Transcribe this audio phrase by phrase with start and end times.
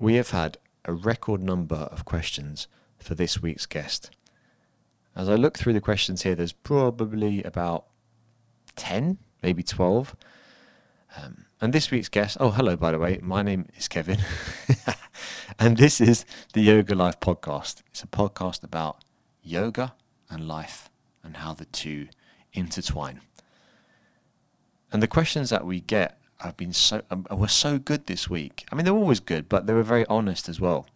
[0.00, 0.56] we have had
[0.86, 2.66] a record number of questions
[2.98, 4.10] for this week's guest.
[5.14, 7.84] As I look through the questions here, there's probably about
[8.76, 10.16] 10, maybe 12.
[11.16, 14.20] Um, and this week's guest, oh, hello, by the way, my name is Kevin.
[15.58, 16.24] and this is
[16.54, 17.82] the Yoga Life podcast.
[17.88, 19.04] It's a podcast about
[19.42, 19.94] yoga
[20.30, 20.88] and life
[21.22, 22.08] and how the two
[22.54, 23.20] intertwine.
[24.90, 28.66] And the questions that we get have been so um, were so good this week.
[28.70, 30.86] I mean, they're always good, but they were very honest as well.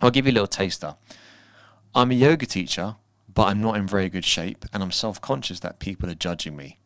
[0.00, 0.96] I'll give you a little taster.
[1.94, 2.96] I'm a yoga teacher,
[3.32, 6.78] but I'm not in very good shape, and I'm self-conscious that people are judging me.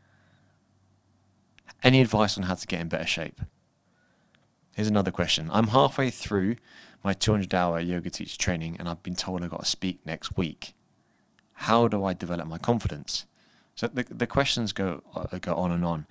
[1.83, 3.41] Any advice on how to get in better shape?
[4.75, 5.51] Here's another question.
[5.53, 6.57] I'm halfway through
[7.05, 10.37] my 200 hour yoga teacher training and I've been told I've got to speak next
[10.37, 10.75] week.
[11.55, 13.27] How do I develop my confidence?
[13.75, 16.07] So the, the questions go, uh, go on and on.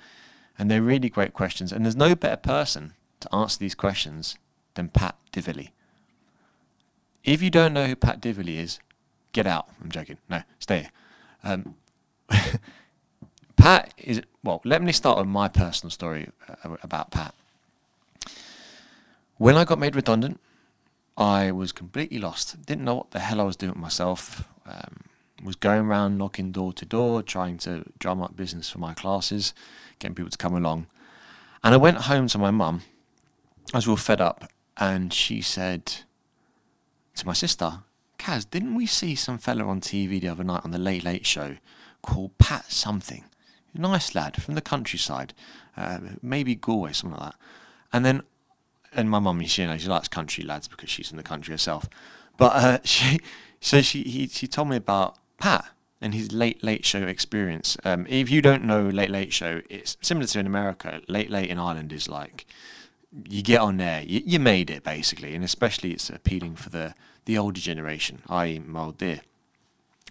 [0.57, 1.71] And they're really great questions.
[1.71, 4.37] And there's no better person to answer these questions
[4.75, 5.71] than Pat Divilly.
[7.23, 8.79] If you don't know who Pat Divilly is,
[9.31, 9.67] get out.
[9.81, 10.17] I'm joking.
[10.29, 10.89] No, stay here.
[11.43, 11.75] Um,
[13.55, 16.29] Pat is, well, let me start with my personal story
[16.63, 17.33] uh, about Pat.
[19.37, 20.39] When I got made redundant,
[21.17, 22.65] I was completely lost.
[22.65, 24.47] Didn't know what the hell I was doing with myself.
[24.65, 25.03] Um,
[25.43, 29.53] was going around knocking door to door, trying to drum up business for my classes,
[30.01, 30.87] getting people to come along.
[31.63, 32.81] And I went home to my mum.
[33.73, 35.85] I was real fed up, and she said
[37.15, 37.83] to my sister,
[38.17, 41.25] Kaz, didn't we see some fella on TV the other night on the Late Late
[41.25, 41.57] Show
[42.01, 43.23] called Pat something?
[43.73, 45.33] Nice lad from the countryside,
[45.77, 47.39] uh, maybe Galway, something like that.
[47.93, 48.23] And then,
[48.93, 51.53] and my mum, she, you know, she likes country lads because she's from the country
[51.53, 51.87] herself.
[52.37, 53.19] But uh, she,
[53.61, 55.65] so she, he, she told me about Pat
[56.01, 57.77] and his Late Late Show experience.
[57.83, 61.01] Um, if you don't know Late Late Show, it's similar to in America.
[61.07, 62.45] Late Late in Ireland is like
[63.29, 66.95] you get on there, you, you made it basically, and especially it's appealing for the
[67.25, 69.21] the older generation, i.e., my old dear.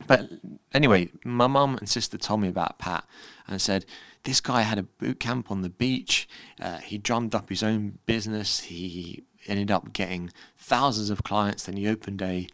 [0.07, 0.31] But
[0.73, 3.05] anyway, my mum and sister told me about Pat
[3.49, 3.85] and said
[4.23, 6.29] this guy had a boot camp on the beach.
[6.61, 8.61] Uh, he drummed up his own business.
[8.61, 11.65] He ended up getting thousands of clients.
[11.65, 12.49] Then he opened a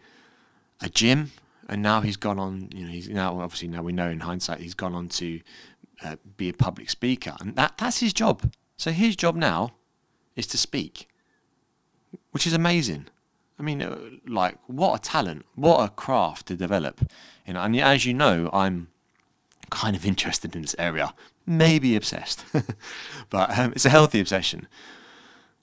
[0.80, 1.32] a gym
[1.68, 2.68] and now he's gone on.
[2.72, 5.40] You know, he's now obviously now we know in hindsight he's gone on to
[6.04, 8.52] uh, be a public speaker, and that that's his job.
[8.76, 9.74] So his job now
[10.34, 11.08] is to speak,
[12.30, 13.06] which is amazing.
[13.58, 17.10] I mean, uh, like what a talent, what a craft to develop.
[17.46, 18.88] And as you know, I'm
[19.70, 21.14] kind of interested in this area,
[21.46, 22.44] maybe obsessed,
[23.30, 24.68] but um, it's a healthy obsession.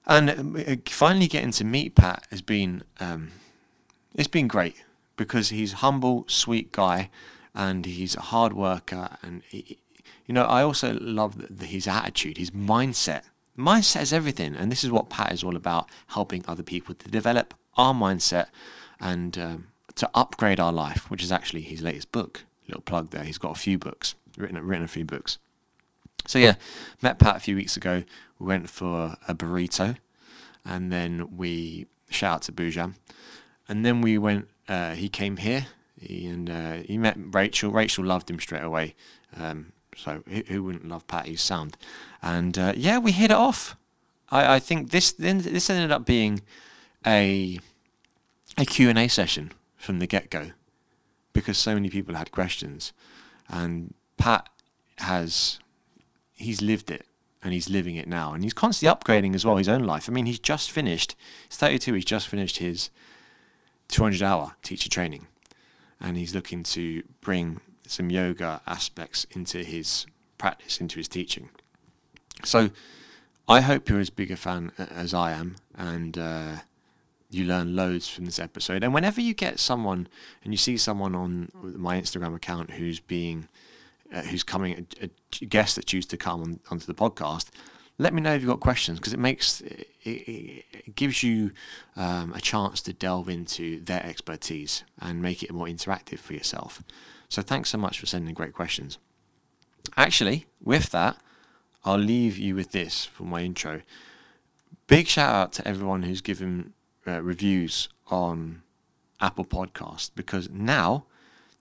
[0.05, 3.31] And uh, finally getting to meet Pat has been um,
[4.15, 4.83] it's been great
[5.15, 7.09] because he's humble, sweet guy,
[7.53, 9.17] and he's a hard worker.
[9.21, 9.77] And he,
[10.25, 13.23] you know, I also love the, his attitude, his mindset.
[13.57, 17.09] Mindset is everything, and this is what Pat is all about: helping other people to
[17.09, 18.47] develop our mindset
[18.99, 22.45] and um, to upgrade our life, which is actually his latest book.
[22.67, 23.23] Little plug there.
[23.23, 25.37] He's got a few books written, written a few books.
[26.25, 26.55] So yeah,
[27.01, 28.03] met Pat a few weeks ago.
[28.39, 29.97] We went for a burrito,
[30.65, 32.95] and then we shout out to Boojum,
[33.67, 35.67] and then we went uh, he came here
[35.99, 37.71] he, and uh, he met Rachel.
[37.71, 38.95] Rachel loved him straight away.
[39.35, 41.77] Um, so who, who, wouldn't love Patty's sound?
[42.21, 43.75] And uh, yeah, we hit it off.
[44.31, 46.41] I, I think this this ended up being
[47.05, 47.59] a
[48.57, 50.51] a Q and A session from the get go
[51.33, 52.93] because so many people had questions,
[53.49, 54.49] and Pat
[54.99, 55.59] has
[56.35, 57.05] he's lived it
[57.43, 60.07] and he's living it now, and he's constantly upgrading as well his own life.
[60.07, 61.15] I mean, he's just finished.
[61.49, 61.93] He's 32.
[61.93, 62.89] He's just finished his
[63.93, 65.27] 200 hour teacher training.
[66.01, 71.49] And he's looking to bring some yoga aspects into his practice, into his teaching.
[72.43, 72.71] So
[73.47, 76.55] I hope you're as big a fan as I am and uh,
[77.29, 78.83] you learn loads from this episode.
[78.83, 80.07] And whenever you get someone
[80.43, 83.47] and you see someone on my Instagram account who's being,
[84.11, 87.49] uh, who's coming, a, a, guest that choose to come on, onto the podcast,
[88.03, 91.51] let me know if you've got questions because it makes it, it gives you
[91.95, 96.83] um, a chance to delve into their expertise and make it more interactive for yourself.
[97.29, 98.97] So thanks so much for sending great questions.
[99.95, 101.15] Actually, with that,
[101.85, 103.81] I'll leave you with this for my intro.
[104.87, 106.73] Big shout out to everyone who's given
[107.07, 108.63] uh, reviews on
[109.21, 111.05] Apple Podcast because now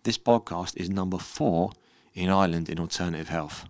[0.02, 1.70] this podcast is number four
[2.14, 3.68] in Ireland in alternative health.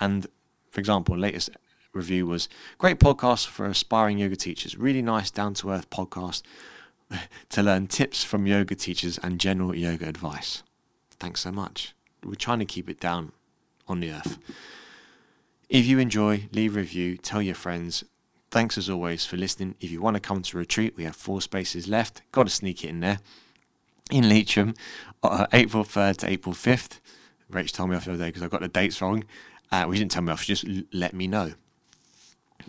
[0.00, 0.26] And
[0.70, 1.50] for example, latest
[1.96, 2.48] review was
[2.78, 4.76] great podcast for aspiring yoga teachers.
[4.76, 6.42] Really nice, down to earth podcast
[7.50, 10.62] to learn tips from yoga teachers and general yoga advice.
[11.18, 11.94] Thanks so much.
[12.24, 13.32] We're trying to keep it down
[13.88, 14.38] on the earth.
[15.68, 18.04] If you enjoy, leave a review, tell your friends.
[18.50, 19.74] thanks as always for listening.
[19.80, 22.22] If you want to come to retreat, we have four spaces left.
[22.32, 23.18] Got to sneak it in there.
[24.10, 24.74] In Leitrim,
[25.22, 27.00] uh, April 3rd to April 5th.
[27.52, 29.24] Rach told me off the other day because I got the dates wrong.
[29.72, 31.54] Uh, well, didn't tell me off, just l- let me know.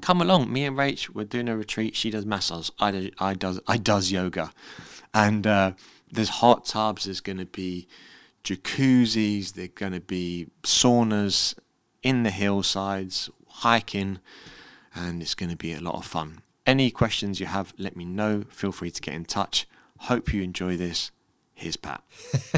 [0.01, 1.95] Come along, me and Rach, we're doing a retreat.
[1.95, 4.51] She does massage, I, do, I, does, I does yoga.
[5.13, 5.71] And uh,
[6.11, 7.87] there's hot tubs, there's going to be
[8.43, 11.55] jacuzzis, there's going to be saunas
[12.03, 14.19] in the hillsides, hiking,
[14.93, 16.41] and it's going to be a lot of fun.
[16.65, 18.43] Any questions you have, let me know.
[18.49, 19.67] Feel free to get in touch.
[19.99, 21.11] Hope you enjoy this.
[21.53, 22.03] Here's Pat.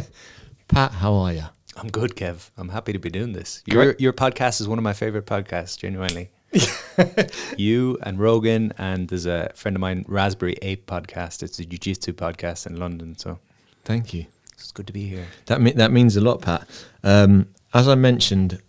[0.67, 1.43] Pat, how are you?
[1.77, 2.49] I'm good, Kev.
[2.57, 3.63] I'm happy to be doing this.
[3.65, 6.31] Your your podcast is one of my favorite podcasts, genuinely.
[7.57, 11.43] you and Rogan and there's a friend of mine, Raspberry Ape podcast.
[11.43, 13.17] It's a jiu-jitsu podcast in London.
[13.17, 13.39] So
[13.85, 14.25] Thank you.
[14.53, 15.27] it's good to be here.
[15.45, 16.67] That me- that means a lot, Pat.
[17.03, 18.61] Um, as I mentioned,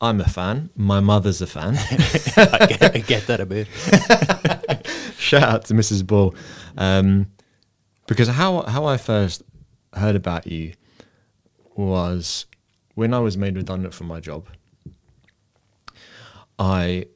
[0.00, 0.70] I'm a fan.
[0.76, 1.76] My mother's a fan.
[2.36, 3.66] I, get, I get that a bit.
[5.18, 6.06] Shout out to Mrs.
[6.06, 6.34] Ball.
[6.76, 7.26] Um,
[8.06, 9.42] because how how I first
[9.94, 10.72] heard about you
[11.74, 12.46] was
[12.94, 14.46] when I was made redundant from my job.
[16.58, 17.06] I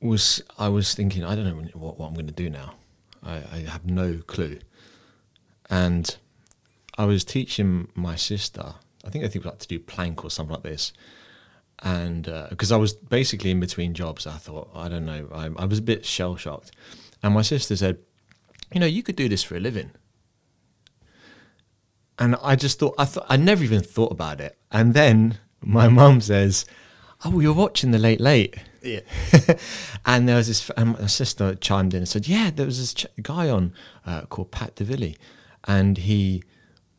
[0.00, 2.74] was I was thinking I don't know what, what I'm going to do now.
[3.22, 4.58] I, I have no clue,
[5.68, 6.16] and
[6.96, 8.74] I was teaching my sister.
[9.04, 10.92] I think I think we like to do plank or something like this,
[11.80, 15.28] and uh, because I was basically in between jobs, I thought I don't know.
[15.32, 16.70] I, I was a bit shell shocked,
[17.22, 17.98] and my sister said,
[18.72, 19.90] "You know, you could do this for a living."
[22.20, 25.88] And I just thought I thought I never even thought about it, and then my
[25.88, 26.66] mum says,
[27.24, 29.00] "Oh, you're watching the Late Late." Yeah.
[30.06, 32.94] and there was this, and my sister chimed in and said, "Yeah, there was this
[32.94, 33.72] ch- guy on
[34.06, 35.16] uh, called Pat Divilly,
[35.64, 36.42] and he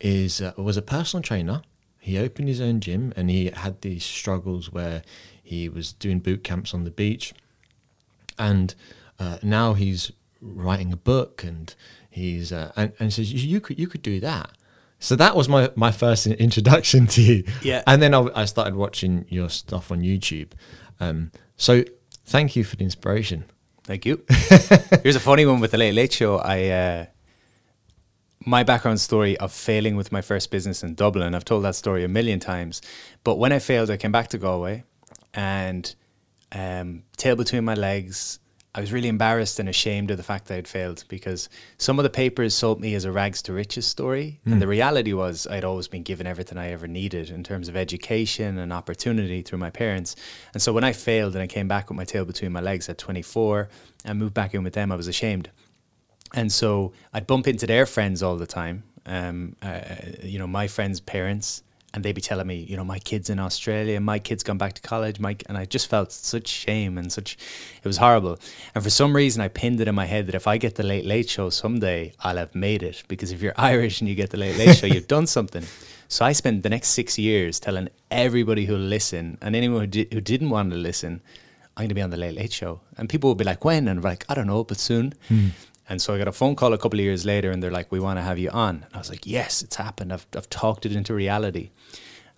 [0.00, 1.62] is uh, was a personal trainer.
[1.98, 5.02] He opened his own gym, and he had these struggles where
[5.42, 7.32] he was doing boot camps on the beach,
[8.38, 8.74] and
[9.18, 11.74] uh, now he's writing a book, and
[12.10, 14.50] he's uh, and, and he says you, you could you could do that."
[15.02, 17.44] So that was my, my first introduction to you.
[17.62, 17.82] Yeah.
[17.86, 20.52] And then I, I started watching your stuff on YouTube.
[21.00, 21.84] Um, so
[22.24, 23.44] thank you for the inspiration.
[23.84, 24.24] Thank you.
[25.02, 26.38] Here's a funny one with the Late Late Show.
[26.38, 27.06] I uh,
[28.46, 31.34] my background story of failing with my first business in Dublin.
[31.34, 32.80] I've told that story a million times.
[33.24, 34.84] But when I failed, I came back to Galway,
[35.34, 35.94] and
[36.52, 38.38] um, tail between my legs.
[38.72, 42.04] I was really embarrassed and ashamed of the fact that I'd failed because some of
[42.04, 44.40] the papers sold me as a rags to riches story.
[44.52, 47.76] And the reality was I'd always been given everything I ever needed in terms of
[47.76, 50.14] education and opportunity through my parents.
[50.54, 52.88] And so when I failed and I came back with my tail between my legs
[52.88, 53.68] at 24
[54.04, 55.50] and moved back in with them, I was ashamed.
[56.32, 59.80] And so I'd bump into their friends all the time, um, uh,
[60.22, 63.40] you know, my friends' parents, and they'd be telling me, you know, my kid's in
[63.40, 67.12] Australia, my kid's gone back to college, my, and I just felt such shame and
[67.12, 67.36] such,
[67.82, 68.38] it was horrible.
[68.74, 70.84] And for some reason, I pinned it in my head that if I get the
[70.84, 73.02] Late Late Show someday, I'll have made it.
[73.08, 75.64] Because if you're Irish and you get the Late Late Show, you've done something.
[76.08, 80.08] So I spent the next six years telling everybody who'll listen and anyone who, di-
[80.12, 81.20] who didn't want to listen,
[81.76, 82.80] I'm going to be on the Late Late Show.
[82.98, 83.88] And people would be like, when?
[83.88, 85.14] And I'm like, I don't know, but soon.
[85.28, 85.48] Hmm.
[85.90, 87.90] And so I got a phone call a couple of years later and they're like,
[87.90, 88.84] we want to have you on.
[88.86, 90.12] And I was like, yes, it's happened.
[90.12, 91.70] I've, I've talked it into reality.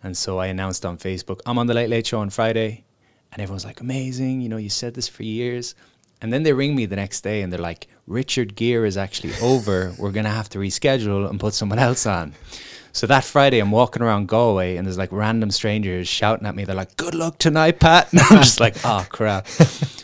[0.02, 2.84] And so I announced on Facebook, I'm on the Late Late Show on Friday.
[3.30, 4.40] And everyone's like, amazing.
[4.40, 5.74] You know, you said this for years.
[6.22, 9.34] And then they ring me the next day and they're like, Richard Gere is actually
[9.42, 9.94] over.
[9.98, 12.32] We're going to have to reschedule and put someone else on.
[12.92, 16.64] So that Friday, I'm walking around Galway and there's like random strangers shouting at me.
[16.64, 18.08] They're like, good luck tonight, Pat.
[18.12, 19.46] And I'm just like, oh, crap.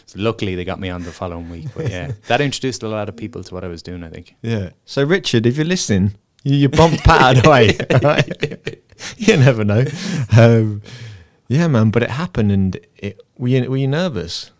[0.08, 1.66] So luckily, they got me on the following week.
[1.76, 4.36] But yeah, that introduced a lot of people to what I was doing, I think.
[4.40, 4.70] Yeah.
[4.86, 6.14] So Richard, if you're listening,
[6.44, 7.44] you, you bumped Pat of
[8.02, 8.80] right?
[9.18, 9.84] you never know.
[10.34, 10.80] Um,
[11.46, 11.90] yeah, man.
[11.90, 14.50] But it happened, and it, were you were you nervous?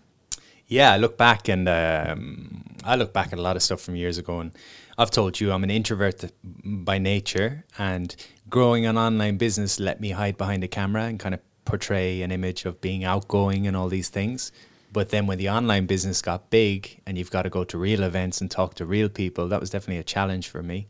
[0.66, 3.96] Yeah, I look back and um, I look back at a lot of stuff from
[3.96, 4.52] years ago, and
[5.00, 6.32] I've told you I'm an introvert
[6.64, 8.14] by nature, and
[8.50, 12.32] growing an online business let me hide behind a camera and kind of portray an
[12.32, 14.50] image of being outgoing and all these things.
[14.92, 18.02] But then when the online business got big and you've got to go to real
[18.02, 20.88] events and talk to real people, that was definitely a challenge for me.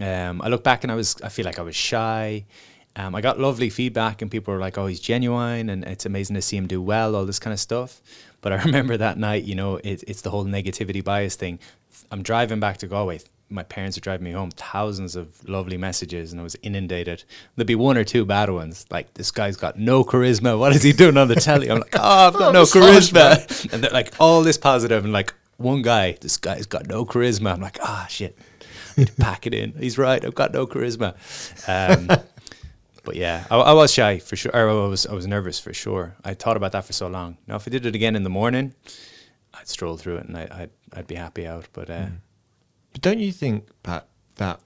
[0.00, 2.44] Um, I look back and I was I feel like I was shy.
[2.96, 6.34] Um, I got lovely feedback and people were like, "Oh, he's genuine," and it's amazing
[6.34, 8.02] to see him do well, all this kind of stuff.
[8.42, 11.60] But I remember that night, you know, it, it's the whole negativity bias thing.
[12.10, 13.20] I'm driving back to Galway.
[13.50, 14.50] My parents would drive me home.
[14.50, 17.24] Thousands of lovely messages, and I was inundated.
[17.56, 20.58] There'd be one or two bad ones, like this guy's got no charisma.
[20.58, 21.70] What is he doing on the telly?
[21.70, 23.72] I'm like, oh, I've got no that's harsh, charisma.
[23.72, 27.52] And they're like all this positive, and like one guy, this guy's got no charisma.
[27.52, 28.38] I'm like, ah, shit.
[28.96, 29.72] I need to pack it in.
[29.72, 30.24] He's right.
[30.24, 31.14] I've got no charisma.
[31.68, 32.06] Um,
[33.04, 34.52] but yeah, I, I was shy for sure.
[34.54, 36.16] Or I was I was nervous for sure.
[36.24, 37.38] I thought about that for so long.
[37.46, 38.74] Now, if I did it again in the morning,
[39.54, 41.68] I'd stroll through it and I, I'd I'd be happy out.
[41.72, 42.06] But uh,
[42.92, 44.60] But don't you think, Pat, that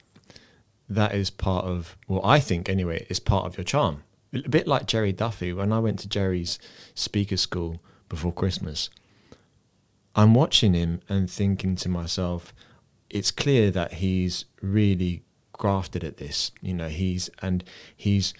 [0.89, 4.03] that is part of, well, I think anyway, is part of your charm?
[4.33, 5.53] A bit like Gerry Duffy.
[5.53, 6.59] When I went to Gerry's
[6.93, 8.89] speaker school before Christmas,
[10.15, 12.53] I'm watching him and thinking to myself,
[13.09, 16.51] it's clear that he's really grafted at this.
[16.61, 17.63] You know, he's, and
[17.95, 18.33] he's,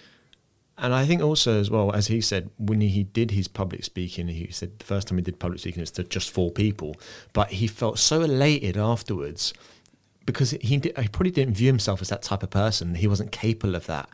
[0.76, 4.28] and I think also as well, as he said, when he did his public speaking,
[4.28, 6.96] he said the first time he did public speaking, it's to just four people,
[7.32, 9.54] but he felt so elated afterwards
[10.26, 12.94] because he did, he probably didn't view himself as that type of person.
[12.96, 14.08] He wasn't capable of that.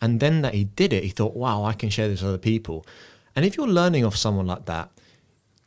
[0.00, 2.38] And then that he did it, he thought, wow, I can share this with other
[2.38, 2.84] people.
[3.36, 4.90] And if you're learning off someone like that,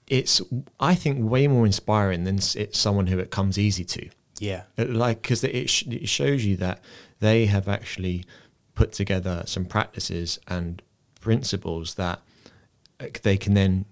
[0.08, 0.42] it's
[0.80, 4.10] I think way more inspiring than it's someone who it comes easy to.
[4.40, 6.82] yeah, Uh, like because it, sh- it shows you that
[7.20, 8.24] they have actually
[8.76, 10.82] put together some practices and
[11.20, 12.22] principles that
[13.24, 13.86] they can then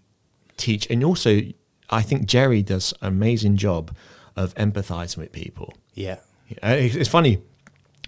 [0.58, 1.42] teach and also
[1.90, 3.94] i think gerry does an amazing job
[4.36, 6.18] of empathizing with people yeah,
[6.62, 7.42] it's funny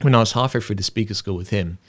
[0.01, 1.79] when i was halfway through the speaker school with him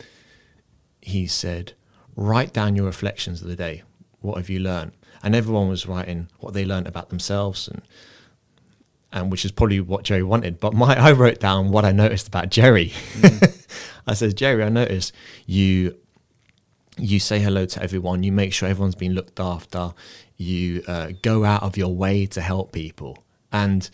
[1.02, 1.74] he said
[2.16, 3.82] write down your reflections of the day
[4.20, 7.82] what have you learned and everyone was writing what they learned about themselves and
[9.12, 10.60] and which is probably what Gerry wanted.
[10.60, 12.92] But my I wrote down what I noticed about Gerry.
[14.06, 15.12] I said, Gerry, I noticed
[15.46, 15.96] you
[16.96, 18.22] you say hello to everyone.
[18.22, 19.92] You make sure everyone's been looked after.
[20.36, 23.88] You uh, go out of your way to help people, and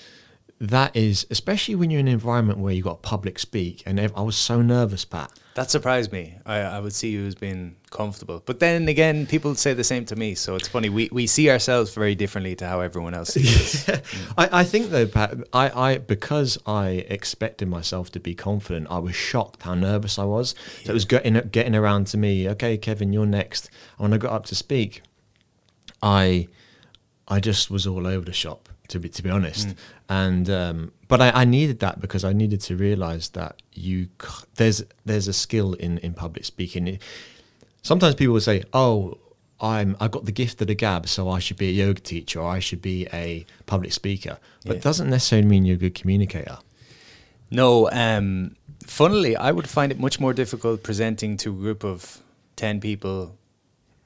[0.60, 3.82] that is especially when you're in an environment where you've got public speak.
[3.84, 5.32] And I was so nervous, Pat.
[5.54, 6.36] that surprised me.
[6.46, 10.04] I, I would see you as being comfortable, but then again, people say the same
[10.06, 10.34] to me.
[10.34, 10.88] So it's funny.
[10.88, 14.00] We we see ourselves very differently to how everyone else sees us.
[14.38, 18.98] I, I think though, Pat, I, I because I expected myself to be confident, I
[18.98, 20.54] was shocked how nervous I was.
[20.84, 22.48] So it was getting getting around to me.
[22.50, 23.70] Okay, Kevin, you're next.
[23.98, 25.02] And when I got up to speak,
[26.00, 26.46] I
[27.26, 29.74] I just was all over the shop to be to be honest.
[30.08, 34.44] And um, but I, I needed that because I needed to realize that you c-
[34.56, 36.98] there's there's a skill in in public speaking.
[37.82, 39.18] Sometimes people will say, "Oh,
[39.60, 42.40] I'm I got the gift of the gab, so I should be a yoga teacher
[42.40, 44.76] or I should be a public speaker." But Yeah.
[44.78, 46.58] it doesn't necessarily mean you're a good communicator.
[47.50, 52.18] No, um, funnily, I would find it much more difficult presenting to a group of
[52.56, 53.36] 10 people,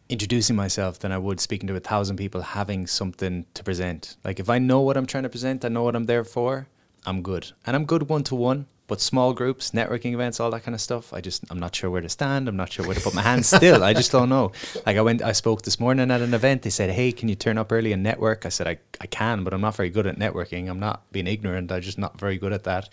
[0.08, 4.16] introducing myself, than I would speaking to a thousand people having something to present.
[4.24, 6.66] Like, if I know what I'm trying to present, I know what I'm there for,
[7.06, 7.52] I'm good.
[7.66, 10.80] And I'm good one to one, but small groups, networking events, all that kind of
[10.80, 12.48] stuff, I just, I'm not sure where to stand.
[12.48, 13.84] I'm not sure where to put my hands still.
[13.84, 14.52] I just don't know.
[14.86, 16.62] Like, I went, I spoke this morning at an event.
[16.62, 18.46] They said, Hey, can you turn up early and network?
[18.46, 20.70] I said, I, I can, but I'm not very good at networking.
[20.70, 21.70] I'm not being ignorant.
[21.70, 22.88] I'm just not very good at that.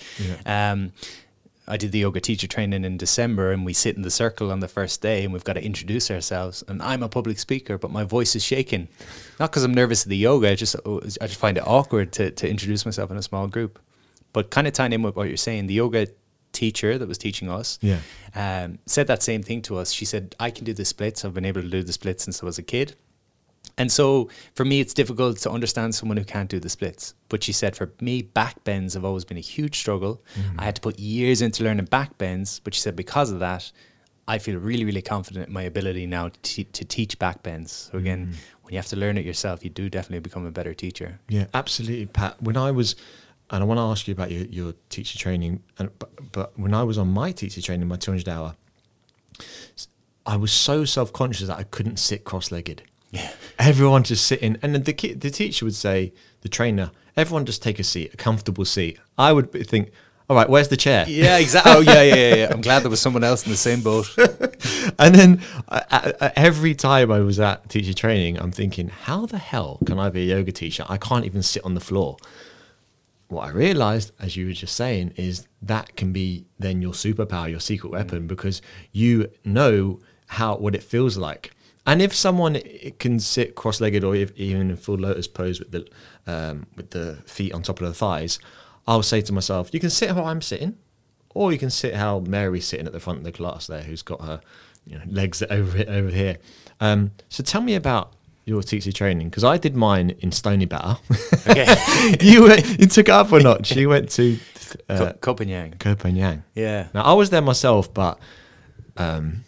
[0.46, 0.92] Um,
[1.68, 4.60] I did the yoga teacher training in December, and we sit in the circle on
[4.60, 6.64] the first day, and we've got to introduce ourselves.
[6.68, 8.88] And I'm a public speaker, but my voice is shaking,
[9.40, 10.50] not because I'm nervous of the yoga.
[10.52, 13.80] I just I just find it awkward to to introduce myself in a small group.
[14.34, 16.08] But kind of tying in with what you're saying, the yoga
[16.52, 18.00] teacher that was teaching us, Yeah.
[18.36, 19.92] um, said that same thing to us.
[19.92, 21.26] She said, "I can do the splits.
[21.26, 22.96] I've been able to do the splits since I was a kid."
[23.78, 27.14] And so for me, it's difficult to understand someone who can't do the splits.
[27.30, 30.22] But she said, for me, back bends have always been a huge struggle.
[30.36, 30.60] Mm-hmm.
[30.60, 32.60] I had to put years into learning back bends.
[32.60, 33.72] But she said, because of that,
[34.28, 37.90] I feel really, really confident in my ability now to, to teach back bends.
[37.92, 38.36] So again, mm-hmm.
[38.64, 41.20] when you have to learn it yourself, you do definitely become a better teacher.
[41.30, 42.42] Yeah, absolutely, Pat.
[42.42, 42.96] When I was,
[43.52, 46.74] and I want to ask you about your, your teacher training, and but, but when
[46.74, 48.56] I was on my teacher training, my 200 hour,
[50.26, 52.82] I was so self conscious that I couldn't sit cross legged.
[53.16, 53.32] Yeah.
[53.58, 57.64] Everyone just sitting, and then the ki- the teacher would say, the trainer, everyone just
[57.64, 59.00] take a seat, a comfortable seat.
[59.18, 59.92] I would think,
[60.30, 61.06] all right, where's the chair?
[61.08, 61.72] Yeah, exactly.
[61.72, 62.48] Oh, yeah, yeah, yeah.
[62.52, 64.08] I'm glad there was someone else in the same boat.
[64.98, 69.26] And then uh, uh, uh, every time I was at teacher training, I'm thinking, how
[69.26, 70.86] the hell can I be a yoga teacher?
[70.88, 72.18] I can't even sit on the floor.
[73.28, 77.50] What I realized, as you were just saying, is that can be then your superpower,
[77.50, 81.55] your secret weapon, because you know how what it feels like.
[81.86, 82.60] And if someone
[83.00, 85.88] can sit cross-legged or if, even in full lotus pose with the
[86.26, 88.40] um, with the feet on top of the thighs,
[88.88, 90.78] I'll say to myself, "You can sit how I'm sitting,
[91.34, 94.02] or you can sit how Mary's sitting at the front of the class there, who's
[94.02, 94.42] got her
[94.86, 96.38] you know, legs over over here."
[96.80, 98.14] Um, so tell me about
[98.46, 101.00] your teacher training because I did mine in Stoneybatter.
[101.50, 102.16] Okay.
[102.22, 103.76] you went, you took it up a notch.
[103.76, 104.40] You went to
[104.88, 105.78] uh, Copenhagen.
[105.80, 106.44] Copenhagen.
[106.54, 106.88] Yeah.
[106.94, 108.20] Now I was there myself, but
[108.98, 109.44] um,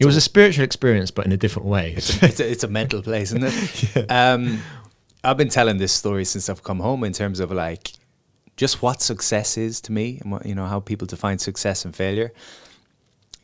[0.00, 1.92] it was a spiritual experience, but in a different way.
[1.96, 4.10] it's, a, it's a mental place, isn't it?
[4.10, 4.62] Um,
[5.22, 7.92] I've been telling this story since I've come home in terms of like
[8.56, 11.94] just what success is to me and what, you know how people define success and
[11.94, 12.32] failure.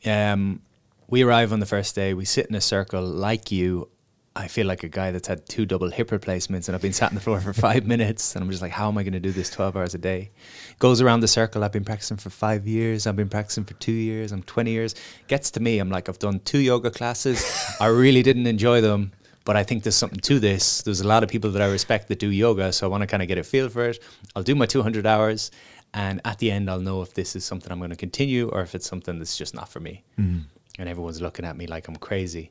[0.06, 0.62] Um,
[1.08, 2.14] we arrive on the first day.
[2.14, 3.88] We sit in a circle like you.
[4.36, 7.10] I feel like a guy that's had two double hip replacements and I've been sat
[7.10, 9.20] on the floor for five minutes and I'm just like, how am I going to
[9.20, 10.30] do this 12 hours a day?
[10.78, 11.64] Goes around the circle.
[11.64, 13.06] I've been practicing for five years.
[13.06, 14.32] I've been practicing for two years.
[14.32, 14.94] I'm 20 years.
[15.26, 15.78] Gets to me.
[15.78, 17.42] I'm like, I've done two yoga classes.
[17.80, 19.12] I really didn't enjoy them,
[19.46, 20.82] but I think there's something to this.
[20.82, 22.74] There's a lot of people that I respect that do yoga.
[22.74, 24.02] So I want to kind of get a feel for it.
[24.34, 25.50] I'll do my 200 hours.
[25.94, 28.60] And at the end, I'll know if this is something I'm going to continue or
[28.60, 30.04] if it's something that's just not for me.
[30.18, 30.42] Mm.
[30.78, 32.50] And everyone's looking at me like I'm crazy.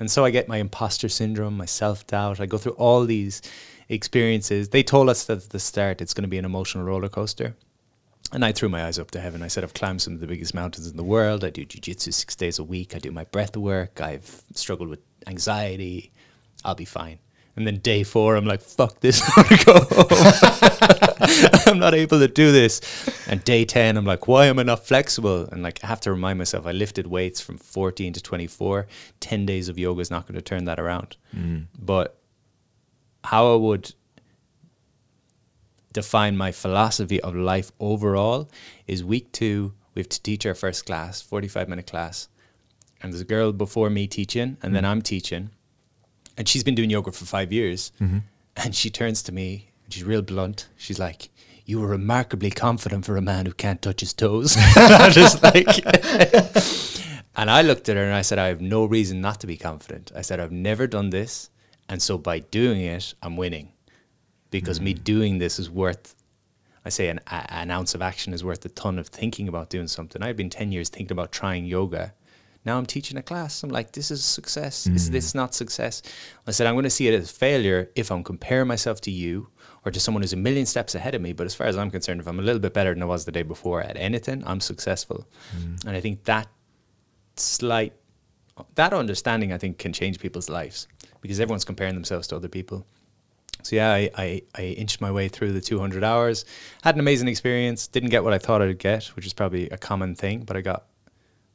[0.00, 2.40] And so I get my imposter syndrome, my self doubt.
[2.40, 3.42] I go through all these
[3.88, 4.70] experiences.
[4.70, 7.54] They told us that at the start it's going to be an emotional roller coaster.
[8.32, 9.42] And I threw my eyes up to heaven.
[9.42, 11.44] I said, I've climbed some of the biggest mountains in the world.
[11.44, 12.94] I do jujitsu six days a week.
[12.94, 14.00] I do my breath work.
[14.00, 16.12] I've struggled with anxiety.
[16.64, 17.18] I'll be fine.
[17.56, 19.22] And then day four, I'm like, fuck this.
[19.22, 21.60] I want to go home.
[21.66, 22.80] I'm not able to do this.
[23.28, 25.48] And day 10, I'm like, why am I not flexible?
[25.50, 28.86] And like, I have to remind myself, I lifted weights from 14 to 24.
[29.20, 31.16] 10 days of yoga is not going to turn that around.
[31.36, 31.66] Mm.
[31.78, 32.18] But
[33.24, 33.94] how I would
[35.92, 38.48] define my philosophy of life overall
[38.86, 42.28] is week two, we have to teach our first class, 45 minute class.
[43.02, 45.50] And there's a girl before me teaching, and then I'm teaching.
[46.36, 47.92] And she's been doing yoga for five years.
[48.00, 48.22] Mhm.
[48.56, 50.68] And she turns to me, and she's real blunt.
[50.76, 51.28] She's like,
[51.66, 54.56] You were remarkably confident for a man who can't touch his toes.
[54.76, 55.66] I'm just like,
[57.36, 59.56] and I looked at her and I said, I have no reason not to be
[59.56, 60.10] confident.
[60.16, 61.50] I said, I've never done this.
[61.88, 63.72] And so by doing it, I'm winning
[64.50, 66.14] because me doing this is worth,
[66.84, 69.70] I say, an, a, an ounce of action is worth a ton of thinking about
[69.70, 70.22] doing something.
[70.22, 72.14] I've been 10 years thinking about trying yoga.
[72.64, 73.62] Now I'm teaching a class.
[73.62, 74.86] I'm like, this is success.
[74.86, 74.94] Mm.
[74.94, 76.02] Is this not success?
[76.46, 79.48] I said, I'm going to see it as failure if I'm comparing myself to you
[79.84, 81.32] or to someone who's a million steps ahead of me.
[81.32, 83.24] But as far as I'm concerned, if I'm a little bit better than I was
[83.24, 85.26] the day before at anything, I'm successful.
[85.56, 85.86] Mm.
[85.86, 86.48] And I think that
[87.36, 87.94] slight,
[88.74, 90.86] that understanding, I think, can change people's lives
[91.22, 92.86] because everyone's comparing themselves to other people.
[93.62, 96.44] So yeah, I, I, I inched my way through the 200 hours.
[96.82, 97.88] Had an amazing experience.
[97.88, 100.60] Didn't get what I thought I'd get, which is probably a common thing, but I
[100.60, 100.86] got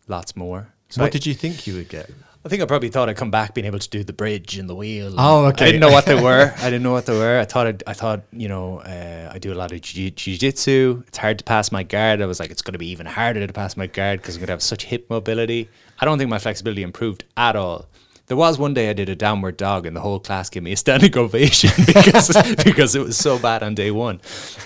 [0.08, 0.75] lots more.
[0.90, 2.10] So what I, did you think you would get?
[2.46, 4.70] I think I probably thought I'd come back being able to do the bridge and
[4.70, 5.16] the wheel.
[5.18, 5.66] Oh, okay.
[5.66, 6.54] I didn't know what they were.
[6.58, 7.40] I didn't know what they were.
[7.40, 11.04] I thought I'd, I thought you know uh, I do a lot of jiu- jiu-jitsu.
[11.08, 12.22] It's hard to pass my guard.
[12.22, 14.42] I was like, it's going to be even harder to pass my guard because I'm
[14.42, 15.70] going to have such hip mobility.
[16.00, 17.88] I don't think my flexibility improved at all.
[18.28, 20.72] There was one day I did a downward dog and the whole class gave me
[20.72, 22.30] a standing ovation because
[22.64, 24.22] because it was so bad on day one.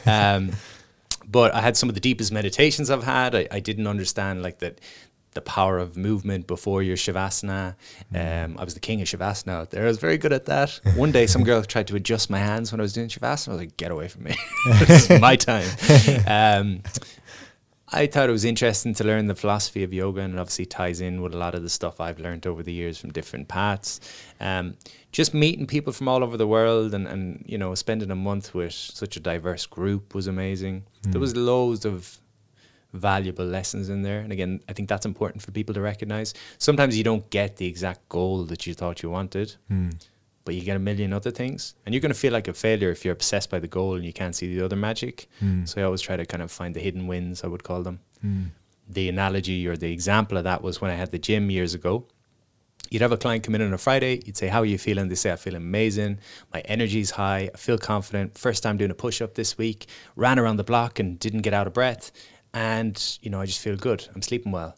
[0.05, 0.51] Um,
[1.25, 3.35] but I had some of the deepest meditations I've had.
[3.35, 4.79] I, I didn't understand like that
[5.39, 7.75] the power of movement before your shavasana.
[8.13, 9.83] Um, I was the king of shavasana out there.
[9.83, 10.81] I was very good at that.
[10.95, 13.47] One day, some girl tried to adjust my hands when I was doing shavasana.
[13.47, 14.35] I was like, "Get away from me!
[14.79, 15.69] this is my time."
[16.27, 16.81] Um,
[17.91, 20.99] I thought it was interesting to learn the philosophy of yoga, and it obviously ties
[20.99, 24.01] in with a lot of the stuff I've learned over the years from different paths.
[24.41, 24.75] Um,
[25.11, 28.53] just meeting people from all over the world, and, and you know, spending a month
[28.53, 30.83] with such a diverse group was amazing.
[31.03, 32.19] There was loads of
[32.93, 36.33] valuable lessons in there, and again, I think that's important for people to recognize.
[36.57, 39.89] Sometimes you don't get the exact goal that you thought you wanted, hmm.
[40.45, 42.89] but you get a million other things, and you're going to feel like a failure
[42.89, 45.27] if you're obsessed by the goal and you can't see the other magic.
[45.39, 45.65] Hmm.
[45.65, 47.99] So I always try to kind of find the hidden wins, I would call them.
[48.21, 48.45] Hmm.
[48.87, 52.07] The analogy or the example of that was when I had the gym years ago.
[52.89, 55.09] You'd have a client come in on a Friday, you'd say, How are you feeling?
[55.09, 56.19] They say, I feel amazing.
[56.51, 57.51] My energy's high.
[57.53, 58.35] I feel confident.
[58.35, 59.85] First time doing a push up this week.
[60.15, 62.11] Ran around the block and didn't get out of breath.
[62.53, 64.07] And, you know, I just feel good.
[64.13, 64.75] I'm sleeping well.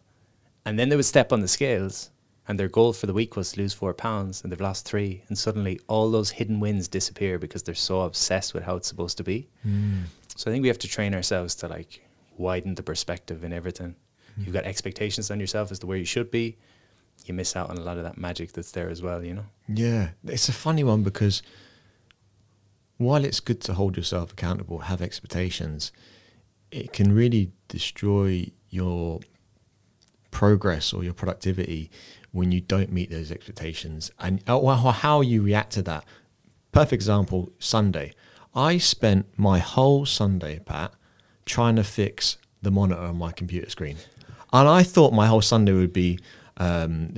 [0.65, 2.11] And then they would step on the scales,
[2.47, 5.23] and their goal for the week was to lose four pounds, and they've lost three.
[5.27, 9.17] And suddenly all those hidden wins disappear because they're so obsessed with how it's supposed
[9.17, 9.47] to be.
[9.65, 10.03] Mm.
[10.35, 12.05] So I think we have to train ourselves to like
[12.37, 13.95] widen the perspective in everything.
[14.39, 14.45] Mm.
[14.45, 16.57] You've got expectations on yourself as to where you should be.
[17.25, 19.45] You miss out on a lot of that magic that's there as well, you know?
[19.67, 21.43] Yeah, it's a funny one because
[22.97, 25.91] while it's good to hold yourself accountable, have expectations,
[26.71, 29.19] it can really destroy your
[30.31, 31.91] progress or your productivity
[32.31, 36.05] when you don't meet those expectations and uh, how you react to that.
[36.71, 38.13] Perfect example Sunday.
[38.55, 40.93] I spent my whole Sunday, Pat,
[41.45, 43.97] trying to fix the monitor on my computer screen.
[44.53, 46.19] And I thought my whole Sunday would be
[46.57, 47.13] um,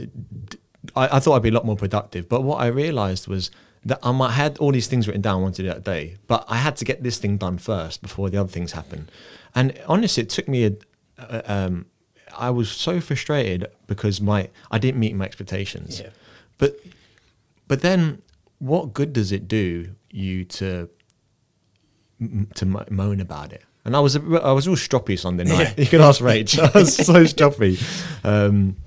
[0.95, 2.29] I, I thought I'd be a lot more productive.
[2.29, 3.51] But what I realized was
[3.85, 6.45] that I had all these things written down I wanted to do that day, but
[6.47, 9.09] I had to get this thing done first before the other things happen.
[9.55, 10.73] And honestly, it took me a,
[11.17, 11.85] a um,
[12.37, 15.99] I was so frustrated because my I didn't meet my expectations.
[15.99, 16.09] Yeah.
[16.57, 16.79] But
[17.67, 18.21] but then,
[18.59, 20.89] what good does it do you to
[22.55, 23.63] to mo- moan about it?
[23.85, 25.73] And I was I was all stroppy Sunday night.
[25.77, 26.57] You can ask Rach.
[26.57, 27.77] I was so stroppy.
[28.23, 28.77] Um,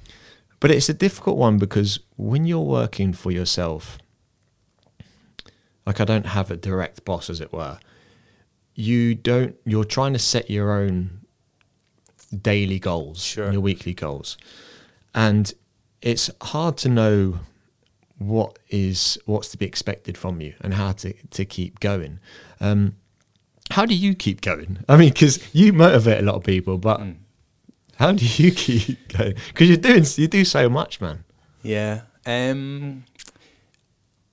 [0.59, 3.98] but it's a difficult one because when you're working for yourself,
[5.85, 7.79] like I don't have a direct boss, as it were.
[8.79, 9.57] You don't.
[9.65, 11.23] You're trying to set your own
[12.43, 13.51] daily goals, Sure.
[13.53, 14.37] your weekly goals,
[15.15, 15.53] and
[16.03, 17.41] it's hard to know
[18.19, 22.19] what is what's to be expected from you and how to to keep going.
[22.61, 22.97] Um,
[23.71, 24.79] how do you keep going?
[24.89, 27.17] I mean, because you motivate a lot of people, but Mm.
[27.97, 29.35] how do you keep going?
[29.49, 31.25] Because you're doing you do so much, man.
[31.62, 32.03] Yeah.
[32.27, 33.05] Um,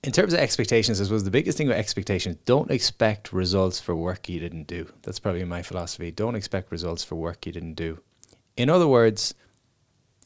[0.03, 3.95] in terms of expectations, I suppose the biggest thing with expectations, don't expect results for
[3.95, 4.91] work you didn't do.
[5.03, 6.11] That's probably my philosophy.
[6.11, 7.99] Don't expect results for work you didn't do.
[8.57, 9.33] In other words,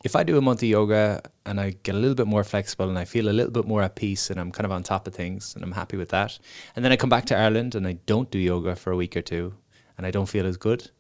[0.03, 2.89] if I do a month of yoga and I get a little bit more flexible
[2.89, 5.07] and I feel a little bit more at peace and I'm kind of on top
[5.07, 6.37] of things and I'm happy with that,
[6.75, 9.15] and then I come back to Ireland and I don't do yoga for a week
[9.15, 9.53] or two
[9.97, 10.91] and I don't feel as good,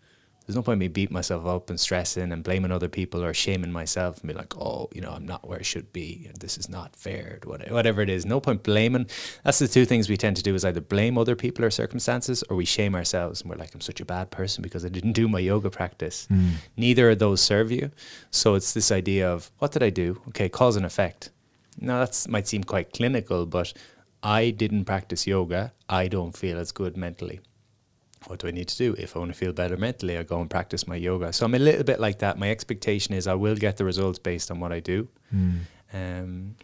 [0.47, 3.33] there's no point in me beating myself up and stressing and blaming other people or
[3.33, 6.37] shaming myself and be like, oh, you know, I'm not where I should be and
[6.37, 8.25] this is not fair, whatever it is.
[8.25, 9.07] No point blaming.
[9.43, 12.43] That's the two things we tend to do is either blame other people or circumstances
[12.43, 15.11] or we shame ourselves and we're like, I'm such a bad person because I didn't
[15.11, 16.27] do my yoga practice.
[16.27, 16.51] Hmm.
[16.77, 17.91] Neither of those serve you.
[18.31, 20.21] So it's this idea of what did I do?
[20.29, 21.29] Okay, cause and effect.
[21.77, 23.73] Now that might seem quite clinical, but
[24.23, 25.73] I didn't practice yoga.
[25.89, 27.41] I don't feel as good mentally
[28.29, 28.95] what do I need to do?
[28.97, 31.33] If I want to feel better mentally, I go and practice my yoga.
[31.33, 32.37] So I'm a little bit like that.
[32.37, 35.07] My expectation is I will get the results based on what I do.
[35.93, 36.55] Um,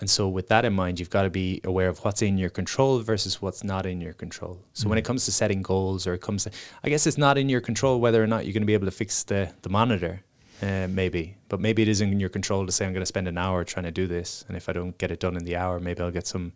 [0.00, 2.48] and so, with that in mind, you've got to be aware of what's in your
[2.48, 4.58] control versus what's not in your control.
[4.72, 6.50] So, when it comes to setting goals, or it comes to,
[6.82, 8.86] I guess it's not in your control whether or not you're going to be able
[8.86, 10.22] to fix the, the monitor,
[10.62, 11.36] uh, maybe.
[11.50, 13.62] But maybe it is in your control to say, I'm going to spend an hour
[13.62, 14.42] trying to do this.
[14.48, 16.52] And if I don't get it done in the hour, maybe I'll get some.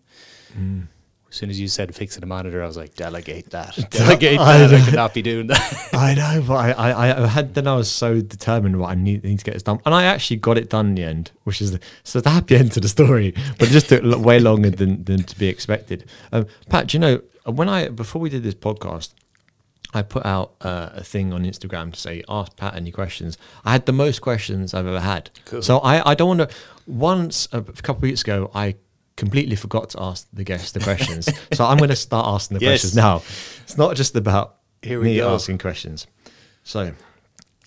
[1.35, 3.75] As soon as you said fixing the monitor, I was like, delegate that.
[3.91, 4.73] Delegate I that.
[4.73, 4.85] I know.
[4.85, 5.89] could not be doing that.
[5.93, 8.79] I know, but I, I, I had then I was so determined.
[8.79, 10.95] Right, I need, need to get this done, and I actually got it done in
[10.95, 13.35] the end, which is the, so the happy end to the story.
[13.59, 16.09] But it just took way longer than, than to be expected.
[16.31, 19.11] Um, Pat, do you know when I before we did this podcast,
[19.93, 23.39] I put out uh, a thing on Instagram to say ask Pat any questions.
[23.65, 25.31] I had the most questions I've ever had.
[25.47, 25.63] Cool.
[25.63, 26.57] So I, I don't want to.
[26.87, 28.77] Once a couple of weeks ago, I
[29.17, 31.29] completely forgot to ask the guests the questions.
[31.53, 32.71] so I'm going to start asking the Yes.
[32.83, 33.23] questions now.
[33.63, 35.35] It's not just about Here we me go.
[35.35, 36.07] asking questions.
[36.65, 36.93] So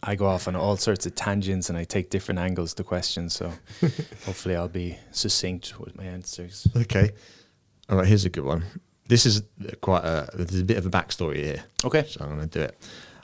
[0.04, 3.34] I go off on all sorts of tangents and I take different angles to questions.
[3.34, 3.52] So
[4.26, 6.68] hopefully I'll be succinct with my answers.
[6.76, 7.12] okay,
[7.90, 8.08] all right.
[8.08, 8.64] Here's a good one.
[9.08, 9.42] This is
[9.82, 10.28] quite a.
[10.34, 11.64] There's a bit of a backstory here.
[11.86, 12.04] Okay.
[12.10, 12.78] So I'm going to do it.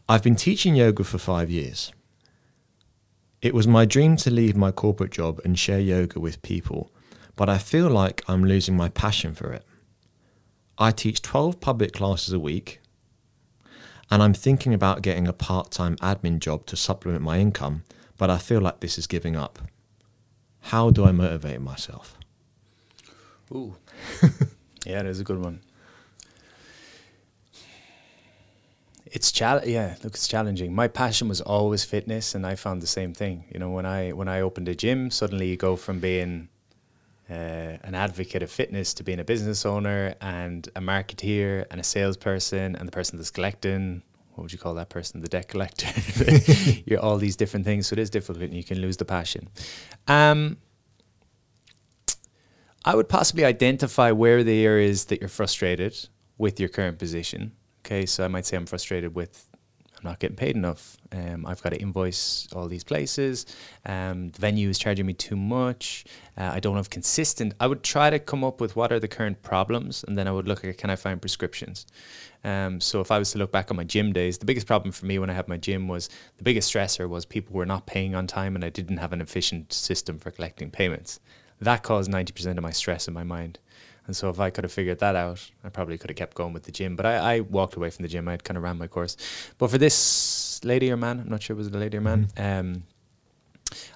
[0.08, 1.92] I've been teaching yoga for five years.
[3.42, 6.93] It was my dream to leave my corporate job and share yoga with people,
[7.36, 9.64] but I feel like I'm losing my passion for it.
[10.78, 12.80] I teach 12 public classes a week,
[14.10, 17.84] and I'm thinking about getting a part time admin job to supplement my income,
[18.18, 19.60] but I feel like this is giving up.
[20.62, 22.18] How do I motivate myself?
[23.52, 23.76] Ooh.
[24.86, 25.62] yeah, that's a good one.
[29.06, 30.74] It's chal- yeah, look, it's challenging.
[30.74, 33.46] My passion was always fitness, and I found the same thing.
[33.54, 36.50] You know, when I when I opened a gym, suddenly you go from being
[37.34, 41.84] uh, an advocate of fitness to being a business owner and a marketeer and a
[41.84, 44.04] salesperson and the person that's collecting.
[44.34, 45.22] What would you call that person?
[45.22, 45.88] The debt collector.
[46.86, 49.50] You're all these different things, so it is difficult, and you can lose the passion.
[50.08, 50.58] Um,
[52.86, 57.54] I would possibly identify where the areas that you're frustrated with your current position.
[57.86, 59.48] Okay, so I might say I'm frustrated with
[60.04, 60.98] I'm not getting paid enough.
[61.12, 63.46] Um, I've got to invoice all these places.
[63.86, 66.04] Um, the venue is charging me too much.
[66.38, 67.54] Uh, I don't have consistent.
[67.60, 70.32] I would try to come up with what are the current problems, and then I
[70.32, 71.86] would look at can I find prescriptions.
[72.44, 74.92] Um, so if I was to look back on my gym days, the biggest problem
[74.92, 77.86] for me when I had my gym was the biggest stressor was people were not
[77.86, 81.22] paying on time, and I didn't have an efficient system for collecting payments.
[81.62, 83.60] That caused ninety percent of my stress in my mind.
[84.06, 86.54] And so if I could have figured that out, I probably could have kept going
[86.54, 86.96] with the gym.
[86.96, 88.28] But I, I walked away from the gym.
[88.28, 89.16] I had kind of ran my course.
[89.58, 92.02] But for this lady or man, I'm not sure it was it a lady or
[92.02, 92.84] man, um,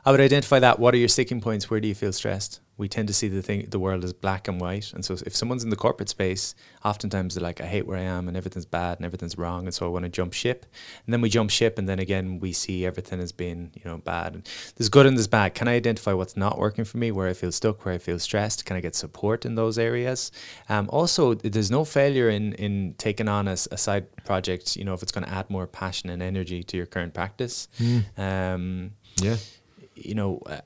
[0.06, 0.80] I would identify that.
[0.80, 1.70] What are your sticking points?
[1.70, 2.62] Where do you feel stressed?
[2.78, 4.94] We tend to see the thing, the world as black and white.
[4.94, 6.54] And so if someone's in the corporate space,
[6.86, 9.66] oftentimes they're like, I hate where I am and everything's bad and everything's wrong.
[9.66, 10.66] And so I want to jump ship.
[11.06, 11.80] And then we jump ship.
[11.80, 14.36] And then again, we see everything as being, you know, bad.
[14.36, 15.56] And there's good and there's bad.
[15.56, 18.20] Can I identify what's not working for me, where I feel stuck, where I feel
[18.20, 18.66] stressed?
[18.66, 20.32] Can I get support in those areas?
[20.70, 25.02] Um, also, there's no failure in, in taking on a side project, you know, if
[25.02, 27.68] it's going to add more passion and energy to your current practice.
[28.18, 29.38] Um, Yeah.
[29.96, 30.60] you know, uh,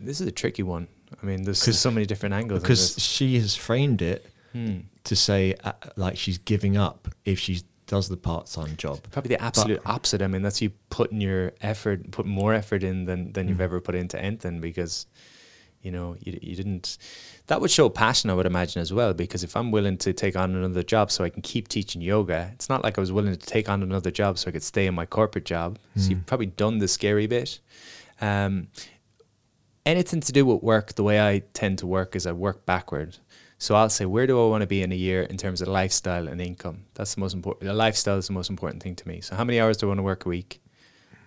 [0.00, 0.88] this is a tricky one.
[1.22, 2.60] I mean, there's so many different angles.
[2.62, 4.78] Because she has framed it Hmm.
[5.04, 8.98] to say uh, like she's giving up if she does the part-time job.
[9.12, 10.22] probably the absolute opposite.
[10.22, 13.50] I mean, that's you putting your effort, put more effort in than than Hmm.
[13.50, 14.60] you've ever put into anything.
[14.60, 15.06] Because,
[15.82, 16.98] You know, you, you didn't.
[17.46, 19.12] That would show passion, I would imagine, as well.
[19.14, 22.50] Because if I'm willing to take on another job so I can keep teaching yoga,
[22.54, 24.86] it's not like I was willing to take on another job so I could stay
[24.86, 25.78] in my corporate job.
[25.94, 27.60] So you've probably done the scary bit.
[28.20, 28.66] Um,
[29.86, 33.16] anything to do with work, the way I tend to work is I work backward.
[33.58, 35.68] So I'll say, where do I want to be in a year in terms of
[35.68, 36.84] lifestyle and income?
[36.94, 37.64] That's the most important.
[37.64, 39.22] The lifestyle is the most important thing to me.
[39.22, 40.60] So how many hours do I want to work a week?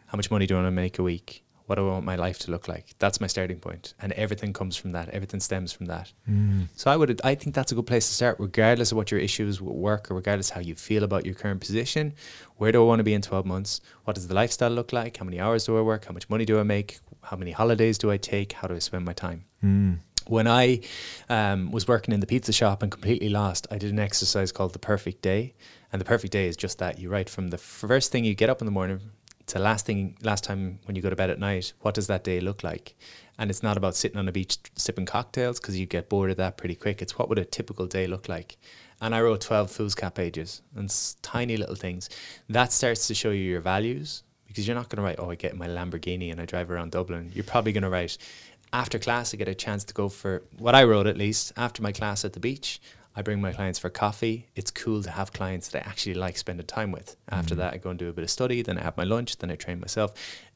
[0.08, 1.44] How much money do I want to make a week?
[1.66, 2.96] What do I want my life to look like?
[2.98, 5.10] That's my starting point, and everything comes from that.
[5.10, 6.12] Everything stems from that.
[6.28, 6.68] Mm.
[6.76, 9.20] So I would, I think that's a good place to start, regardless of what your
[9.20, 12.14] issues with work, or regardless how you feel about your current position.
[12.58, 13.82] Where do I want to be in twelve months?
[14.06, 15.18] What does the lifestyle look like?
[15.18, 16.06] How many hours do I work?
[16.06, 17.02] How much money do I make?
[17.24, 18.54] How many holidays do I take?
[18.54, 19.46] How do I spend my time?
[19.64, 20.00] Mm.
[20.28, 20.82] When I
[21.28, 24.74] um, was working in the pizza shop and completely lost, I did an exercise called
[24.74, 25.56] the perfect day.
[25.92, 27.00] And the perfect day is just that.
[27.00, 29.00] You write from the first thing you get up in the morning
[29.50, 32.24] to last thing, last time when you go to bed at night, what does that
[32.24, 32.96] day look like?
[33.40, 36.38] And it's not about sitting on a beach sipping cocktails because you get bored of
[36.38, 37.02] that pretty quick.
[37.02, 38.58] It's what would a typical day look like?
[39.02, 42.10] And I wrote 12 foolscap pages and tiny little things.
[42.48, 45.36] That starts to show you your values because you're not going to write, oh, I
[45.36, 47.32] get my Lamborghini and I drive around Dublin.
[47.34, 48.18] You're probably going to write,
[48.74, 51.54] after class, I get a chance to go for what I wrote at least.
[51.56, 52.82] After my class at the beach,
[53.16, 54.48] I bring my clients for coffee.
[54.56, 57.16] It's cool to have clients that I actually like spending time with.
[57.30, 57.60] After mm.
[57.60, 58.64] that, I go and do a bit of study.
[58.64, 59.38] Then I have my lunch.
[59.38, 60.14] Then I train myself.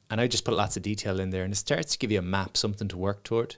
[0.10, 1.43] And I just put lots of detail in there.
[1.43, 3.58] And it starts to give you a map, something to work toward.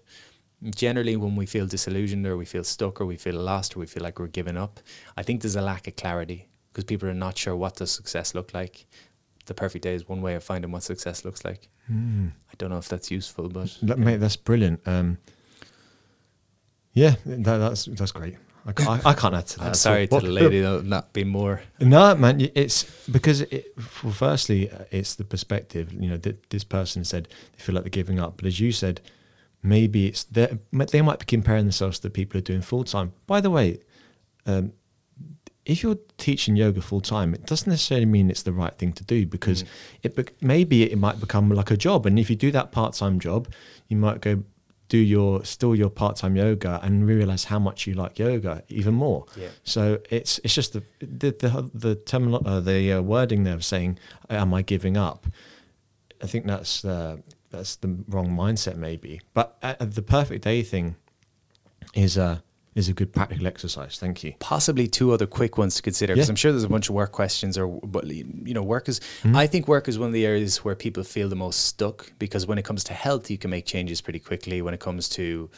[0.63, 3.85] Generally, when we feel disillusioned or we feel stuck or we feel lost or we
[3.85, 4.79] feel like we're giving up,
[5.15, 8.35] I think there's a lack of clarity because people are not sure what does success
[8.35, 8.85] look like.
[9.45, 11.69] The perfect day is one way of finding what success looks like.
[11.91, 12.31] Mm.
[12.31, 14.81] I don't know if that's useful, but That, mate, that's brilliant.
[14.87, 15.17] Um,
[16.93, 18.37] yeah, that, that's that's great.
[18.67, 19.67] I can't, I, I can't add to that.
[19.67, 21.61] I'm sorry to the lady that'll not be more.
[21.79, 23.67] No, man, it's because it,
[24.03, 25.93] well, firstly, uh, it's the perspective.
[25.93, 28.71] You know, th- this person said they feel like they're giving up, but as you
[28.71, 29.01] said,
[29.61, 32.83] maybe it's they they might be comparing themselves to the people who are doing full
[32.83, 33.13] time.
[33.27, 33.79] By the way,
[34.47, 34.73] um,
[35.65, 39.03] if you're teaching yoga full time, it doesn't necessarily mean it's the right thing to
[39.03, 39.67] do because Mm.
[40.03, 42.93] it bec- maybe it might become like a job, and if you do that part
[42.93, 43.47] time job,
[43.87, 44.43] you might go
[44.87, 48.93] do your still your part time yoga and realize how much you like yoga even
[48.93, 49.25] more.
[49.35, 49.47] Yeah.
[49.63, 53.65] So it's it's just the the the, the terminal uh, the uh, wording there of
[53.65, 53.97] saying,
[54.29, 55.25] "Am I giving up?"
[56.23, 57.17] I think that's uh,
[57.49, 59.21] that's the wrong mindset maybe.
[59.33, 60.95] But uh, the perfect day thing
[61.95, 62.43] is a
[62.75, 63.97] is a good practical exercise.
[63.97, 64.33] Thank you.
[64.39, 66.33] possibly two other quick ones to consider because Yeah.
[66.33, 69.35] I'm sure there's a bunch of work questions or but you know work is Mm-hmm.
[69.35, 72.45] I think work is one of the areas where people feel the most stuck because
[72.45, 75.49] when it comes to health you can make changes pretty quickly when it comes to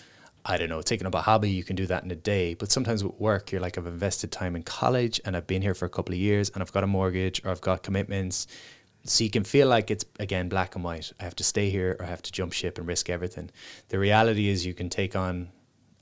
[0.46, 2.72] I don't know taking up a hobby you can do that in a day but
[2.72, 5.86] sometimes with work you're like I've invested time in college and I've been here for
[5.86, 8.46] a couple of years and I've got a mortgage or I've got commitments
[9.06, 11.98] so you can feel like it's again black and white I have to stay here
[12.00, 13.50] or I have to jump ship and risk everything
[13.90, 15.50] the reality is you can take on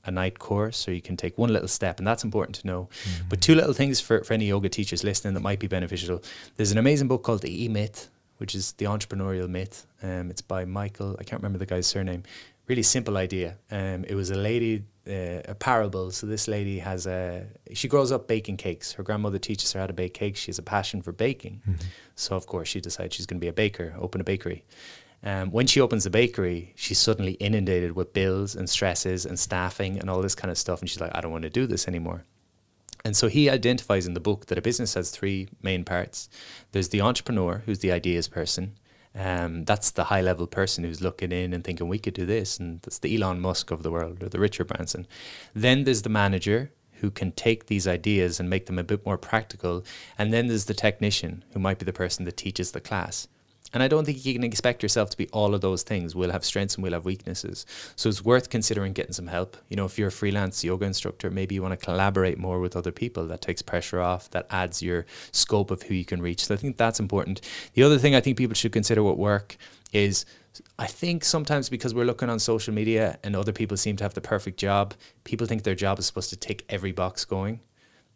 [0.06, 2.88] a night course or you can take one little step and that's important to know.
[3.28, 6.22] But two little things for, for any yoga teachers listening that might be beneficial.
[6.56, 9.86] There's an amazing book called the e-myth which is the entrepreneurial myth.
[10.02, 12.22] Um, it's by michael i can't remember the guy's surname.
[12.66, 13.58] Really simple idea.
[13.70, 16.10] Um, it was a lady uh, a parable.
[16.10, 18.92] So this lady has a she grows up baking cakes.
[18.92, 20.40] Her grandmother teaches her how to bake cakes.
[20.40, 21.62] She has a passion for baking.
[22.16, 24.64] So of course she decides she's going to be a baker open a bakery
[25.26, 29.98] um, when she opens the bakery, she's suddenly inundated with bills and stresses and staffing
[29.98, 30.80] and all this kind of stuff.
[30.80, 32.24] And she's like, I don't want to do this anymore.
[33.04, 36.28] And so he identifies in the book that a business has three main parts.
[36.70, 38.78] There's the entrepreneur, who's the ideas person.
[39.16, 42.58] Um, that's the high level person who's looking in and thinking we could do this,
[42.58, 45.08] and that's the Elon Musk of the world or the Richard Branson.
[45.54, 49.18] Then there's the manager who can take these ideas and make them a bit more
[49.18, 49.84] practical,
[50.18, 53.26] and then there's the technician who might be the person that teaches the class.
[53.72, 56.14] And I don't think you can expect yourself to be all of those things.
[56.14, 57.66] We'll have strengths and we'll have weaknesses.
[57.96, 59.56] So it's worth considering getting some help.
[59.68, 62.76] You know, if you're a freelance yoga instructor, maybe you want to collaborate more with
[62.76, 63.26] other people.
[63.26, 66.46] That takes pressure off, that adds your scope of who you can reach.
[66.46, 67.40] So I think that's important.
[67.74, 69.56] The other thing I think people should consider with work
[69.92, 70.24] is
[70.78, 74.14] I think sometimes because we're looking on social media and other people seem to have
[74.14, 77.60] the perfect job, people think their job is supposed to tick every box going.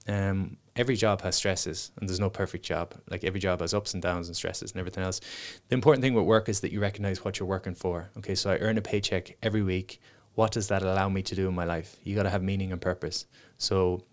[0.08, 2.94] Um, every job has stresses and there's no perfect job.
[3.10, 5.20] Like every job has ups and downs and stresses and everything else.
[5.68, 8.10] The important thing with work is that you recognize what you're working for.
[8.18, 10.00] Okay, so I earn a paycheck every week.
[10.34, 11.96] What does that allow me to do in my life?
[12.04, 13.26] You got to have meaning and purpose.
[13.58, 14.04] So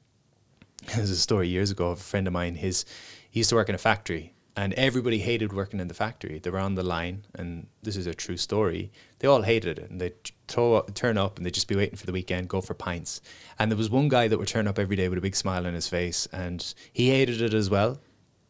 [0.95, 2.55] there's a story years ago of a friend of mine.
[2.55, 2.85] His
[3.29, 6.39] he used to work in a factory, and everybody hated working in the factory.
[6.39, 8.91] They were on the line, and this is a true story.
[9.19, 10.13] They all hated it, and they
[10.47, 13.21] throw turn up, and they'd just be waiting for the weekend, go for pints.
[13.59, 15.67] And there was one guy that would turn up every day with a big smile
[15.67, 17.99] on his face, and he hated it as well.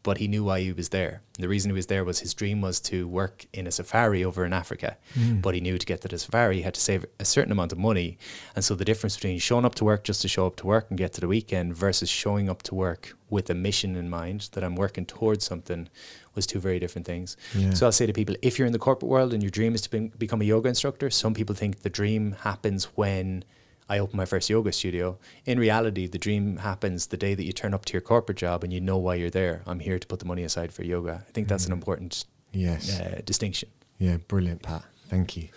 [0.07, 1.21] But he knew why he was there.
[1.37, 4.45] The reason he was there was his dream was to work in a safari over
[4.45, 5.41] in Africa, mm.
[5.41, 7.73] but he knew to get to the safari he had to save a certain amount
[7.73, 8.17] of money.
[8.55, 10.85] And so the difference between showing up to work just to show up to work
[10.87, 14.47] and get to the weekend versus showing up to work with a mission in mind
[14.53, 15.89] that I'm working towards something
[16.35, 17.35] was two very different things.
[17.53, 17.73] Yeah.
[17.73, 19.81] So I'll say to people, if you're in the corporate world and your dream is
[19.81, 23.43] to be, become a yoga instructor, some people think the dream happens when
[23.89, 25.17] I open my first yoga studio.
[25.45, 28.63] In reality, the dream happens the day that you turn up to your corporate job
[28.63, 29.61] and you know why you're there.
[29.65, 31.23] I'm here to put the money aside for yoga.
[31.27, 32.99] I think that's an important Yes.
[32.99, 33.69] uh, distinction.
[33.97, 34.83] Yeah, brilliant, Pat.
[35.09, 35.47] Thank you.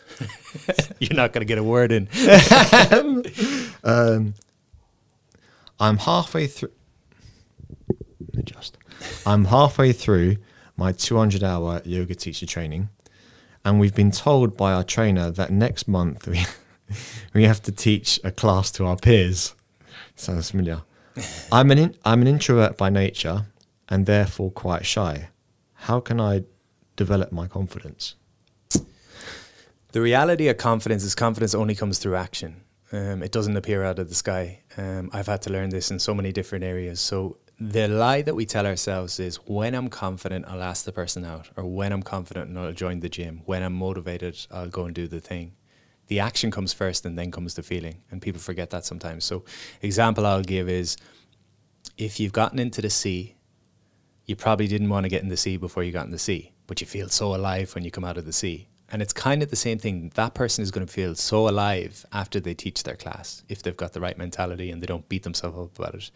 [1.01, 2.09] You're not going to get a word in.
[3.83, 4.35] Um,
[5.81, 6.73] I'm halfway through.
[8.37, 8.77] Adjust.
[9.27, 10.37] I'm halfway through
[10.77, 12.91] my 200 hour yoga teacher training,
[13.65, 16.45] and we've been told by our trainer that next month we,
[17.35, 19.55] we have to teach a class to our peers.
[20.17, 20.83] Sounds familiar.
[21.53, 23.47] I'm an in, I'm an introvert by nature,
[23.89, 25.29] and therefore quite shy.
[25.75, 26.45] How can I
[26.97, 28.15] develop my confidence?
[29.93, 32.63] The reality of confidence is confidence only comes through action.
[32.93, 34.61] Um, it doesn't appear out of the sky.
[34.77, 37.01] Um, I've had to learn this in so many different areas.
[37.01, 41.25] So the lie that we tell ourselves is when I'm confident, I'll ask the person
[41.25, 43.43] out, or when I'm confident, and I'll join the gym.
[43.47, 45.53] When I'm motivated, I'll go and do the thing.
[46.11, 49.25] The action comes first, and then comes the feeling, and people forget that sometimes.
[49.25, 49.45] So,
[49.81, 50.97] example I'll give is
[51.97, 53.37] if you've gotten into the sea,
[54.27, 56.53] you probably didn't want to get in the sea before you got in the sea,
[56.67, 58.67] but you feel so alive when you come out of the sea.
[58.93, 60.11] And it's kind of the same thing.
[60.17, 63.77] That person is going to feel so alive after they teach their class if they've
[63.77, 66.11] got the right mentality and they don't beat themselves up about it.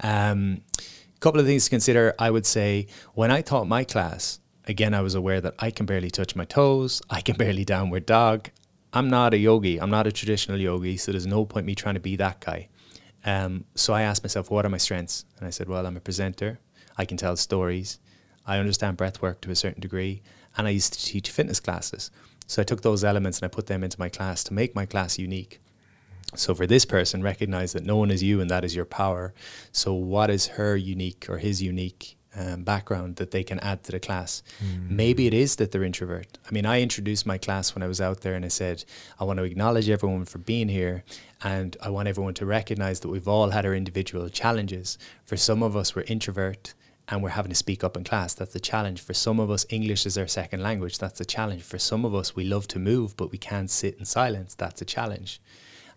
[0.00, 2.14] Um, a couple of things to consider.
[2.18, 5.84] I would say when I taught my class, again, I was aware that I can
[5.84, 8.48] barely touch my toes, I can barely downward dog.
[8.96, 11.94] I'm not a yogi, I'm not a traditional yogi, so there's no point me trying
[11.94, 12.68] to be that guy.
[13.24, 15.24] Um, so I asked myself, what are my strengths?
[15.36, 16.60] And I said, well, I'm a presenter.
[16.96, 17.98] I can tell stories.
[18.46, 20.22] I understand breath work to a certain degree.
[20.56, 22.12] And I used to teach fitness classes.
[22.46, 24.86] So I took those elements and I put them into my class to make my
[24.86, 25.60] class unique.
[26.36, 29.34] So for this person, recognize that no one is you and that is your power.
[29.72, 33.92] So what is her unique or his unique um, background that they can add to
[33.92, 34.42] the class?
[34.88, 36.38] Maybe it is that they're introvert.
[36.48, 38.84] I mean, I introduced my class when I was out there and I said,
[39.18, 41.04] I want to acknowledge everyone for being here
[41.42, 44.98] and I want everyone to recognize that we've all had our individual challenges.
[45.26, 46.74] For some of us, we're introvert
[47.08, 48.34] and we're having to speak up in class.
[48.34, 49.00] That's a challenge.
[49.00, 50.98] For some of us, English is our second language.
[50.98, 51.62] That's a challenge.
[51.62, 54.54] For some of us, we love to move, but we can't sit in silence.
[54.54, 55.40] That's a challenge.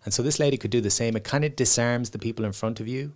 [0.04, 1.16] And so this lady could do the same.
[1.16, 3.12] It kind of disarms the people in front of you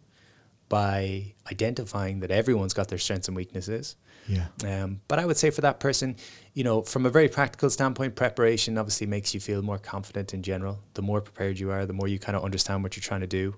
[0.73, 3.95] by identifying that everyone's got their strengths and weaknesses.
[4.27, 4.47] Yeah.
[4.65, 6.17] Um, but I would say for that person,
[6.55, 10.43] you know, from a very practical standpoint, preparation obviously makes you feel more confident in
[10.43, 10.79] general.
[10.95, 13.27] The more prepared you are, the more you kind of understand what you're trying to
[13.27, 13.57] do.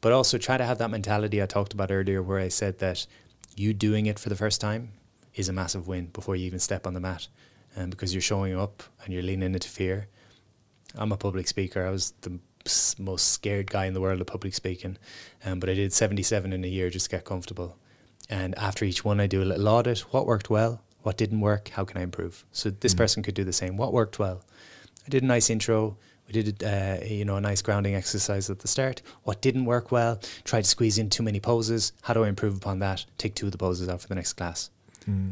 [0.00, 3.08] But also try to have that mentality I talked about earlier, where I said that
[3.56, 4.92] you doing it for the first time
[5.34, 7.26] is a massive win before you even step on the mat,
[7.74, 10.06] and because you're showing up and you're leaning into fear.
[10.94, 11.84] I'm a public speaker.
[11.84, 12.38] I was the
[12.98, 14.98] most scared guy in the world of public speaking,
[15.44, 17.76] um, but I did 77 in a year just to get comfortable.
[18.30, 20.00] And after each one, I do a little audit.
[20.12, 20.82] What worked well?
[21.02, 21.68] What didn't work?
[21.70, 22.44] How can I improve?
[22.52, 23.76] So this person could do the same.
[23.76, 24.42] What worked well?
[25.04, 25.96] I did a nice intro.
[26.28, 29.02] We did, uh, you know, a nice grounding exercise at the start.
[29.24, 30.20] What didn't work well?
[30.44, 31.92] Tried to squeeze in too many poses.
[32.02, 33.04] How do I improve upon that?
[33.18, 34.70] Take two of the poses out for the next class.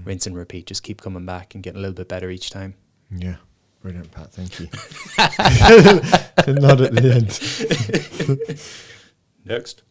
[0.04, 0.66] Rinse and repeat.
[0.66, 2.74] Just keep coming back and getting a little bit better each time.
[3.10, 3.36] Yeah.
[3.82, 4.32] Brilliant, Pat.
[4.32, 4.66] Thank you.
[6.60, 8.60] Not at the end.
[9.44, 9.82] Next.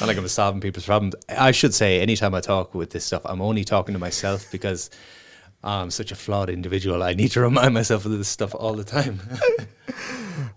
[0.00, 1.14] Not like I'm solving people's problems.
[1.28, 4.90] I should say, anytime I talk with this stuff, I'm only talking to myself because
[5.64, 7.02] I'm such a flawed individual.
[7.02, 9.20] I need to remind myself of this stuff all the time.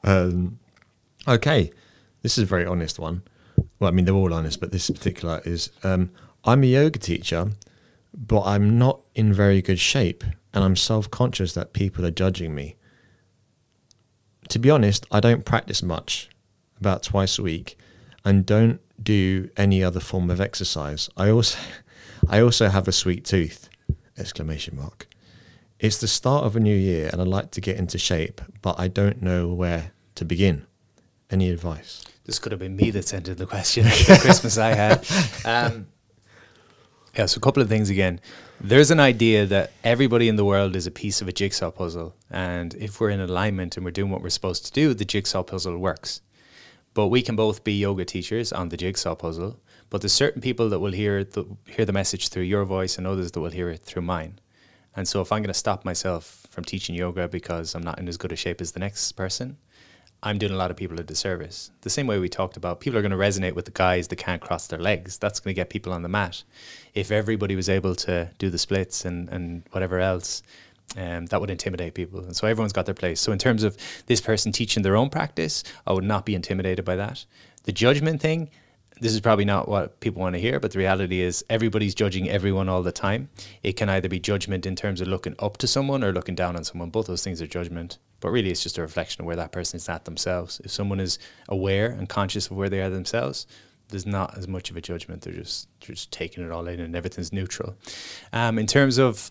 [0.03, 0.59] Um,
[1.27, 1.71] okay,
[2.21, 3.23] this is a very honest one.
[3.79, 6.11] Well, I mean, they're all honest, but this particular is um,
[6.43, 7.51] I'm a yoga teacher,
[8.13, 12.53] but I'm not in very good shape, and I'm self conscious that people are judging
[12.53, 12.75] me.
[14.49, 16.29] To be honest, I don't practice much,
[16.79, 17.77] about twice a week,
[18.25, 21.09] and don't do any other form of exercise.
[21.15, 21.59] I also,
[22.29, 23.69] I also have a sweet tooth!
[24.17, 25.07] Exclamation mark.
[25.79, 28.79] It's the start of a new year and I'd like to get into shape, but
[28.79, 30.67] I don't know where to begin.
[31.31, 32.05] Any advice?
[32.25, 35.05] this could have been me that sent in the question the Christmas I had.
[35.45, 35.87] Um,
[37.15, 38.19] yeah, so a couple of things again.
[38.59, 42.15] There's an idea that everybody in the world is a piece of a jigsaw puzzle,
[42.29, 45.43] and if we're in alignment and we're doing what we're supposed to do, the jigsaw
[45.43, 46.21] puzzle works.
[46.93, 49.59] But we can both be yoga teachers on the jigsaw puzzle.
[49.89, 53.05] But there's certain people that will hear the, hear the message through your voice, and
[53.05, 54.39] others that will hear it through mine.
[54.95, 58.07] And so, if I'm going to stop myself from teaching yoga because I'm not in
[58.07, 59.57] as good a shape as the next person,
[60.23, 61.71] I'm doing a lot of people a disservice.
[61.81, 64.17] The same way we talked about, people are going to resonate with the guys that
[64.17, 65.17] can't cross their legs.
[65.17, 66.43] That's going to get people on the mat.
[66.93, 70.43] If everybody was able to do the splits and, and whatever else,
[70.95, 72.19] um, that would intimidate people.
[72.19, 73.19] And so everyone's got their place.
[73.19, 76.85] So in terms of this person teaching their own practice, I would not be intimidated
[76.85, 77.25] by that.
[77.63, 78.51] The judgment thing,
[78.99, 82.29] this is probably not what people want to hear, but the reality is everybody's judging
[82.29, 83.29] everyone all the time.
[83.63, 86.55] It can either be judgment in terms of looking up to someone or looking down
[86.55, 86.91] on someone.
[86.91, 87.97] Both those things are judgment.
[88.21, 90.61] But really, it's just a reflection of where that person is at themselves.
[90.63, 91.19] If someone is
[91.49, 93.45] aware and conscious of where they are themselves,
[93.89, 95.23] there's not as much of a judgment.
[95.23, 97.75] They're just they're just taking it all in, and everything's neutral.
[98.31, 99.29] Um, in terms of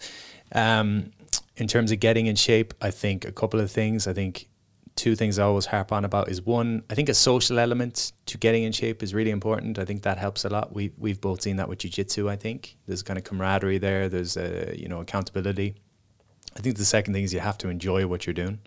[0.55, 1.13] um,
[1.57, 4.07] in terms of getting in shape, I think a couple of things.
[4.07, 4.49] I think
[4.97, 8.37] two things I always harp on about is one, I think a social element to
[8.37, 9.79] getting in shape is really important.
[9.79, 10.75] I think that helps a lot.
[10.75, 12.77] We we've both seen that with jiu-jitsu, I think.
[12.87, 15.77] There's kind of camaraderie there, there's a, you know, accountability.
[16.57, 18.61] I think the second thing is you have to enjoy what you're doing.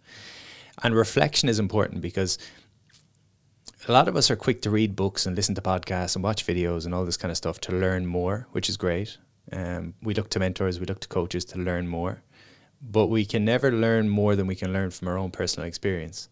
[0.84, 2.38] And reflection is important because
[3.88, 6.46] a lot of us are quick to read books and listen to podcasts and watch
[6.46, 9.18] videos and all this kind of stuff to learn more, which is great.
[9.52, 12.24] Um, we look to mentors, we look to coaches to learn more
[12.84, 16.28] but we can never learn more than we can learn from our own personal experience.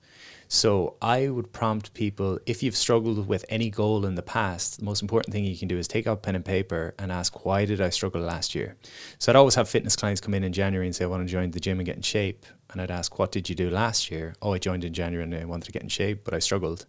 [0.53, 4.83] So I would prompt people if you've struggled with any goal in the past, the
[4.83, 7.63] most important thing you can do is take out pen and paper and ask, why
[7.63, 8.75] did I struggle last year?
[9.17, 11.31] So I'd always have fitness clients come in in January and say, I want to
[11.31, 12.45] join the gym and get in shape.
[12.69, 14.35] And I'd ask, what did you do last year?
[14.41, 16.85] Oh, I joined in January and I wanted to get in shape, but I struggled.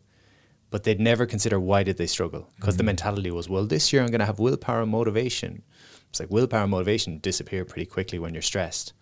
[0.71, 2.49] But they'd never consider why did they struggle?
[2.57, 2.79] Because mm-hmm.
[2.79, 5.63] the mentality was, well, this year I'm going to have willpower and motivation.
[6.11, 8.93] It's like willpower and motivation disappear pretty quickly when you're stressed.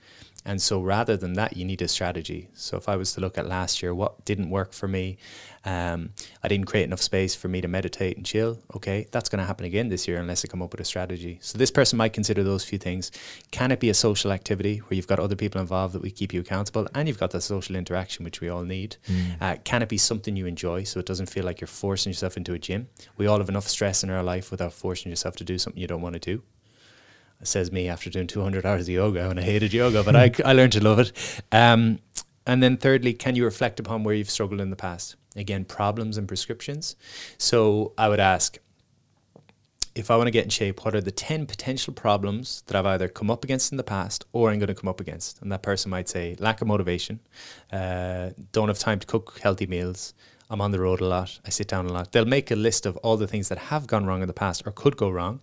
[0.45, 2.49] And so rather than that, you need a strategy.
[2.55, 5.19] So if I was to look at last year, what didn't work for me,
[5.67, 6.11] um,
[6.43, 8.59] I didn't create enough space for me to meditate and chill.
[8.75, 11.39] Okay, that's going to happen again this year unless I come up with a strategy.
[11.43, 13.13] So this person might consider those few things.
[13.51, 16.33] Can it be a social activity where you've got other people involved that we keep
[16.33, 18.97] you accountable and you've got that social interaction which we all need?
[19.09, 19.43] Mm.
[19.43, 22.39] Uh, can it be something you enjoy so it doesn't feel like you're forcing yourself
[22.39, 22.89] into a gym?
[23.19, 25.87] We all have enough stress in our life without forcing yourself to do something you
[25.87, 26.43] don't want to do
[27.49, 30.53] says me after doing 200 hours of yoga and I hated yoga, but I, I
[30.53, 31.13] learned to love it.
[31.53, 31.99] Um,
[32.47, 35.17] and then thirdly, can you reflect upon where you've struggled in the past?
[35.37, 36.97] Again, problems and prescriptions.
[37.39, 38.59] So I would ask,
[39.95, 42.87] if I want to get in shape, what are the 10 potential problems that I've
[42.87, 45.43] either come up against in the past or I'm going to come up against?
[45.43, 47.21] And that person might say lack of motivation,
[47.73, 50.15] uh, don't have time to cook healthy meals,
[50.49, 52.11] I'm on the road a lot, I sit down a lot.
[52.11, 54.67] They'll make a list of all the things that have gone wrong in the past
[54.67, 55.41] or could go wrong.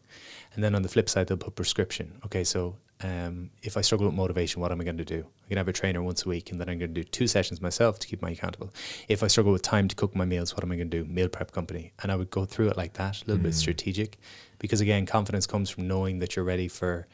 [0.57, 2.19] And then on the flip side, they'll put prescription.
[2.25, 5.17] Okay, so um, if I struggle with motivation, what am I going to do?
[5.17, 7.03] I'm going to have a trainer once a week, and then I'm going to do
[7.03, 8.73] two sessions myself to keep my accountable.
[9.07, 11.07] If I struggle with time to cook my meals, what am I going to do?
[11.07, 11.93] Meal prep company.
[12.01, 13.43] And I would go through it like that, a little mm.
[13.43, 14.17] bit strategic,
[14.57, 17.05] because again, confidence comes from knowing that you're ready for,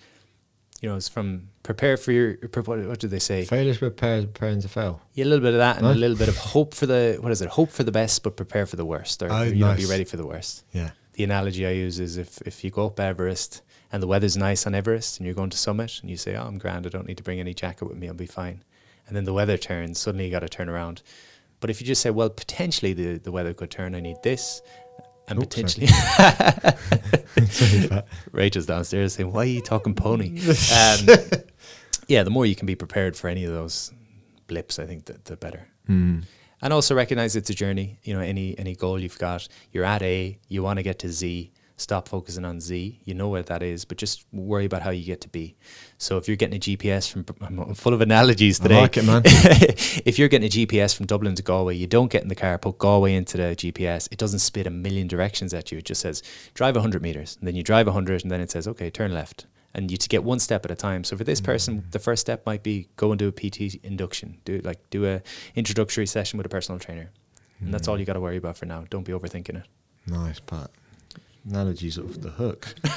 [0.79, 3.43] you know, it's from prepare for your, what, do they say?
[3.43, 5.01] Failure prepare, preparing to fail.
[5.15, 7.33] Yeah, a little bit of that and a little bit of hope for the, what
[7.33, 7.49] is it?
[7.49, 9.77] Hope for the best, but prepare for the worst, or, oh, you nice.
[9.81, 10.63] know, be ready for the worst.
[10.71, 13.61] Yeah the analogy I use is if, if you go up Everest
[13.91, 16.43] and the weather's nice on Everest and you're going to summit and you say, Oh,
[16.43, 18.63] I'm grand, I don't need to bring any jacket with me, I'll be fine.
[19.07, 21.01] And then the weather turns, suddenly you got to turn around.
[21.59, 24.61] But if you just say, Well, potentially the, the weather could turn, I need this.
[25.27, 25.87] And Oops, potentially,
[28.33, 31.07] Rachel's downstairs saying, "Why are you talking pony?" Um,
[32.09, 33.93] yeah, the more you can be prepared for any of those
[34.47, 35.65] blips, I think the, the better.
[35.87, 36.25] Mm
[36.63, 37.99] and also recognize it's a journey.
[38.03, 41.09] You know, any any goal you've got, you're at A, you want to get to
[41.09, 41.51] Z.
[41.75, 43.01] Stop focusing on Z.
[43.03, 45.55] You know where that is, but just worry about how you get to B.
[45.97, 48.77] So if you're getting a GPS from, I'm full of analogies today.
[48.77, 49.23] I like it, man.
[49.25, 52.57] if you're getting a GPS from Dublin to Galway, you don't get in the car,
[52.57, 54.07] put Galway into the GPS.
[54.11, 55.79] It doesn't spit a million directions at you.
[55.79, 58.67] It just says drive 100 meters, and then you drive 100, and then it says
[58.67, 61.03] okay, turn left and you to get one step at a time.
[61.03, 61.91] So for this person, mm.
[61.91, 65.21] the first step might be go and do a PT induction, do like do a
[65.55, 67.11] introductory session with a personal trainer,
[67.61, 67.65] mm.
[67.65, 67.99] and that's all mm.
[67.99, 68.85] you got to worry about for now.
[68.89, 69.65] Don't be overthinking it.
[70.07, 70.69] Nice, Pat.
[71.49, 72.75] Analogies off the hook.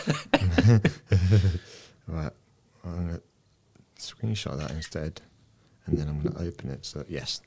[2.06, 2.32] right,
[2.84, 3.20] I'm gonna
[3.98, 5.22] screenshot that instead,
[5.86, 6.84] and then I'm gonna open it.
[6.84, 7.40] So yes,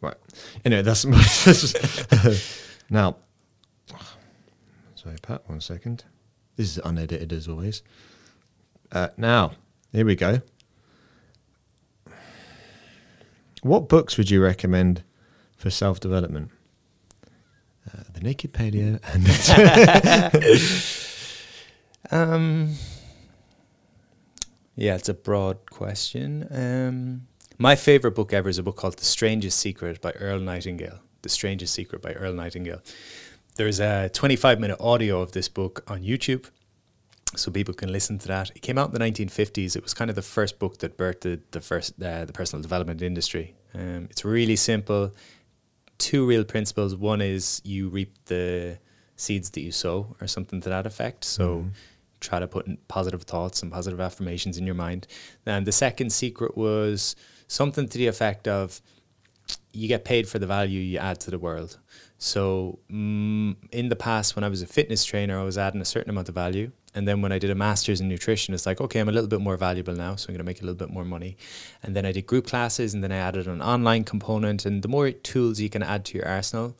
[0.00, 0.16] right.
[0.64, 1.24] Anyway, that's my
[2.90, 3.16] now.
[4.94, 5.48] Sorry, Pat.
[5.48, 6.04] One second.
[6.56, 7.82] This is unedited as always.
[8.92, 9.52] Uh, now,
[9.92, 10.40] here we go.
[13.62, 15.04] What books would you recommend
[15.56, 16.50] for self development?
[17.86, 19.26] Uh, the Naked Paleo and.
[22.10, 22.74] um,
[24.76, 26.46] yeah, it's a broad question.
[26.50, 27.26] Um,
[27.58, 31.00] my favorite book ever is a book called The Strangest Secret by Earl Nightingale.
[31.22, 32.80] The Strangest Secret by Earl Nightingale.
[33.56, 36.46] There's a 25 minute audio of this book on YouTube
[37.36, 38.50] so people can listen to that.
[38.54, 39.76] It came out in the 1950s.
[39.76, 43.02] It was kind of the first book that birthed the, first uh, the personal development
[43.02, 43.54] industry.
[43.74, 45.12] Um, it's really simple,
[45.98, 46.96] two real principles.
[46.96, 48.78] One is you reap the
[49.16, 51.24] seeds that you sow, or something to that effect.
[51.24, 51.66] So
[52.20, 55.06] try to put in positive thoughts and positive affirmations in your mind.
[55.46, 57.16] And the second secret was
[57.48, 58.80] something to the effect of
[59.72, 61.78] you get paid for the value you add to the world.
[62.18, 65.84] So mm, in the past, when I was a fitness trainer, I was adding a
[65.84, 66.70] certain amount of value.
[66.94, 69.28] And then when I did a master's in nutrition, it's like, okay, I'm a little
[69.28, 71.36] bit more valuable now, so I'm going to make a little bit more money.
[71.82, 74.66] And then I did group classes, and then I added an online component.
[74.66, 76.76] And the more tools you can add to your arsenal,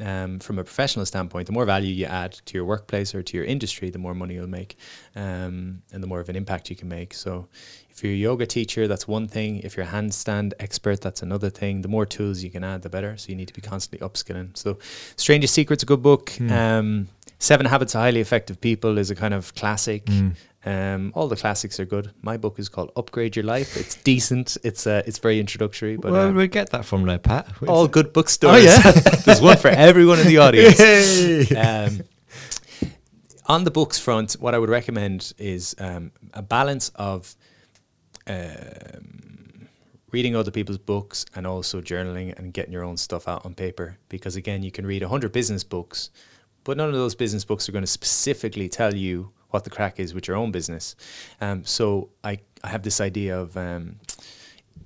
[0.00, 3.36] um, from a professional standpoint, the more value you add to your workplace or to
[3.36, 4.76] your industry, the more money you'll make,
[5.14, 7.14] um, and the more of an impact you can make.
[7.14, 7.48] So,
[7.90, 9.60] if you're a yoga teacher, that's one thing.
[9.60, 11.82] If you're a handstand expert, that's another thing.
[11.82, 13.16] The more tools you can add, the better.
[13.16, 14.56] So you need to be constantly upskilling.
[14.56, 14.78] So,
[15.16, 16.32] Strangest Secret's a good book.
[16.50, 20.08] Um, Seven Habits of Highly Effective People is a kind of classic.
[20.66, 22.12] Um, all the classics are good.
[22.22, 23.76] My book is called Upgrade Your Life.
[23.76, 24.56] It's decent.
[24.64, 27.46] It's uh, it's very introductory, but Where uh, would we get that from, there, Pat?
[27.68, 28.54] all good bookstores.
[28.54, 28.90] Oh, yeah?
[29.24, 30.80] There's one for everyone in the audience.
[31.54, 32.04] Um,
[33.46, 37.36] on the books front, what I would recommend is um, a balance of
[38.26, 39.68] um,
[40.12, 43.98] reading other people's books and also journaling and getting your own stuff out on paper.
[44.08, 46.10] Because again, you can read 100 business books,
[46.64, 50.00] but none of those business books are going to specifically tell you what the crack
[50.00, 50.96] is with your own business.
[51.40, 54.00] Um, so I, I have this idea of um,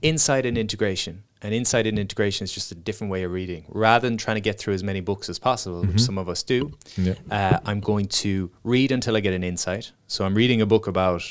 [0.03, 1.23] insight and integration.
[1.41, 3.65] And insight and integration is just a different way of reading.
[3.69, 6.43] Rather than trying to get through as many books as possible, which some of us
[6.43, 7.15] do, Yeah.
[7.31, 9.93] uh, I'm going to read until I get an insight.
[10.07, 11.23] So I'm reading a book about,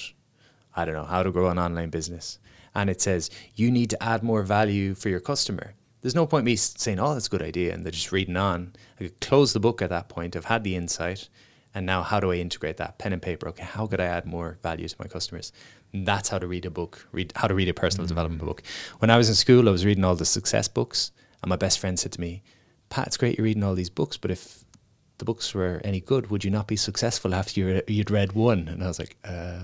[0.75, 2.39] I don't know, how to grow an online business.
[2.73, 5.73] And it says, you need to add more value for your customer.
[6.01, 8.73] There's no point me saying, oh, that's a good idea, and they're just reading on.
[8.99, 10.35] I could close the book at that point.
[10.35, 11.29] I've had the insight.
[11.77, 12.97] And now, how do I integrate that?
[12.97, 13.47] Pen and paper.
[13.49, 15.51] Okay, how could I add more value to my customers?
[15.93, 18.63] That's how to read a book, read how to read a personal development book.
[18.97, 21.11] When I was in school, I was reading all the success books,
[21.43, 22.41] and my best friend said to me,
[22.89, 24.65] Pat, it's great you're reading all these books, but if
[25.19, 28.67] the books were any good, would you not be successful after you, you'd read one?
[28.67, 29.59] And I was like, uh,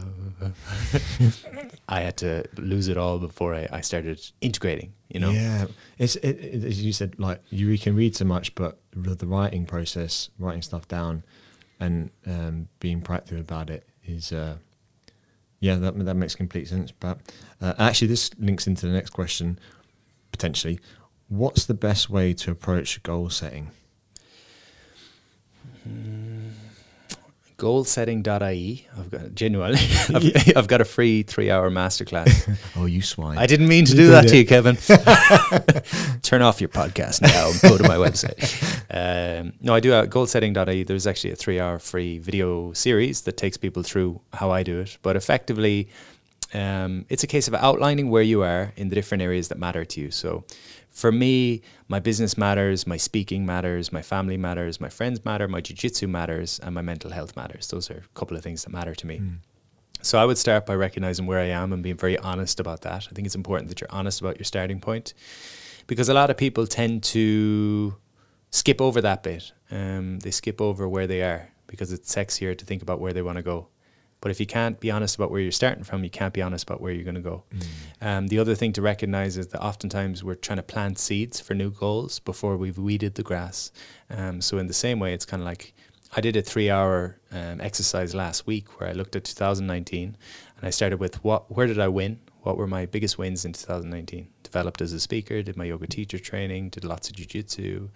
[1.90, 5.32] I had to lose it all before I, I started integrating, you know?
[5.32, 5.66] Yeah,
[5.98, 9.26] it's it, it, as you said, like you can read so much, but the, the
[9.26, 11.24] writing process, writing stuff down,
[11.84, 14.56] and um, being proactive about it is, uh,
[15.60, 16.92] yeah, that that makes complete sense.
[16.92, 17.20] But
[17.62, 19.60] uh, actually, this links into the next question,
[20.32, 20.80] potentially.
[21.28, 23.72] What's the best way to approach goal setting?
[27.64, 28.88] Goalsetting.ie.
[28.98, 29.80] I've got genuinely,
[30.14, 32.58] I've, I've got a free three hour masterclass.
[32.76, 33.38] Oh, you swine!
[33.38, 34.30] I didn't mean to You do that it.
[34.30, 34.76] to you, Kevin.
[36.24, 38.44] Turn off your podcast now and go to my website.
[38.90, 40.84] Um, no, I do at goalsetting.ie.
[40.84, 44.80] There's actually a three hour free video series that takes people through how I do
[44.82, 44.98] it.
[45.02, 45.88] But effectively,
[46.54, 49.86] um, it's a case of outlining where you are in the different areas that matter
[49.86, 50.12] to you.
[50.12, 50.44] So
[50.94, 55.60] for me, my business matters, my speaking matters, my family matters, my friends matter, my
[55.60, 57.68] jiu-jitsu matters, and my mental health matters.
[57.68, 59.18] Those are a couple of things that matter to me.
[60.04, 63.08] So I would start by recognizing where I am and being very honest about that.
[63.10, 65.14] I think it's important that you're honest about your starting point
[65.88, 67.96] because a lot of people tend to
[68.52, 69.52] skip over that bit.
[69.72, 73.24] Um, they skip over where they are because it's sexier to think about where they
[73.24, 73.68] want to go.
[74.24, 76.64] But if you can't be honest about where you're starting from, you can't be honest
[76.64, 77.44] about where you're going to go.
[78.00, 81.54] Um, the other thing to recognize is that oftentimes we're trying to plant seeds for
[81.54, 83.74] new goals before we've weeded the grass.
[84.10, 85.74] Um, so in the same way, it's kind of like
[86.16, 90.16] I did a three-hour um, exercise last week where I looked at 2019
[90.56, 92.22] and I started with what, where did I win?
[92.44, 94.30] What were my biggest wins in 2019?
[94.44, 97.90] Developed as a speaker, did my yoga teacher training, did lots of jujitsu.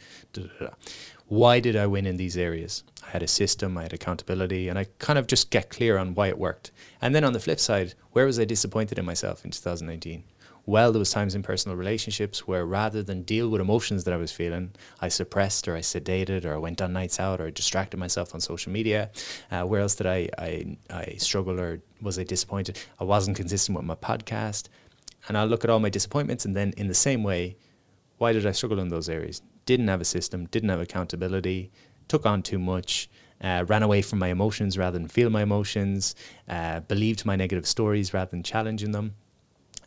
[1.30, 2.86] Why did I win in these areas?
[3.06, 6.16] I had a system, I had accountability, and I kind of just get clear on
[6.16, 6.72] why it worked.
[7.02, 10.24] And then on the flip side, where was I disappointed in myself in 2019?
[10.66, 14.18] Well, there was times in personal relationships where rather than deal with emotions that I
[14.18, 14.72] was feeling,
[15.02, 18.34] I suppressed or I sedated or I went on nights out or I distracted myself
[18.34, 19.10] on social media.
[19.52, 22.80] Uh, where else did I, I, I struggle or was I disappointed?
[23.02, 24.70] I wasn't consistent with my podcast.
[25.28, 27.58] And I'll look at all my disappointments and then in the same way,
[28.18, 29.42] why did I struggle in those areas?
[29.68, 31.72] Didn't have a system, didn't have accountability,
[32.08, 33.08] took on too much,
[33.42, 36.16] uh, ran away from my emotions rather than feel my emotions,
[36.50, 39.14] uh, believed my negative stories rather than challenging them.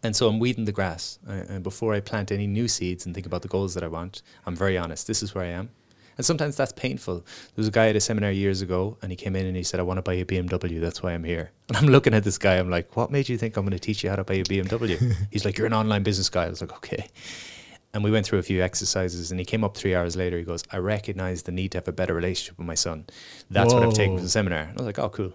[0.02, 1.18] And so I'm weeding the grass.
[1.28, 3.88] Uh, and before I plant any new seeds and think about the goals that I
[3.88, 5.06] want, I'm very honest.
[5.06, 5.70] This is where I am.
[6.16, 7.20] And sometimes that's painful.
[7.20, 9.62] There was a guy at a seminar years ago, and he came in and he
[9.62, 10.78] said, I want to buy a BMW.
[10.80, 11.50] That's why I'm here.
[11.68, 12.56] And I'm looking at this guy.
[12.58, 14.44] I'm like, what made you think I'm going to teach you how to buy a
[14.44, 15.14] BMW?
[15.30, 16.44] He's like, you're an online business guy.
[16.44, 17.06] I was like, okay.
[17.92, 20.38] And we went through a few exercises, and he came up three hours later.
[20.38, 23.06] He goes, I recognize the need to have a better relationship with my son.
[23.50, 24.60] That's what I've taken from the seminar.
[24.60, 25.32] And I was like, oh, cool.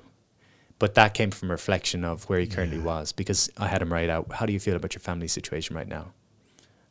[0.79, 4.09] But that came from reflection of where he currently was because I had him write
[4.09, 6.13] out, how do you feel about your family situation right now?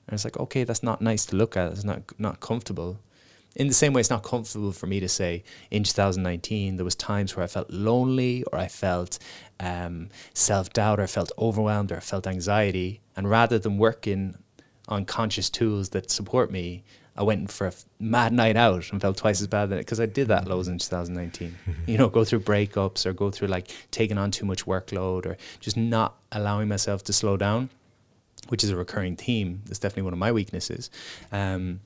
[0.06, 1.72] And it's like, okay, that's not nice to look at.
[1.72, 2.98] It's not not comfortable.
[3.56, 6.96] In the same way, it's not comfortable for me to say in 2019 there was
[6.96, 9.18] times where I felt lonely or I felt
[9.60, 13.00] um, self doubt or I felt overwhelmed or I felt anxiety.
[13.16, 14.36] And rather than working
[14.88, 16.84] on conscious tools that support me,
[17.16, 20.06] I went for a f- mad night out and felt twice as bad because I
[20.06, 21.56] did that loads in 2019.
[21.86, 25.36] you know, go through breakups or go through like taking on too much workload or
[25.60, 27.70] just not allowing myself to slow down,
[28.48, 29.62] which is a recurring theme.
[29.66, 30.90] That's definitely one of my weaknesses.
[31.30, 31.80] Um,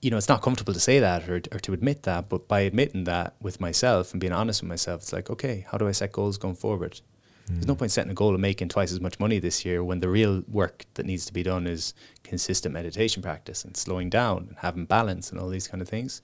[0.00, 2.60] you know, it's not comfortable to say that or, or to admit that, but by
[2.60, 5.92] admitting that with myself and being honest with myself, it's like, okay, how do I
[5.92, 7.00] set goals going forward?
[7.48, 10.00] There's no point setting a goal of making twice as much money this year when
[10.00, 14.46] the real work that needs to be done is consistent meditation practice and slowing down
[14.48, 16.20] and having balance and all these kind of things.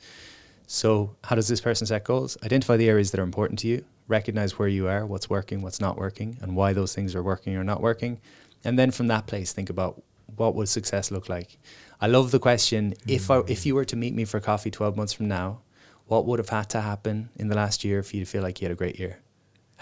[0.66, 2.38] So, how does this person set goals?
[2.42, 5.80] Identify the areas that are important to you, recognize where you are, what's working, what's
[5.80, 8.20] not working, and why those things are working or not working.
[8.64, 10.02] And then from that place, think about
[10.36, 11.58] what would success look like.
[12.00, 14.96] I love the question if I, if you were to meet me for coffee 12
[14.96, 15.60] months from now,
[16.06, 18.60] what would have had to happen in the last year for you to feel like
[18.60, 19.20] you had a great year?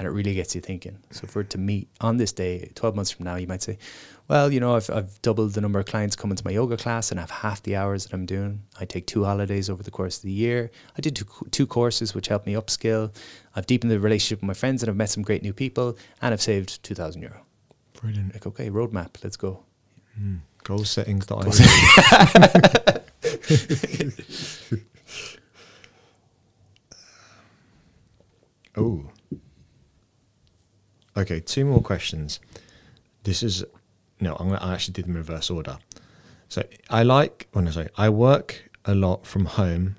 [0.02, 0.98] And it really gets you thinking.
[1.12, 3.78] So for it to meet on this day, 12 months from now, you might say,
[4.26, 7.12] well, you know, I've, I've doubled the number of clients coming to my yoga class
[7.12, 8.62] and I have half the hours that I'm doing.
[8.80, 10.72] I take two holidays over the course of the year.
[10.98, 13.14] I did two, two courses which helped me upskill.
[13.54, 16.32] I've deepened the relationship with my friends and I've met some great new people and
[16.32, 17.40] I've saved 2,000 euro.
[18.00, 18.34] Brilliant.
[18.34, 19.62] Like, okay, roadmap, let's go.
[20.20, 20.40] Mm.
[20.64, 21.26] Goal settings.
[21.26, 21.44] Goal
[28.76, 29.11] oh.
[31.16, 32.40] Okay, two more questions.
[33.24, 33.64] This is
[34.20, 35.78] no, I'm gonna, I actually did them in reverse order.
[36.48, 39.96] So I like when I say I work a lot from home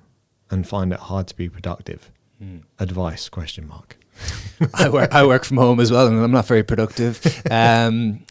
[0.49, 2.11] and find it hard to be productive.
[2.41, 2.64] Mm.
[2.80, 3.30] Advice?
[3.30, 3.97] Question mark.
[4.74, 7.20] I work I work from home as well, and I'm not very productive.
[7.49, 8.26] Um,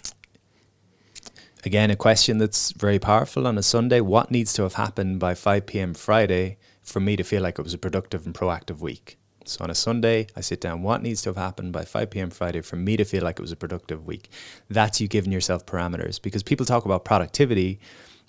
[1.64, 4.00] again, a question that's very powerful on a Sunday.
[4.00, 5.94] What needs to have happened by 5 p.m.
[5.94, 9.18] Friday for me to feel like it was a productive and proactive week?
[9.44, 12.30] So on a Sunday, I sit down, what needs to have happened by 5 p.m.
[12.30, 14.30] Friday for me to feel like it was a productive week?
[14.68, 17.80] That's you giving yourself parameters because people talk about productivity,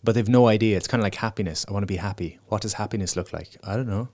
[0.03, 0.77] but they've no idea.
[0.77, 1.65] It's kind of like happiness.
[1.67, 2.39] I want to be happy.
[2.47, 3.57] What does happiness look like?
[3.63, 4.09] I don't know.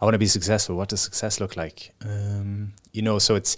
[0.00, 0.76] I want to be successful.
[0.76, 1.92] What does success look like?
[2.02, 3.56] Um, you know, so it's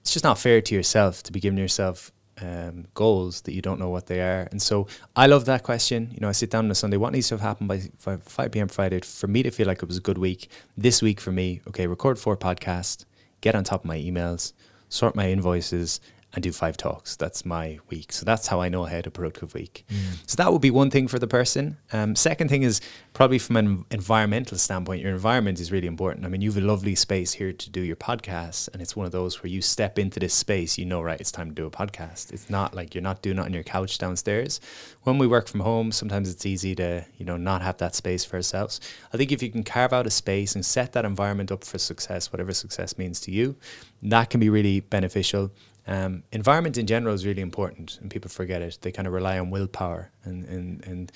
[0.00, 2.12] it's just not fair to yourself to be giving yourself
[2.42, 4.48] um, goals that you don't know what they are.
[4.50, 4.86] And so
[5.16, 6.10] I love that question.
[6.12, 8.22] You know, I sit down on a Sunday, what needs to have happened by 5,
[8.22, 8.68] 5 p.m.
[8.68, 10.50] Friday for me to feel like it was a good week?
[10.76, 13.04] This week for me, okay, record four podcasts,
[13.40, 14.52] get on top of my emails,
[14.88, 16.00] sort my invoices,
[16.34, 17.16] and do five talks.
[17.16, 18.12] That's my week.
[18.12, 19.84] So that's how I know I had a productive week.
[19.90, 20.28] Mm.
[20.28, 21.78] So that would be one thing for the person.
[21.92, 22.82] Um, second thing is
[23.14, 26.26] probably from an environmental standpoint, your environment is really important.
[26.26, 29.06] I mean, you have a lovely space here to do your podcast, and it's one
[29.06, 31.66] of those where you step into this space, you know, right, it's time to do
[31.66, 32.32] a podcast.
[32.32, 34.60] It's not like you're not doing it on your couch downstairs.
[35.04, 38.24] When we work from home, sometimes it's easy to, you know, not have that space
[38.24, 38.80] for ourselves.
[39.14, 41.78] I think if you can carve out a space and set that environment up for
[41.78, 43.56] success, whatever success means to you,
[44.02, 45.50] that can be really beneficial.
[45.88, 48.78] Um, environment in general is really important, and people forget it.
[48.82, 51.12] They kind of rely on willpower, and and and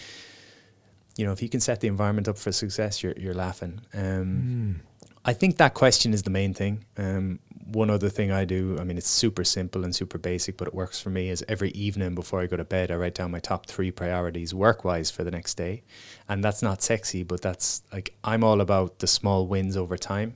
[1.16, 3.82] you know if you can set the environment up for success, you're you're laughing.
[3.92, 4.92] Um, mm.
[5.24, 6.84] I think that question is the main thing.
[6.96, 10.68] Um, one other thing I do, I mean, it's super simple and super basic, but
[10.68, 11.28] it works for me.
[11.28, 14.52] Is every evening before I go to bed, I write down my top three priorities
[14.52, 15.82] work wise for the next day,
[16.28, 20.34] and that's not sexy, but that's like I'm all about the small wins over time.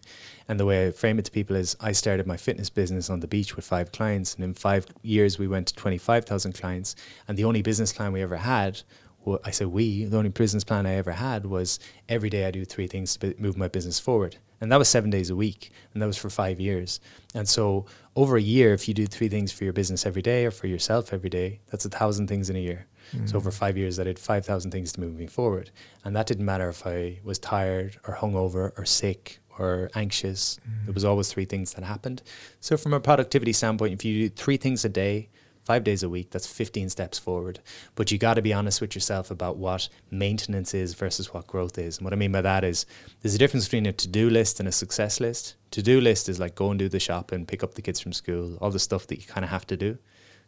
[0.48, 3.20] And the way I frame it to people is I started my fitness business on
[3.20, 4.34] the beach with five clients.
[4.34, 6.94] And in five years, we went to 25,000 clients.
[7.26, 8.82] And the only business plan we ever had,
[9.24, 12.52] well, I said we, the only business plan I ever had was every day I
[12.52, 14.36] do three things to move my business forward.
[14.60, 15.72] And that was seven days a week.
[15.92, 17.00] And that was for five years.
[17.34, 20.46] And so over a year, if you do three things for your business every day
[20.46, 22.86] or for yourself every day, that's a thousand things in a year.
[23.12, 23.28] Mm.
[23.28, 25.70] So over five years, I did 5,000 things to move me forward.
[26.04, 30.58] And that didn't matter if I was tired or hungover or sick or anxious.
[30.68, 30.86] Mm.
[30.86, 32.22] There was always three things that happened.
[32.60, 35.28] So from a productivity standpoint, if you do three things a day,
[35.66, 37.58] five days a week, that's 15 steps forward.
[37.96, 41.76] But you got to be honest with yourself about what maintenance is versus what growth
[41.76, 41.98] is.
[41.98, 42.86] And what I mean by that is
[43.20, 45.56] there's a difference between a to-do list and a success list.
[45.72, 48.56] To-do list is like go and do the shopping, pick up the kids from school,
[48.60, 49.98] all the stuff that you kind of have to do.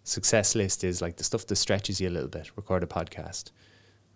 [0.04, 2.52] Success list is like the stuff that stretches you a little bit.
[2.56, 3.50] Record a podcast,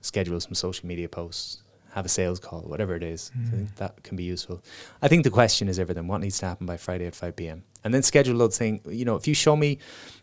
[0.01, 1.63] schedule some social media posts,
[1.93, 3.31] have a sales call, whatever it is.
[3.39, 3.47] Mm.
[3.47, 4.63] I think that can be useful.
[5.03, 6.09] I think the question is everything.
[6.09, 7.65] What needs to happen by Friday at 5 p.m.
[7.85, 8.81] And then schedule those things.
[8.91, 9.79] You know, if you show me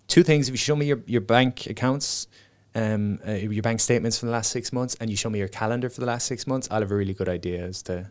[0.07, 2.27] two things, if you show me your, your bank accounts,
[2.73, 5.47] um, uh, your bank statements for the last six months, and you show me your
[5.47, 8.09] calendar for the last six months, I'll have a really good idea as to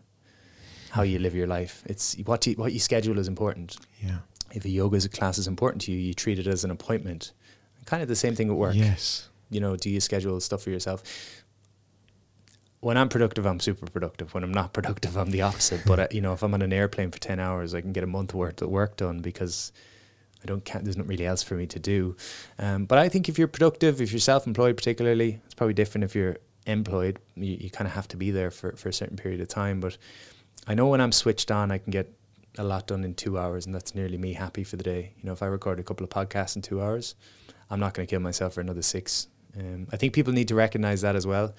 [0.90, 1.82] how you live your life.
[1.86, 3.76] It's what you, what you schedule is important.
[4.00, 4.18] Yeah.
[4.52, 7.32] If a yoga class is important to you, you treat it as an appointment.
[7.86, 8.74] Kind of the same thing at work.
[8.76, 9.28] Yes.
[9.50, 11.02] you know, do you schedule stuff for yourself?
[12.80, 14.34] When I'm productive, I'm super productive.
[14.34, 15.82] When I'm not productive, I'm the opposite.
[15.86, 18.04] But uh, you know, if I'm on an airplane for ten hours, I can get
[18.04, 19.72] a month worth of work done because
[20.42, 20.84] I don't can't.
[20.84, 22.16] There's not really else for me to do.
[22.58, 26.14] Um, but I think if you're productive, if you're self-employed, particularly, it's probably different if
[26.14, 27.18] you're employed.
[27.34, 29.80] You, you kind of have to be there for for a certain period of time.
[29.80, 29.98] But
[30.66, 32.12] I know when I'm switched on, I can get
[32.56, 35.12] a lot done in two hours, and that's nearly me happy for the day.
[35.16, 37.14] You know, if I record a couple of podcasts in two hours,
[37.70, 39.28] I'm not going to kill myself for another six.
[39.58, 41.54] Um, I think people need to recognize that as well.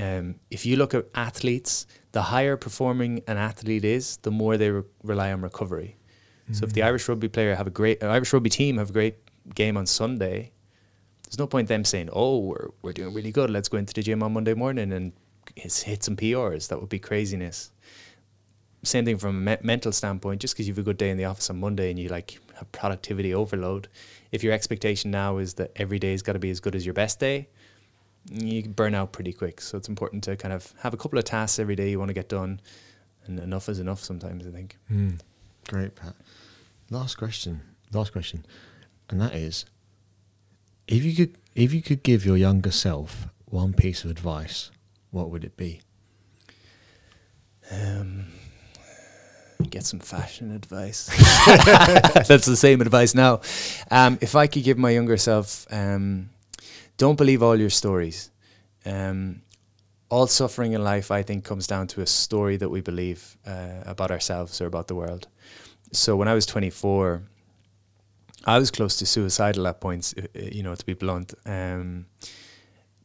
[0.00, 4.70] Um, if you look at athletes, the higher performing an athlete is, the more they
[4.70, 5.96] re- rely on recovery.
[6.44, 6.54] Mm-hmm.
[6.54, 6.86] So if the mm.
[6.86, 9.16] Irish rugby player have a great uh, Irish rugby team have a great
[9.54, 10.52] game on Sunday,
[11.24, 13.50] there's no point them saying, "Oh, we're we're doing really good.
[13.50, 15.12] Let's go into the gym on Monday morning and
[15.56, 17.70] hit some PRs." That would be craziness.
[18.84, 20.40] Same thing from a me- mental standpoint.
[20.40, 22.38] Just because you have a good day in the office on Monday and you like
[22.56, 23.88] have productivity overload,
[24.32, 26.94] if your expectation now is that every day's got to be as good as your
[26.94, 27.48] best day,
[28.30, 29.60] you burn out pretty quick.
[29.60, 32.08] So it's important to kind of have a couple of tasks every day you want
[32.08, 32.60] to get done,
[33.26, 34.46] and enough is enough sometimes.
[34.46, 34.76] I think.
[34.90, 35.20] Mm,
[35.68, 36.14] great, Pat.
[36.90, 37.62] Last question.
[37.92, 38.46] Last question,
[39.10, 39.64] and that is,
[40.88, 44.70] if you could, if you could give your younger self one piece of advice,
[45.10, 45.80] what would it be?
[47.70, 48.26] Um,
[49.70, 51.06] get some fashion advice.
[52.26, 53.40] That's the same advice now.
[53.90, 56.30] Um, if I could give my younger self, um,
[56.96, 58.30] don't believe all your stories.
[58.84, 59.42] Um,
[60.08, 63.82] all suffering in life, I think, comes down to a story that we believe uh,
[63.86, 65.26] about ourselves or about the world.
[65.92, 67.22] So when I was 24,
[68.44, 72.06] I was close to suicidal at points, uh, uh, you know, to be blunt, um,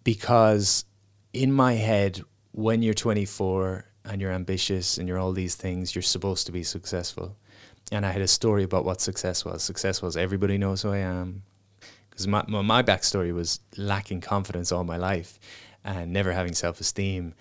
[0.03, 0.85] because
[1.31, 2.21] in my head,
[2.51, 6.63] when you're 24 and you're ambitious and you're all these things, you're supposed to be
[6.63, 7.37] successful.
[7.91, 9.63] And I had a story about what success was.
[9.63, 11.43] Success was everybody knows who I am.
[12.17, 15.37] Because my, my, my backstory was lacking confidence all my life
[15.83, 17.35] and never having self esteem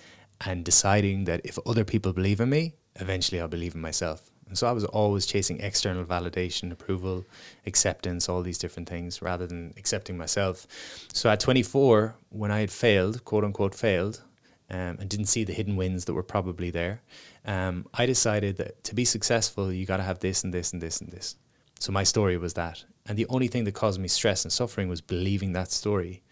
[0.45, 4.31] and deciding that if other people believe in me, eventually I'll believe in myself.
[4.49, 7.24] And so I was always chasing external validation, approval,
[7.64, 10.66] acceptance, all these different things rather than accepting myself.
[11.14, 14.20] So at 24, when I had failed, quote unquote failed,
[14.68, 17.01] um, and didn't see the hidden wins that were probably there,
[17.47, 20.83] um, I decided that to be successful, you got to have this and this and
[20.83, 21.37] this and this.
[21.79, 22.85] So my story was that.
[23.09, 26.23] And the only thing that caused me stress and suffering was believing that story.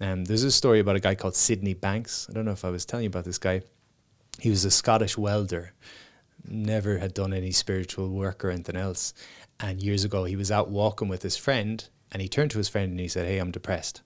[0.00, 2.26] Um, there's a story about a guy called Sydney Banks.
[2.28, 3.62] I don't know if I was telling you about this guy.
[4.38, 5.72] He was a Scottish welder,
[6.48, 9.14] never had done any spiritual work or anything else.
[9.60, 12.68] And years ago, he was out walking with his friend, and he turned to his
[12.68, 14.02] friend and he said, Hey, I'm depressed.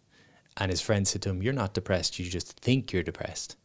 [0.56, 3.56] And his friend said to him, You're not depressed, you just think you're depressed.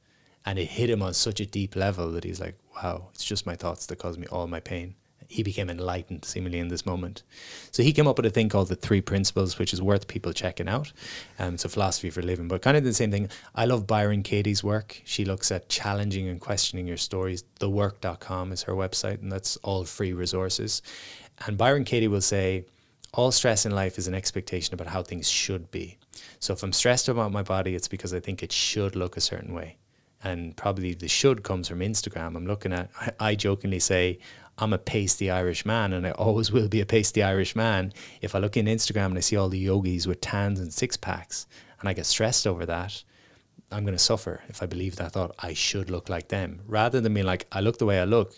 [0.45, 3.45] And it hit him on such a deep level that he's like, wow, it's just
[3.45, 4.95] my thoughts that cause me all my pain.
[5.33, 7.23] He became enlightened seemingly in this moment.
[7.71, 10.31] So he came up with a thing called the three principles, which is worth people
[10.31, 10.93] checking out.
[11.39, 13.29] Um, it's a philosophy for living, but kind of the same thing.
[13.55, 15.01] I love Byron Katie's work.
[15.05, 17.43] She looks at challenging and questioning your stories.
[17.59, 20.83] Thework.com is her website, and that's all free resources.
[21.47, 22.65] And Byron Katie will say,
[23.11, 25.97] all stress in life is an expectation about how things should be.
[26.39, 29.21] So if I'm stressed about my body, it's because I think it should look a
[29.21, 29.77] certain way
[30.23, 32.35] and probably the should comes from Instagram.
[32.35, 34.19] I'm looking at, I jokingly say,
[34.57, 37.91] I'm a pasty Irish man, and I always will be a pasty Irish man.
[38.21, 40.95] If I look in Instagram and I see all the yogis with tans and six
[40.95, 41.47] packs,
[41.79, 43.03] and I get stressed over that,
[43.71, 47.01] I'm going to suffer if I believe that thought I should look like them, rather
[47.01, 48.35] than being like, I look the way I look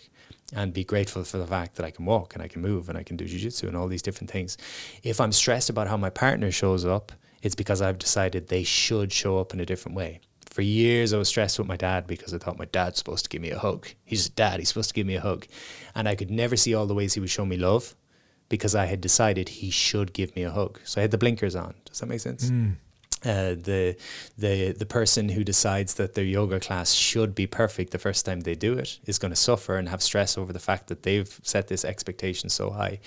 [0.54, 2.96] and be grateful for the fact that I can walk and I can move and
[2.96, 4.56] I can do jujitsu and all these different things.
[5.02, 7.12] If I'm stressed about how my partner shows up,
[7.42, 10.20] it's because I've decided they should show up in a different way.
[10.56, 13.28] For years, I was stressed with my dad because I thought my dad's supposed to
[13.28, 13.88] give me a hug.
[14.06, 15.46] He's a dad, he's supposed to give me a hug.
[15.94, 17.94] And I could never see all the ways he would show me love
[18.48, 20.80] because I had decided he should give me a hug.
[20.84, 21.74] So I had the blinkers on.
[21.84, 22.48] Does that make sense?
[22.48, 22.76] Mm.
[23.22, 23.96] Uh, the
[24.38, 28.40] the the person who decides that their yoga class should be perfect the first time
[28.40, 31.38] they do it is going to suffer and have stress over the fact that they've
[31.42, 32.98] set this expectation so high.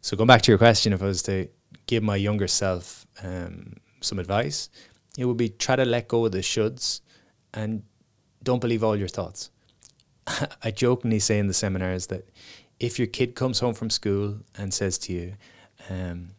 [0.00, 1.48] So going back to your question, if I was to
[1.86, 4.70] give my younger self um, some advice,
[5.16, 7.00] it would be try to let go of the shoulds
[7.52, 7.82] and
[8.42, 9.50] don't believe all your thoughts.
[10.62, 12.28] I jokingly say in the seminars that
[12.80, 15.34] if your kid comes home from school and says to you,
[15.88, 16.30] um,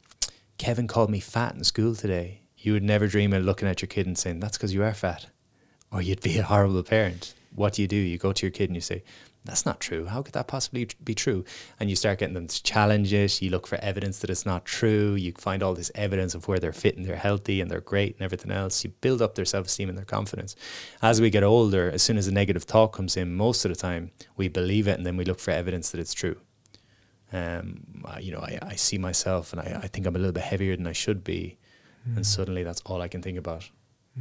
[0.57, 3.87] Kevin called me fat in school today, you would never dream of looking at your
[3.87, 5.27] kid and saying, That's because you are fat.
[5.91, 7.33] Or you'd be a horrible parent.
[7.53, 7.95] What do you do?
[7.95, 9.03] You go to your kid and you say,
[9.45, 10.05] that's not true.
[10.05, 11.45] How could that possibly be true?
[11.79, 13.41] And you start getting them to challenge it.
[13.41, 15.13] You look for evidence that it's not true.
[15.13, 18.15] You find all this evidence of where they're fit and they're healthy and they're great
[18.15, 18.83] and everything else.
[18.83, 20.55] You build up their self esteem and their confidence.
[21.01, 23.75] As we get older, as soon as a negative thought comes in, most of the
[23.75, 26.37] time we believe it and then we look for evidence that it's true.
[27.31, 30.43] Um, you know, I, I see myself and I, I think I'm a little bit
[30.43, 31.57] heavier than I should be.
[32.09, 32.17] Mm.
[32.17, 33.69] And suddenly that's all I can think about.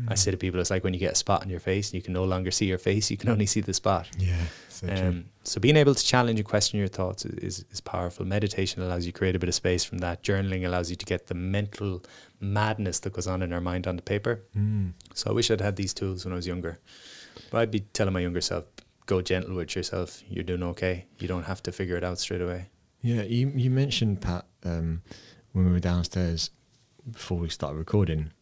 [0.08, 1.94] I say to people, it's like when you get a spot on your face, and
[1.94, 4.08] you can no longer see your face; you can only see the spot.
[4.18, 4.42] Yeah.
[4.68, 4.88] So.
[4.88, 8.26] Um, so being able to challenge and question your thoughts is, is, is powerful.
[8.26, 10.24] Meditation allows you to create a bit of space from that.
[10.24, 12.02] Journaling allows you to get the mental
[12.40, 14.42] madness that goes on in our mind onto paper.
[14.56, 14.94] Mm.
[15.14, 16.80] So I wish I'd had these tools when I was younger.
[17.50, 18.64] But I'd be telling my younger self,
[19.06, 20.22] go gentle with yourself.
[20.28, 21.06] You're doing okay.
[21.18, 22.70] You don't have to figure it out straight away.
[23.00, 25.02] Yeah, you you mentioned Pat um,
[25.52, 26.50] when we were downstairs
[27.08, 28.32] before we started recording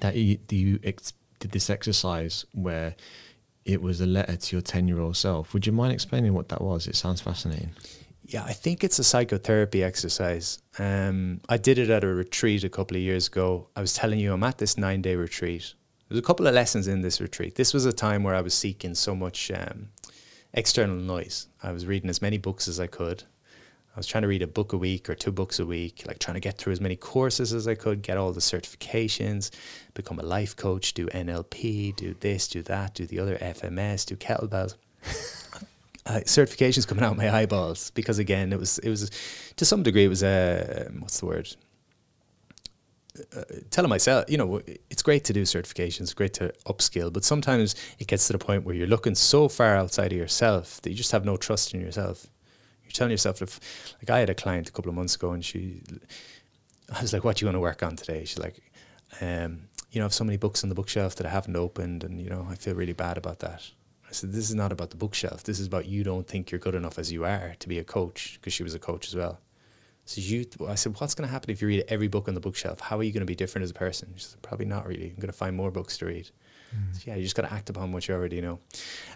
[0.00, 2.96] that you you ex- did this exercise where
[3.64, 5.52] it was a letter to your ten year old self.
[5.54, 6.86] Would you mind explaining what that was?
[6.86, 7.70] It sounds fascinating.
[8.24, 10.58] Yeah, I think it's a psychotherapy exercise.
[10.78, 13.68] Um, I did it at a retreat a couple of years ago.
[13.74, 15.74] I was telling you, I'm at this nine day retreat.
[16.08, 17.54] There's a couple of lessons in this retreat.
[17.54, 19.88] This was a time where I was seeking so much um,
[20.52, 21.48] external noise.
[21.62, 23.24] I was reading as many books as I could.
[23.94, 26.20] I was trying to read a book a week or two books a week, like
[26.20, 29.50] trying to get through as many courses as I could, get all the certifications,
[29.94, 34.14] become a life coach, do NLP, do this, do that, do the other FMS, do
[34.14, 34.76] kettlebells.
[36.06, 39.10] uh, certifications coming out my eyeballs because again, it was it was
[39.56, 41.54] to some degree it was a um, what's the word?
[43.36, 47.74] Uh, telling myself, you know, it's great to do certifications, great to upskill, but sometimes
[47.98, 50.96] it gets to the point where you're looking so far outside of yourself that you
[50.96, 52.28] just have no trust in yourself.
[52.88, 53.60] You're telling yourself, if,
[54.00, 55.82] like I had a client a couple of months ago, and she,
[56.90, 58.60] I was like, "What do you want to work on today?" She's like,
[59.20, 62.02] um, "You know, I have so many books on the bookshelf that I haven't opened,
[62.02, 63.70] and you know, I feel really bad about that."
[64.08, 65.44] I said, "This is not about the bookshelf.
[65.44, 67.84] This is about you don't think you're good enough as you are to be a
[67.84, 69.38] coach, because she was a coach as well."
[70.06, 72.40] So you, I said, what's going to happen if you read every book on the
[72.40, 72.80] bookshelf?
[72.80, 74.14] How are you going to be different as a person?
[74.16, 75.10] She said, probably not really.
[75.10, 76.30] I'm going to find more books to read.
[76.74, 76.94] Mm.
[76.94, 78.58] So yeah, you just got to act upon what you already know.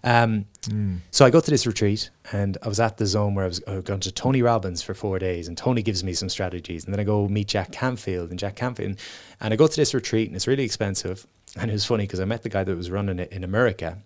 [0.04, 0.98] Um, mm.
[1.10, 3.62] So I go to this retreat, and I was at the zone where I was
[3.66, 6.94] uh, going to Tony Robbins for four days, and Tony gives me some strategies, and
[6.94, 8.98] then I go meet Jack Canfield, and Jack Canfield, and,
[9.40, 11.26] and I go to this retreat, and it's really expensive.
[11.58, 13.98] And it was funny because I met the guy that was running it in America,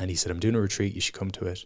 [0.00, 0.94] and he said, "I'm doing a retreat.
[0.94, 1.64] You should come to it."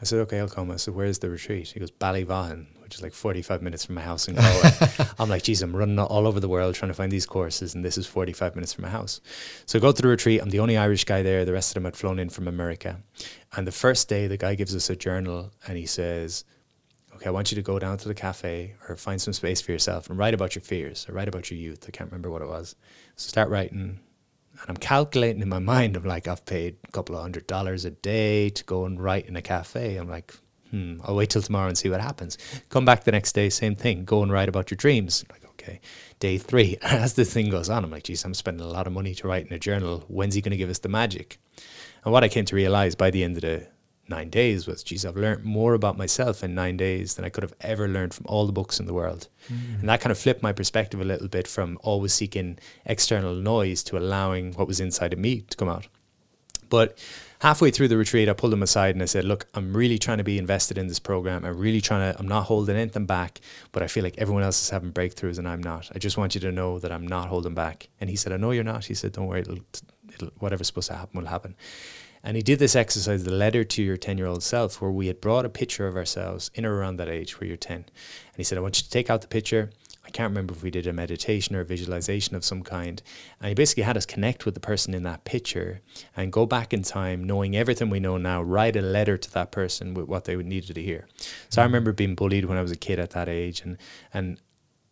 [0.00, 3.02] I said, "Okay, I'll come." I said, "Where's the retreat?" He goes, "Ballyvaughan." which is
[3.02, 4.70] like 45 minutes from my house in Galway.
[5.18, 7.82] I'm like, geez, I'm running all over the world trying to find these courses, and
[7.82, 9.22] this is 45 minutes from my house.
[9.64, 10.42] So I go to the retreat.
[10.42, 11.46] I'm the only Irish guy there.
[11.46, 13.00] The rest of them had flown in from America.
[13.56, 16.44] And the first day, the guy gives us a journal and he says,
[17.16, 19.72] okay, I want you to go down to the cafe or find some space for
[19.72, 21.84] yourself and write about your fears or write about your youth.
[21.88, 22.76] I can't remember what it was.
[23.16, 24.00] So start writing.
[24.60, 27.84] And I'm calculating in my mind, I'm like, I've paid a couple of hundred dollars
[27.84, 29.96] a day to go and write in a cafe.
[29.96, 30.34] I'm like,
[30.70, 32.38] hmm, I'll wait till tomorrow and see what happens.
[32.68, 34.04] Come back the next day, same thing.
[34.04, 35.24] Go and write about your dreams.
[35.30, 35.80] Like, okay,
[36.18, 36.78] day three.
[36.82, 39.28] As this thing goes on, I'm like, geez, I'm spending a lot of money to
[39.28, 40.04] write in a journal.
[40.08, 41.38] When's he going to give us the magic?
[42.04, 43.66] And what I came to realize by the end of the
[44.08, 47.42] nine days was, geez, I've learned more about myself in nine days than I could
[47.42, 49.28] have ever learned from all the books in the world.
[49.52, 49.80] Mm.
[49.80, 53.82] And that kind of flipped my perspective a little bit from always seeking external noise
[53.84, 55.88] to allowing what was inside of me to come out.
[56.68, 56.98] But
[57.40, 60.18] halfway through the retreat, I pulled him aside and I said, "Look, I'm really trying
[60.18, 61.44] to be invested in this program.
[61.44, 62.18] I'm really trying to.
[62.18, 63.40] I'm not holding anything back,
[63.70, 65.90] but I feel like everyone else is having breakthroughs and I'm not.
[65.94, 68.38] I just want you to know that I'm not holding back." And he said, "I
[68.38, 69.40] know you're not." He said, "Don't worry.
[69.40, 69.58] It'll,
[70.12, 71.54] it'll whatever's supposed to happen will happen."
[72.24, 75.06] And he did this exercise, the letter to your 10 year old self, where we
[75.06, 77.76] had brought a picture of ourselves in or around that age where you're 10.
[77.76, 77.86] And
[78.36, 79.70] he said, I want you to take out the picture
[80.06, 83.02] I can't remember if we did a meditation or a visualization of some kind.
[83.40, 85.80] And he basically had us connect with the person in that picture
[86.16, 89.50] and go back in time, knowing everything we know now, write a letter to that
[89.50, 91.06] person with what they would needed to hear.
[91.48, 91.72] So I mm-hmm.
[91.72, 93.62] remember being bullied when I was a kid at that age.
[93.62, 93.78] And,
[94.12, 94.38] and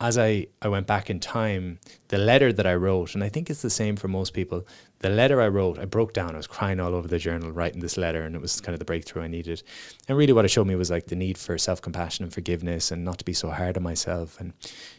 [0.02, 1.78] as I, I went back in time,
[2.08, 4.66] the letter that I wrote, and I think it's the same for most people,
[4.98, 6.34] the letter I wrote, I broke down.
[6.34, 8.80] I was crying all over the journal writing this letter, and it was kind of
[8.80, 9.62] the breakthrough I needed.
[10.08, 12.90] And really, what it showed me was like the need for self compassion and forgiveness,
[12.90, 14.52] and not to be so hard on myself, and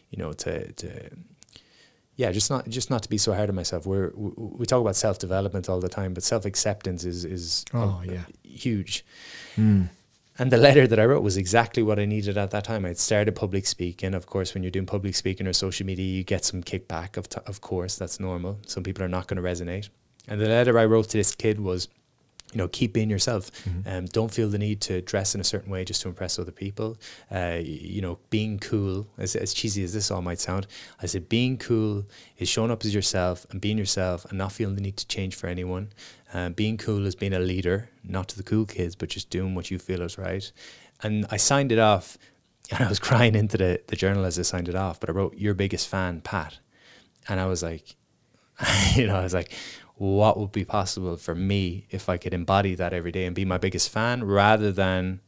[0.10, 1.10] you know, to to
[2.16, 3.86] yeah, just not just not to be so hard on myself.
[3.86, 7.66] We're, we we talk about self development all the time, but self acceptance is is
[7.74, 9.06] oh yeah huge.
[9.58, 9.90] Mm.
[10.40, 12.86] And the letter that I wrote was exactly what I needed at that time.
[12.86, 14.16] I'd started public speaking.
[14.16, 17.18] Of course, when you're doing public speaking or social media, you get some kickback.
[17.18, 18.60] Of, t- of course, that's normal.
[18.66, 19.90] Some people are not going to resonate.
[20.28, 21.88] And the letter I wrote to this kid was,
[22.54, 23.52] you know, keep being yourself.
[23.64, 23.90] Mm-hmm.
[23.90, 26.52] Um, don't feel the need to dress in a certain way just to impress other
[26.52, 26.98] people.
[27.32, 30.68] Uh, you know, being cool, as, as cheesy as this all might sound,
[31.02, 32.06] I said being cool
[32.38, 35.36] is showing up as yourself and being yourself and not feeling the need to change
[35.36, 35.92] for anyone.
[36.34, 39.56] Uh, being cool is being a leader, not to the cool kids, but just doing
[39.56, 40.52] what you feel is right.
[41.02, 42.18] And I signed it off,
[42.72, 45.14] and I was crying into the, the journal as I signed it off, but I
[45.14, 46.60] wrote, Your biggest fan, Pat.
[47.28, 47.96] And I was like,
[48.96, 49.54] you know, I was like,
[49.96, 53.46] what would be possible for me if I could embody that every day and be
[53.46, 55.22] my biggest fan rather than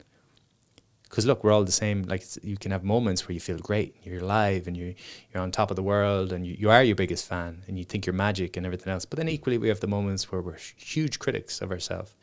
[1.15, 2.03] because look, we're all the same.
[2.03, 4.95] Like you can have moments where you feel great, you're alive, and you
[5.33, 7.85] you're on top of the world, and you, you are your biggest fan, and you
[7.85, 9.05] think you're magic and everything else.
[9.05, 12.13] But then equally, we have the moments where we're huge critics of ourselves,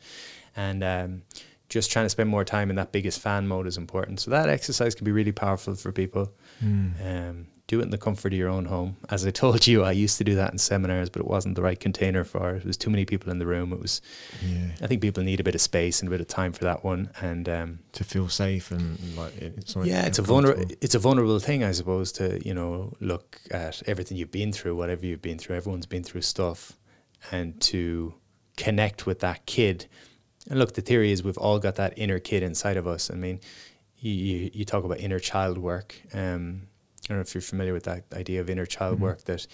[0.55, 1.21] and um,
[1.69, 4.19] just trying to spend more time in that biggest fan mode is important.
[4.19, 6.31] So that exercise can be really powerful for people.
[7.03, 8.97] Um, do it in the comfort of your own home.
[9.09, 11.61] As I told you, I used to do that in seminars, but it wasn't the
[11.61, 12.57] right container for it.
[12.57, 13.73] It was too many people in the room.
[13.73, 14.01] It was.
[14.45, 14.67] Yeah.
[14.81, 16.83] I think people need a bit of space and a bit of time for that
[16.83, 17.09] one.
[17.19, 20.65] And um, To feel safe and like it's yeah, it's a vulnerable.
[20.81, 24.75] It's a vulnerable thing, I suppose, to you know look at everything you've been through,
[24.75, 25.55] whatever you've been through.
[25.55, 26.73] Everyone's been through stuff,
[27.31, 28.13] and to
[28.57, 29.87] connect with that kid.
[30.49, 33.09] And look, the theory is we've all got that inner kid inside of us.
[33.09, 33.39] I mean,
[33.97, 35.95] you you, you talk about inner child work.
[36.13, 36.67] Um,
[37.05, 39.03] I don't know if you're familiar with that idea of inner child mm-hmm.
[39.03, 39.23] work.
[39.25, 39.45] That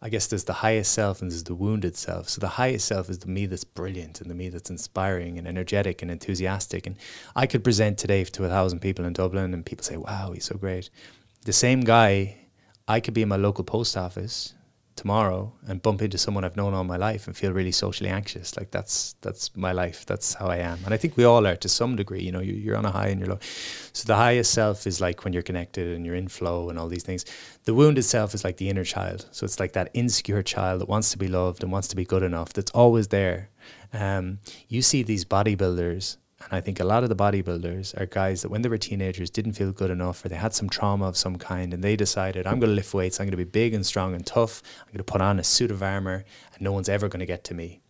[0.00, 2.28] I guess there's the highest self and there's the wounded self.
[2.28, 5.46] So the highest self is the me that's brilliant and the me that's inspiring and
[5.46, 6.86] energetic and enthusiastic.
[6.86, 6.96] And
[7.34, 10.44] I could present today to a thousand people in Dublin and people say, wow, he's
[10.44, 10.90] so great.
[11.44, 12.36] The same guy,
[12.86, 14.54] I could be in my local post office
[14.98, 18.56] tomorrow and bump into someone I've known all my life and feel really socially anxious.
[18.56, 20.04] Like that's that's my life.
[20.04, 20.78] That's how I am.
[20.84, 22.20] And I think we all are to some degree.
[22.20, 23.38] You know, you, you're on a high and you're low.
[23.92, 26.88] So the highest self is like when you're connected and you're in flow and all
[26.88, 27.24] these things.
[27.64, 29.26] The wounded self is like the inner child.
[29.30, 32.04] So it's like that insecure child that wants to be loved and wants to be
[32.04, 32.52] good enough.
[32.52, 33.50] That's always there.
[33.92, 36.16] Um, you see these bodybuilders
[36.48, 39.28] and I think a lot of the bodybuilders are guys that when they were teenagers
[39.28, 42.46] didn't feel good enough or they had some trauma of some kind and they decided,
[42.46, 44.92] I'm going to lift weights, I'm going to be big and strong and tough, I'm
[44.92, 46.24] going to put on a suit of armor
[46.54, 47.80] and no one's ever going to get to me.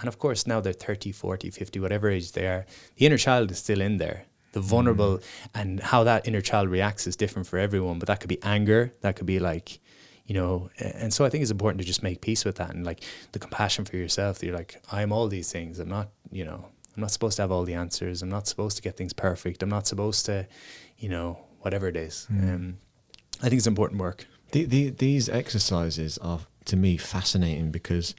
[0.00, 2.66] And of course, now they're 30, 40, 50, whatever age they are,
[2.96, 4.24] the inner child is still in there.
[4.52, 4.64] The mm.
[4.64, 5.20] vulnerable
[5.54, 8.92] and how that inner child reacts is different for everyone, but that could be anger,
[9.02, 9.78] that could be like,
[10.26, 12.84] you know, and so I think it's important to just make peace with that and
[12.84, 14.38] like the compassion for yourself.
[14.38, 15.78] That you're like, I'm all these things.
[15.78, 16.66] I'm not, you know,
[16.96, 18.22] I'm not supposed to have all the answers.
[18.22, 19.62] I'm not supposed to get things perfect.
[19.62, 20.46] I'm not supposed to,
[20.98, 22.26] you know, whatever it is.
[22.30, 22.78] Um,
[23.40, 24.26] I think it's important work.
[24.52, 28.14] The, the, these exercises are to me fascinating because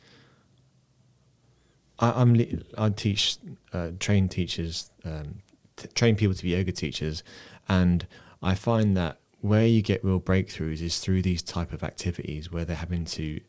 [1.99, 3.37] I, I'm I teach
[3.73, 5.41] uh, train teachers um,
[5.75, 7.23] t- train people to be yoga teachers,
[7.67, 8.07] and
[8.41, 12.65] I find that where you get real breakthroughs is through these type of activities where
[12.65, 13.41] they're having to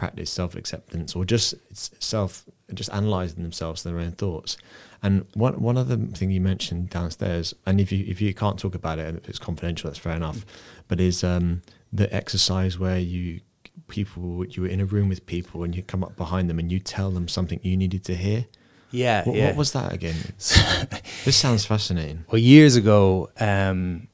[0.00, 1.54] practice self acceptance or just
[2.02, 4.56] self just analyzing themselves and their own thoughts.
[5.02, 8.74] And one one other thing you mentioned downstairs, and if you if you can't talk
[8.74, 10.46] about it and if it's confidential, that's fair enough.
[10.88, 11.60] But is um,
[11.92, 13.40] the exercise where you
[13.88, 16.72] people you were in a room with people and you come up behind them and
[16.72, 18.46] you tell them something you needed to hear.
[18.92, 19.46] Yeah, What, yeah.
[19.46, 20.16] what was that again?
[21.24, 22.24] this sounds fascinating.
[22.30, 24.08] Well, years ago, um,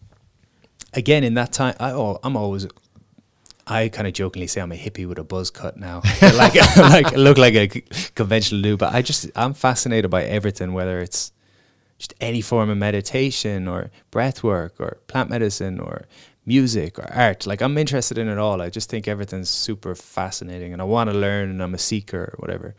[0.93, 2.67] again in that time, I, oh, I'm always.
[3.67, 7.13] I kind of jokingly say I'm a hippie with a buzz cut now, like like
[7.13, 7.69] look like a
[8.15, 8.79] conventional dude.
[8.79, 11.33] But I just I'm fascinated by everything, whether it's
[11.99, 16.07] just any form of meditation or breath work or plant medicine or
[16.45, 17.47] music or art.
[17.47, 18.63] Like I'm interested in it all.
[18.63, 22.33] I just think everything's super fascinating and I want to learn and I'm a seeker
[22.33, 22.75] or whatever.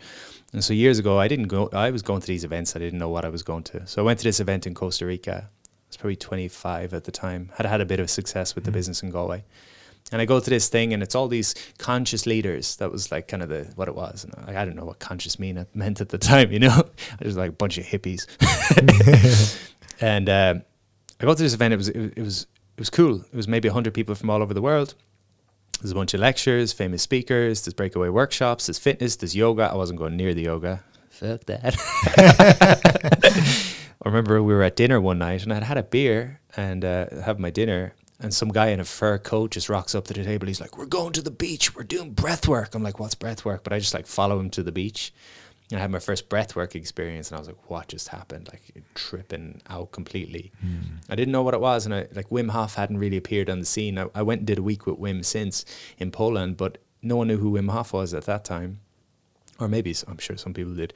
[0.54, 3.00] And so years ago I didn't go I was going to these events, I didn't
[3.00, 3.86] know what I was going to.
[3.88, 5.50] So I went to this event in Costa Rica.
[5.50, 7.52] I was probably 25 at the time.
[7.58, 8.76] Had had a bit of success with the mm.
[8.76, 9.44] business in Galway.
[10.12, 12.78] And I go to this thing, and it's all these conscious leaders.
[12.78, 14.24] That was like kind of the what it was.
[14.24, 16.52] And I, I don't know what conscious mean meant at the time.
[16.52, 16.84] You know,
[17.22, 18.26] I was like a bunch of hippies.
[20.02, 20.64] and um,
[21.20, 21.74] I go to this event.
[21.74, 22.44] It was it, it was
[22.78, 23.22] it was cool.
[23.22, 24.96] It was maybe hundred people from all over the world.
[25.82, 27.64] There's a bunch of lectures, famous speakers.
[27.64, 28.66] There's breakaway workshops.
[28.66, 29.16] There's fitness.
[29.16, 29.70] There's yoga.
[29.72, 30.84] I wasn't going near the yoga.
[31.10, 31.76] Fuck that.
[34.04, 37.22] I remember we were at dinner one night and I'd had a beer and uh,
[37.24, 37.94] have my dinner.
[38.20, 40.48] And some guy in a fur coat just rocks up to the table.
[40.48, 41.76] He's like, "We're going to the beach.
[41.76, 44.50] We're doing breath work." I'm like, "What's breath work?" But I just like follow him
[44.52, 45.14] to the beach.
[45.70, 48.50] And I had my first breath work experience, and I was like, "What just happened?"
[48.52, 50.52] Like tripping out completely.
[50.62, 50.96] Hmm.
[51.10, 53.60] I didn't know what it was, and I like Wim Hof hadn't really appeared on
[53.60, 54.00] the scene.
[54.00, 55.66] I, I went and did a week with Wim since
[56.00, 58.80] in Poland, but no one knew who Wim Hof was at that time,
[59.60, 60.94] or maybe I'm sure some people did.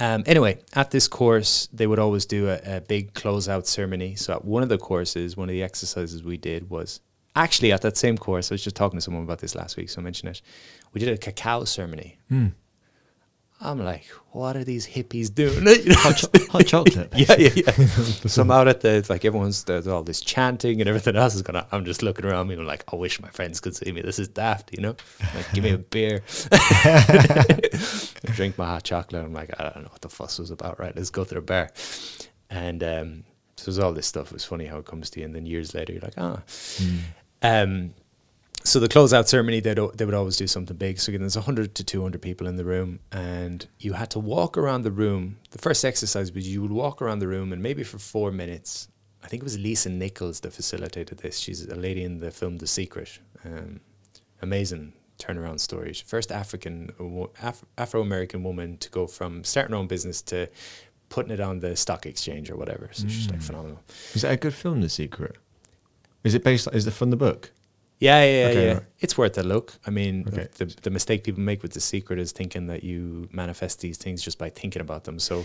[0.00, 4.14] Um, anyway, at this course, they would always do a, a big closeout ceremony.
[4.14, 7.00] So at one of the courses, one of the exercises we did was
[7.36, 8.50] actually at that same course.
[8.50, 10.42] I was just talking to someone about this last week, so I mentioned it.
[10.94, 12.18] We did a cacao ceremony.
[13.62, 15.66] I'm like, what are these hippies doing?
[15.66, 17.12] You know, Hot, cho- hot chocolate.
[17.16, 17.70] yeah, yeah, yeah.
[18.26, 21.42] so I'm out at the like everyone's there's all this chanting and everything else is
[21.42, 21.66] gonna.
[21.70, 24.00] I'm just looking around me and I'm like, I wish my friends could see me.
[24.00, 24.96] This is daft, you know.
[25.34, 26.22] Like, give me a beer.
[28.34, 29.24] Drink my hot chocolate.
[29.24, 30.78] I'm like, I don't know what the fuss was about.
[30.80, 31.70] Right, let's go to the bar.
[32.48, 33.24] And um,
[33.56, 34.28] so there's all this stuff.
[34.28, 36.42] It was funny how it comes to you, and then years later, you're like, ah.
[37.42, 37.94] Um,
[38.70, 41.00] so the closeout ceremony, they they would always do something big.
[41.00, 44.56] So again, there's 100 to 200 people in the room, and you had to walk
[44.56, 45.38] around the room.
[45.50, 48.88] The first exercise was you would walk around the room, and maybe for four minutes,
[49.24, 51.38] I think it was Lisa Nichols that facilitated this.
[51.38, 53.18] She's a lady in the film The Secret.
[53.44, 53.80] Um,
[54.40, 55.92] amazing turnaround story.
[55.92, 56.92] She's first African
[57.42, 60.48] Af- Afro American woman to go from starting her own business to
[61.08, 62.88] putting it on the stock exchange or whatever.
[62.92, 63.80] So she's like phenomenal.
[64.14, 65.36] Is that a good film, The Secret?
[66.22, 66.68] Is it based?
[66.72, 67.50] Is it from the book?
[68.00, 68.72] Yeah, yeah, Okay, yeah.
[68.74, 68.82] right.
[69.00, 69.74] It's worth a look.
[69.86, 70.48] I mean, Okay.
[70.56, 74.22] the, the mistake people make with the secret is thinking that you manifest these things
[74.22, 75.18] just by thinking about them.
[75.18, 75.44] So,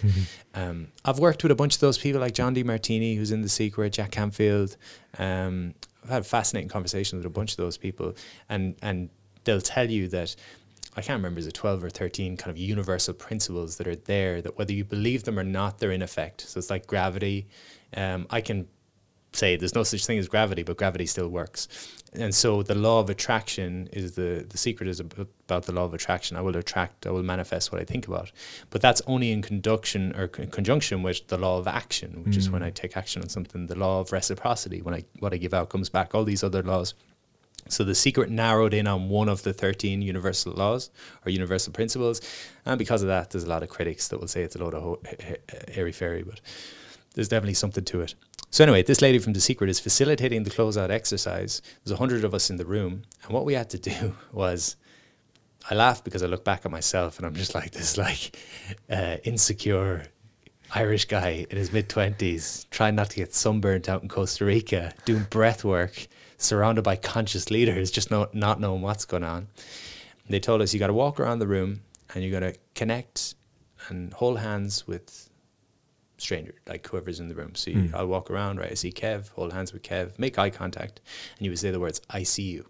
[0.53, 3.49] um, I've worked with a bunch of those people, like John Demartini, who's in the
[3.49, 4.77] secret, Jack Canfield.
[5.19, 5.73] Um,
[6.05, 8.15] I've had fascinating conversations with a bunch of those people,
[8.47, 9.09] and and
[9.43, 10.35] they'll tell you that
[10.95, 14.41] I can't remember is it twelve or thirteen kind of universal principles that are there
[14.41, 16.41] that whether you believe them or not, they're in effect.
[16.41, 17.47] So it's like gravity.
[17.97, 18.67] Um, I can
[19.35, 21.67] say there's no such thing as gravity, but gravity still works.
[22.13, 25.93] And so the law of attraction is the the secret is about the law of
[25.93, 26.37] attraction.
[26.37, 28.31] I will attract, I will manifest what I think about.
[28.69, 32.49] But that's only in conduction or con- conjunction with the law of action, which is
[32.49, 32.65] when mm.
[32.65, 33.67] I take action on something.
[33.67, 36.15] The law of reciprocity, when I what I give out comes back.
[36.15, 36.93] All these other laws.
[37.67, 40.91] So the secret narrowed in on one of the 13 universal laws
[41.25, 42.21] or universal principles.
[42.63, 44.75] And because of that, there's a lot of critics that will say it's a load
[44.75, 45.01] of ho-
[45.69, 46.41] airy fairy, but
[47.15, 48.13] there's definitely something to it.
[48.51, 51.61] So anyway, this lady from The Secret is facilitating the closeout exercise.
[51.83, 54.75] There's a hundred of us in the room, and what we had to do was,
[55.69, 58.37] I laugh because I look back at myself and I'm just like this, like
[58.89, 60.05] uh, insecure
[60.73, 64.93] Irish guy in his mid twenties, trying not to get sunburnt out in Costa Rica,
[65.05, 66.07] doing breath work,
[66.37, 69.47] surrounded by conscious leaders, just not not knowing what's going on.
[70.29, 71.81] They told us you got to walk around the room
[72.13, 73.35] and you got to connect
[73.89, 75.24] and hold hands with
[76.17, 77.55] stranger, like whoever's in the room.
[77.55, 78.71] So you, I'll walk around, right?
[78.71, 81.01] I see Kev, hold hands with Kev, make eye contact,
[81.37, 82.65] and you would say the words, I see you.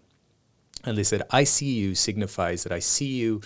[0.84, 3.40] And they said, I see you signifies that I see you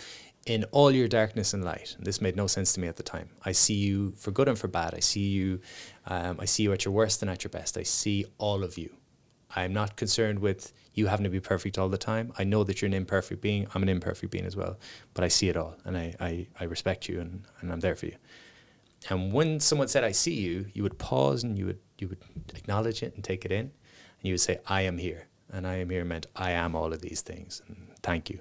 [0.47, 1.95] in all your darkness and light.
[1.97, 3.31] And this made no sense to me at the time.
[3.45, 4.95] I see you for good and for bad.
[4.95, 5.61] I see you,
[6.07, 7.77] um, I see you at your worst and at your best.
[7.77, 8.95] I see all of you.
[9.55, 12.33] I'm not concerned with you having to be perfect all the time.
[12.39, 13.67] I know that you're an imperfect being.
[13.75, 14.79] I'm an imperfect being as well.
[15.15, 17.97] But I see it all and I, I, I respect you and, and I'm there
[17.97, 18.17] for you.
[19.09, 22.19] And when someone said, I see you, you would pause and you would, you would
[22.55, 23.61] acknowledge it and take it in.
[23.61, 23.71] And
[24.23, 25.29] you would say, I am here.
[25.53, 27.63] And I am here meant I am all of these things.
[27.67, 28.41] And thank you.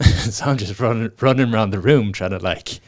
[0.02, 2.80] so I'm just running, running around the room trying to like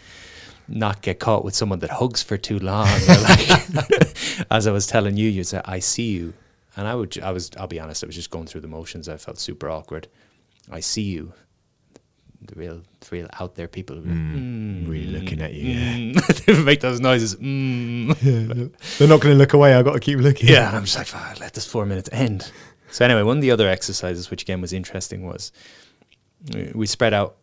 [0.69, 2.87] not get caught with someone that hugs for too long.
[3.09, 6.35] Like, as I was telling you, you'd say, I see you.
[6.77, 9.09] And I would, I was, I'll be honest, I was just going through the motions.
[9.09, 10.09] I felt super awkward.
[10.71, 11.33] I see you.
[12.43, 13.97] The real, the real out there people.
[13.97, 15.73] who- Really looking at you.
[15.73, 15.95] Yeah.
[15.95, 16.45] Mm.
[16.47, 17.37] they would make those noises.
[17.37, 18.19] Mm.
[18.99, 19.75] They're not going to look away.
[19.75, 20.49] I've got to keep looking.
[20.49, 22.51] Yeah, and I'm just like, "Fuck, let this four minutes end.
[22.91, 25.53] So anyway, one of the other exercises, which again was interesting, was
[26.55, 27.37] uh, we spread out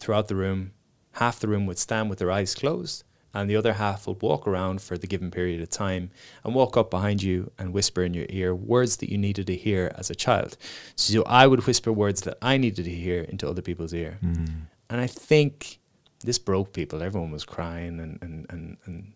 [0.00, 0.72] throughout the room.
[1.12, 3.02] Half the room would stand with their eyes closed,
[3.40, 6.10] and the other half would walk around for the given period of time
[6.44, 9.54] and walk up behind you and whisper in your ear words that you needed to
[9.54, 10.56] hear as a child.
[10.96, 14.18] So I would whisper words that I needed to hear into other people's ear.
[14.20, 14.44] Hmm.
[14.88, 15.78] And I think
[16.20, 17.02] this broke people.
[17.02, 19.12] Everyone was crying and, and, and, and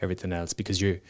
[0.00, 1.00] everything else because you're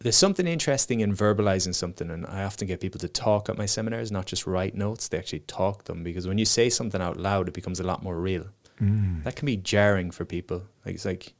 [0.00, 3.64] there's something interesting in verbalizing something and i often get people to talk at my
[3.66, 7.16] seminars not just write notes they actually talk them because when you say something out
[7.16, 8.46] loud it becomes a lot more real
[8.78, 10.62] that can be jarring for people.
[10.84, 11.32] Like it's like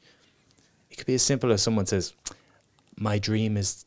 [0.90, 2.14] it could be as simple as someone says
[2.98, 3.84] my dream is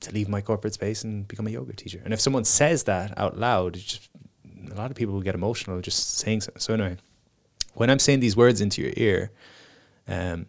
[0.00, 2.00] to leave my corporate space and become a yoga teacher.
[2.04, 4.08] And if someone says that out loud just
[4.70, 6.96] a lot of people will get emotional just saying so so anyway
[7.74, 9.30] when i'm saying these words into your ear
[10.06, 10.46] um,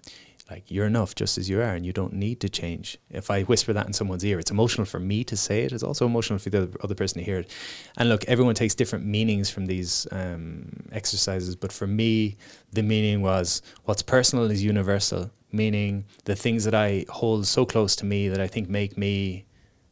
[0.49, 2.97] like you're enough just as you are and you don't need to change.
[3.09, 5.83] If i whisper that in someone's ear it's emotional for me to say it it's
[5.83, 7.51] also emotional for the other, person to hear it.
[7.97, 12.37] And look everyone takes different meanings from these um, exercises but for me
[12.71, 17.95] the meaning was what's personal is universal meaning the things that i hold so close
[17.95, 19.45] to me that i think make me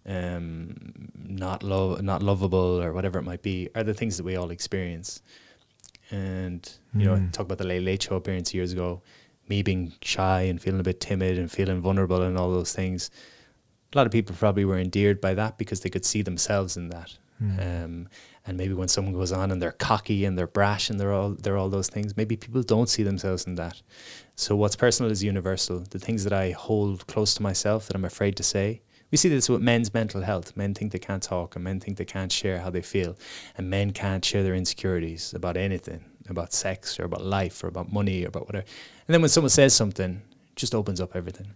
[0.06, 0.76] um,
[1.16, 4.52] not love not lovable or whatever it might be are the things that we all
[4.52, 5.22] experience.
[6.12, 9.02] And you know, I talk about the Late Late Show appearance years ago,
[9.48, 13.10] me being shy and feeling a bit timid and feeling vulnerable and all those things.
[13.94, 16.90] A lot of people probably were endeared by that because they could see themselves in
[16.90, 17.18] that.
[17.60, 18.08] Um,
[18.46, 21.32] and maybe when someone goes on and they're cocky and they're brash and they're all
[21.32, 23.82] they're all those things, maybe people don't see themselves in that.
[24.36, 25.80] So what's personal is universal.
[25.80, 28.82] The things that I hold close to myself that I'm afraid to say.
[29.12, 30.58] We see this with men's mental health.
[30.58, 33.16] Men think they can't talk and men think they can't share how they feel.
[33.58, 37.94] And men can't share their insecurities about anything, about sex or about life or about
[37.94, 38.66] money or about whatever.
[39.08, 40.22] And then when someone says something,
[40.52, 41.48] it just opens up everything.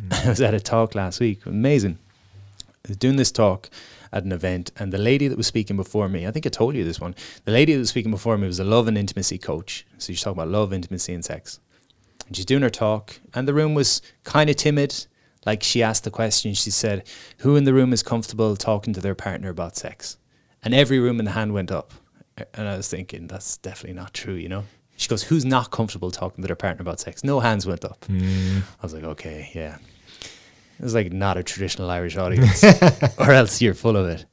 [0.00, 0.08] Hmm.
[0.26, 1.98] I was at a talk last week, amazing.
[2.84, 3.68] I was doing this talk
[4.12, 6.74] at an event, and the lady that was speaking before me, I think I told
[6.74, 7.14] you this one,
[7.44, 9.84] the lady that was speaking before me was a love and intimacy coach.
[9.98, 11.58] So she's talking about love, intimacy, and sex.
[12.26, 15.06] And she's doing her talk, and the room was kind of timid,
[15.44, 17.06] Like she asked the question, she said,
[17.38, 20.18] Who in the room is comfortable talking to their partner about sex?
[20.62, 21.92] And every room in the hand went up.
[22.52, 24.64] And I was thinking, that's definitely not true, you know?
[24.96, 27.22] She goes, Who's not comfortable talking to their partner about sex?
[27.22, 28.04] No hands went up.
[28.10, 29.78] I was like, Okay, yeah.
[30.78, 32.62] It was like not a traditional Irish audience,
[33.18, 34.26] or else you're full of it.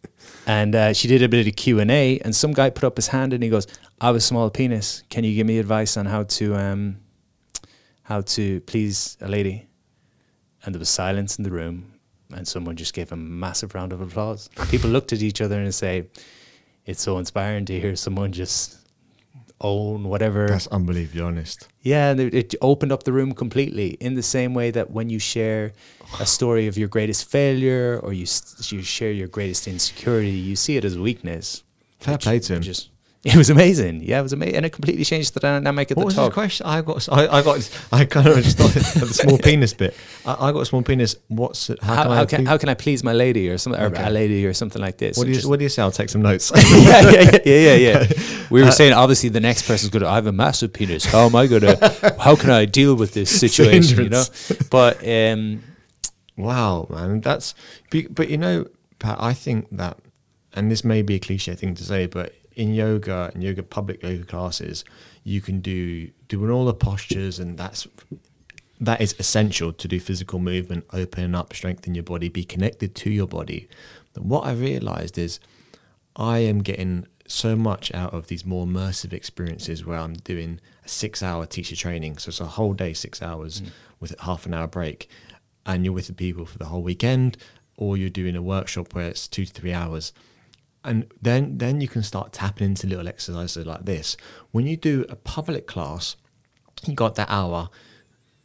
[0.45, 2.97] And uh, she did a bit of Q and A, and some guy put up
[2.97, 3.65] his hand and he goes,
[4.01, 5.03] "I have a small penis.
[5.09, 6.97] Can you give me advice on how to um,
[8.03, 9.67] how to please a lady?"
[10.65, 11.93] And there was silence in the room,
[12.35, 14.49] and someone just gave a massive round of applause.
[14.69, 16.07] People looked at each other and say,
[16.85, 18.79] "It's so inspiring to hear someone just
[19.61, 21.67] own whatever." That's unbelievably honest.
[21.81, 25.19] Yeah, and it, opened up the room completely in the same way that when you
[25.19, 25.73] share
[26.19, 28.25] a story of your greatest failure or you
[28.69, 31.63] you share your greatest insecurity, you see it as weakness.
[31.99, 32.61] Fair play to him.
[32.61, 32.89] Just
[33.25, 34.01] it was amazing.
[34.03, 36.25] Yeah, it was amazing, and it completely changed the dynamic at What the was top.
[36.25, 36.65] his question?
[36.65, 39.95] I got, I, I got, I kind of just thought the small penis bit.
[40.25, 41.15] I, I got a small penis.
[41.29, 41.81] What's it?
[41.81, 42.15] How, How, can I?
[42.15, 44.53] how, can, please- how can I please my lady or something, or a lady or
[44.53, 45.17] something like this?
[45.17, 45.81] what do you, Just- what do you say?
[45.81, 46.51] I'll take some notes.
[46.55, 48.13] yeah, yeah, yeah, yeah, yeah.
[48.49, 50.09] We were saying obviously the next person's going to.
[50.09, 51.05] I have a massive penis.
[51.05, 52.15] How am I going to?
[52.19, 54.03] How can I deal with this situation?
[54.03, 54.23] You know,
[54.69, 55.63] but um,
[56.35, 57.53] Wow, man, that's
[58.09, 58.65] but you know,
[58.99, 59.97] Pat, I think that,
[60.53, 64.03] and this may be a cliche thing to say, but in yoga and yoga public
[64.03, 64.83] yoga classes,
[65.23, 67.87] you can do doing all the postures, and that's
[68.79, 73.09] that is essential to do physical movement, open up, strengthen your body, be connected to
[73.09, 73.67] your body.
[74.13, 75.39] But what I realized is,
[76.15, 80.89] I am getting so much out of these more immersive experiences where I'm doing a
[80.89, 82.17] six hour teacher training.
[82.17, 83.69] So it's a whole day, six hours mm.
[83.99, 85.09] with a half an hour break.
[85.65, 87.37] And you're with the people for the whole weekend,
[87.77, 90.11] or you're doing a workshop where it's two to three hours.
[90.83, 94.17] And then, then you can start tapping into little exercises like this.
[94.51, 96.17] When you do a public class,
[96.85, 97.69] you got that hour,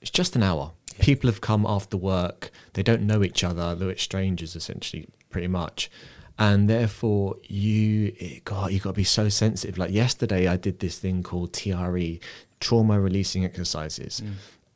[0.01, 0.73] it's just an hour.
[1.01, 5.91] People have come after work, they don't know each other, they're strangers essentially, pretty much.
[6.39, 8.13] And therefore, you,
[8.45, 9.77] God, you got to be so sensitive.
[9.77, 12.21] Like yesterday, I did this thing called TRE,
[12.61, 14.23] trauma releasing exercises.
[14.25, 14.33] Mm.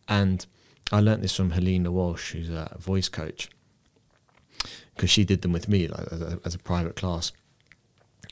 [0.08, 0.46] And
[0.90, 3.48] I learnt this from Helena Walsh, who's a voice coach,
[4.96, 7.30] because she did them with me like, as, a, as a private class.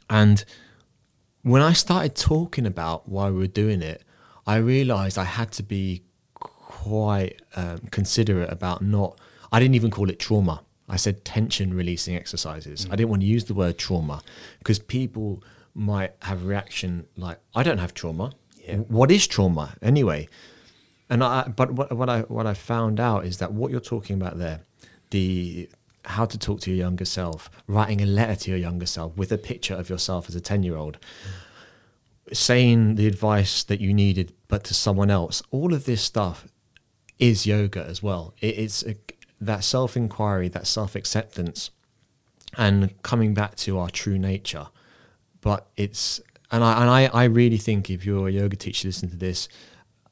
[0.09, 0.45] And
[1.43, 4.03] when I started talking about why we were doing it,
[4.47, 6.03] I realized I had to be
[6.35, 9.19] quite um, considerate about not,
[9.53, 10.63] I didn't even call it trauma.
[10.89, 12.87] I said tension releasing exercises.
[12.91, 14.23] I didn't want to use the word trauma
[14.59, 15.43] because people
[15.75, 18.33] might have a reaction like, I don't have trauma.
[18.65, 18.79] Yeah.
[18.79, 20.29] What is trauma anyway?
[21.09, 24.15] And I, but what, what I what I found out is that what you're talking
[24.15, 24.61] about there,
[25.11, 25.69] the
[26.05, 29.33] how to talk to your younger self, writing a letter to your younger self with
[29.33, 30.99] a picture of yourself as a ten year old,
[32.33, 35.43] saying the advice that you needed, but to someone else.
[35.51, 36.47] All of this stuff
[37.19, 38.35] is yoga as well.
[38.41, 38.97] It, it's a,
[39.41, 41.71] that self inquiry, that self acceptance,
[42.57, 44.69] and coming back to our true nature.
[45.41, 46.21] But it's
[46.51, 49.49] and I and I, I really think if you're a yoga teacher, listen to this.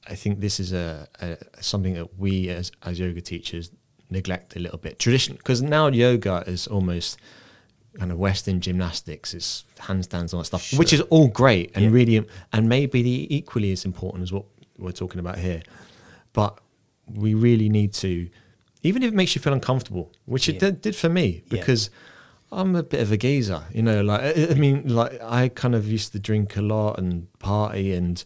[0.06, 3.70] I think this is a, a something that we as as yoga teachers
[4.10, 4.98] neglect a little bit.
[4.98, 7.18] Tradition because now yoga is almost
[7.98, 9.34] kind of Western gymnastics.
[9.34, 11.90] It's handstands and all that stuff, which is all great and Yeah.
[11.90, 14.44] really and maybe the equally as important as what
[14.78, 15.62] we're talking about here.
[16.32, 16.58] But
[17.06, 18.28] we really need to,
[18.82, 21.58] even if it makes you feel uncomfortable, which it did, did for me, Yeah.
[21.58, 21.90] because
[22.52, 24.00] I'm a bit of a geezer, you know.
[24.02, 27.92] Like I I mean, like I kind of used to drink a lot and party
[27.92, 28.22] and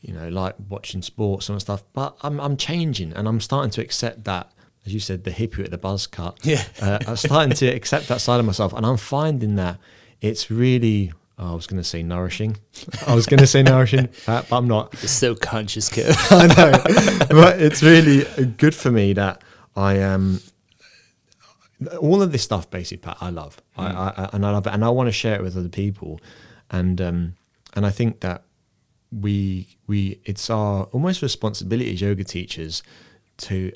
[0.00, 1.82] you know like watching sports and stuff.
[1.92, 4.52] But I'm I'm changing and I'm starting to accept that.
[4.88, 6.38] As you said, the hippie at the buzz cut.
[6.42, 6.64] Yeah.
[6.80, 9.78] uh, I'm starting to accept that side of myself, and I'm finding that
[10.22, 11.12] it's really.
[11.38, 12.56] Oh, I was going to say nourishing.
[13.06, 14.94] I was going to say nourishing, uh, but I'm not.
[14.94, 16.06] You're so conscious, kid.
[16.30, 18.24] I know, but it's really
[18.56, 19.42] good for me that
[19.76, 20.40] I am.
[22.00, 24.82] all of this stuff, basically, Pat, I love, I, I, and I love it, and
[24.82, 26.18] I want to share it with other people,
[26.70, 27.34] and um,
[27.74, 28.44] and I think that
[29.12, 32.82] we we it's our almost responsibility as yoga teachers
[33.36, 33.70] to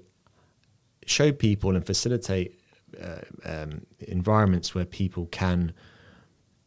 [1.12, 2.58] show people and facilitate
[3.00, 5.72] uh, um, environments where people can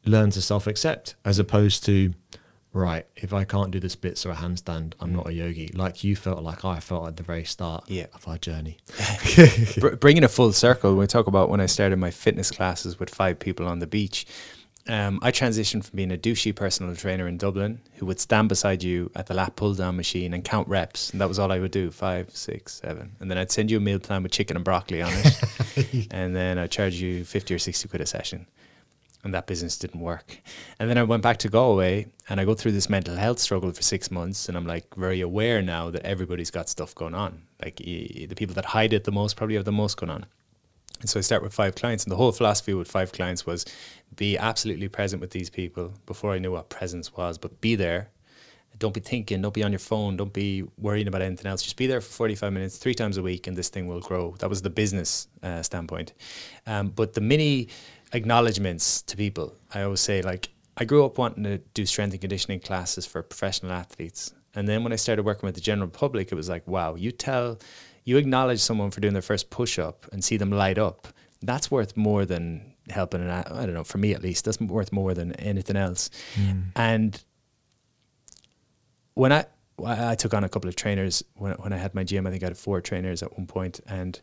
[0.06, 2.14] learn to self-accept as opposed to
[2.74, 5.68] right if i can't do the splits or a handstand i'm not a yogi.
[5.74, 8.08] Like you felt like i felt at the very start Yeah.
[8.14, 8.78] of our journey.
[9.80, 13.10] Br- bringing a full circle, we talk about when I started my fitness classes with
[13.10, 14.26] five people on the beach,
[14.88, 18.84] um, I transitioned from being a douchey personal trainer in Dublin who would stand beside
[18.84, 21.10] you at the lap pull down machine and count reps.
[21.10, 23.16] And that was all I would do five, six, seven.
[23.20, 26.08] And then I'd send you a meal plan with chicken and broccoli on it.
[26.12, 28.46] and then I'd charge you 50 or 60 quid a session.
[29.24, 30.40] And that business didn't work.
[30.78, 33.72] And then I went back to Galway and I go through this mental health struggle
[33.72, 34.48] for six months.
[34.48, 37.42] And I'm like very aware now that everybody's got stuff going on.
[37.64, 40.28] Like the people that hide it the most probably have the most going on.
[41.02, 43.66] And so I start with five clients, and the whole philosophy with five clients was
[44.16, 48.10] be absolutely present with these people before I knew what presence was, but be there.
[48.78, 51.64] Don't be thinking, don't be on your phone, don't be worrying about anything else.
[51.64, 54.36] Just be there for 45 minutes, three times a week, and this thing will grow.
[54.40, 56.12] That was the business uh, standpoint.
[56.68, 57.70] Um, but the mini
[58.12, 62.22] acknowledgements to people, I always say, like, I grew up wanting to do strength and
[62.22, 64.34] conditioning classes for professional athletes.
[64.56, 67.12] And then when I started working with the general public, it was like, wow, you
[67.12, 67.60] tell,
[68.04, 71.08] you acknowledge someone for doing their first push up and see them light up.
[71.42, 74.92] That's worth more than helping an, I, don't know, for me at least, that's worth
[74.92, 76.10] more than anything else.
[76.76, 77.24] And
[79.14, 79.46] when I,
[79.84, 82.32] I I took on a couple of trainers when, when I had my gym, I
[82.32, 84.20] think I had four trainers at one point, and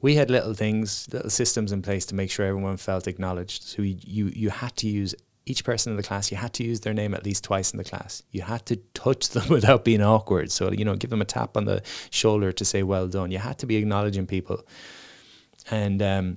[0.00, 3.62] we had little things, little systems in place to make sure everyone felt acknowledged.
[3.62, 5.14] So you, you, you had to use
[5.46, 7.78] each person in the class, you had to use their name at least twice in
[7.78, 8.22] the class.
[8.30, 10.50] You had to touch them without being awkward.
[10.50, 13.30] So, you know, give them a tap on the shoulder to say, well done.
[13.30, 14.64] You had to be acknowledging people.
[15.70, 16.36] And, um,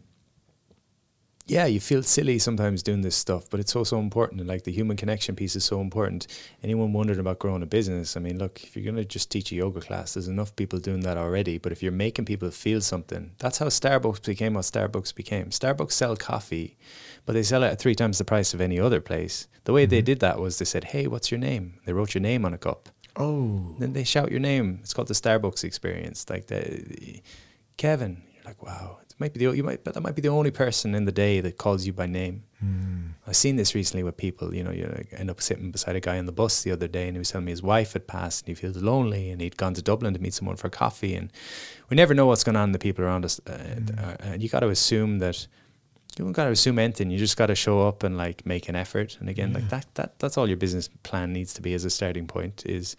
[1.48, 4.42] yeah, you feel silly sometimes doing this stuff, but it's so so important.
[4.42, 6.28] And like the human connection piece is so important.
[6.62, 8.18] Anyone wondering about growing a business?
[8.18, 11.02] I mean, look, if you're gonna just teach a yoga class, there's enough people doing
[11.02, 11.58] that already.
[11.58, 15.48] But if you're making people feel something, that's how Starbucks became what Starbucks became.
[15.48, 16.78] Starbucks sell coffee,
[17.26, 19.48] but they sell it at three times the price of any other place.
[19.64, 20.06] The way they mm-hmm.
[20.06, 22.58] did that was they said, "Hey, what's your name?" They wrote your name on a
[22.58, 22.90] cup.
[23.20, 24.80] Oh, Then they shout your name.
[24.82, 26.30] It's called the Starbucks experience.
[26.30, 27.22] Like the
[27.76, 29.00] Kevin, you're like, wow.
[29.20, 31.42] Might be the you might, but that might be the only person in the day
[31.42, 32.44] that calls you by name.
[33.26, 34.54] I've seen this recently with people.
[34.54, 37.08] You know, you end up sitting beside a guy on the bus the other day,
[37.08, 39.58] and he was telling me his wife had passed, and he feels lonely, and he'd
[39.58, 41.32] gone to Dublin to meet someone for coffee, and
[41.90, 44.50] we never know what's going on in the people around us, uh, uh, and you
[44.50, 45.48] got to assume that.
[46.18, 47.12] You don't got to assume anything.
[47.12, 49.18] You just got to show up and like make an effort.
[49.20, 51.92] And again, like that, that, that's all your business plan needs to be as a
[51.92, 52.64] starting point.
[52.66, 52.96] Is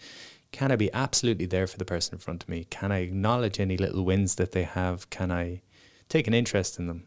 [0.53, 2.69] can I be absolutely there for the person in front of me?
[2.71, 5.11] Can I acknowledge any little wins that they have?
[5.11, 5.63] Can I
[6.09, 7.05] take an interest in them?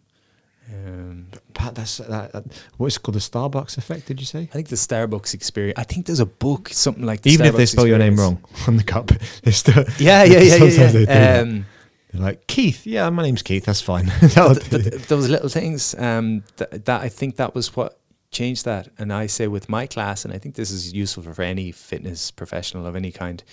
[0.72, 2.44] Um, Pat, that's that, that,
[2.78, 4.06] what's it called the Starbucks effect?
[4.06, 4.42] Did you say?
[4.42, 5.78] I think the Starbucks experience.
[5.78, 8.44] I think there's a book, something like Even if they Starbucks spell your name wrong
[8.68, 9.08] on the cup,
[9.44, 10.58] they still Yeah, yeah, yeah, yeah.
[10.92, 11.06] they yeah.
[11.06, 11.42] that.
[11.42, 11.66] Um,
[12.14, 12.86] They're like Keith.
[12.86, 13.66] Yeah, my name's Keith.
[13.66, 14.06] That's fine.
[14.22, 18.00] That'll but, but those little things um, that, that I think that was what
[18.32, 18.88] changed that.
[18.98, 21.72] And I say with my class, and I think this is useful for, for any
[21.72, 23.44] fitness professional of any kind,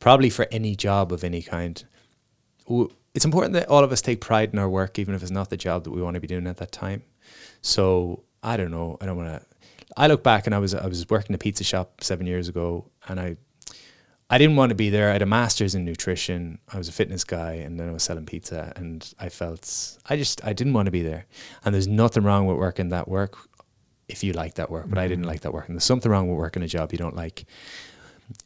[0.00, 1.82] probably for any job of any kind.
[2.66, 5.30] w- It's important that all of us take pride in our work, even if it's
[5.30, 7.02] not the job that we want to be doing at that time.
[7.62, 8.96] So I don't know.
[9.00, 9.46] I don't want to.
[9.96, 12.90] I look back and I was I was working a pizza shop seven years ago,
[13.08, 13.36] and I
[14.30, 15.08] I didn't want to be there.
[15.08, 16.58] I had a master's in nutrition.
[16.72, 20.16] I was a fitness guy, and then I was selling pizza, and I felt I
[20.16, 21.26] just I didn't want to be there.
[21.64, 23.38] And there's nothing wrong with working that work
[24.08, 25.28] if you like that work, but I didn't mm-hmm.
[25.28, 25.68] like that work.
[25.68, 27.44] And there's something wrong with working a job you don't like.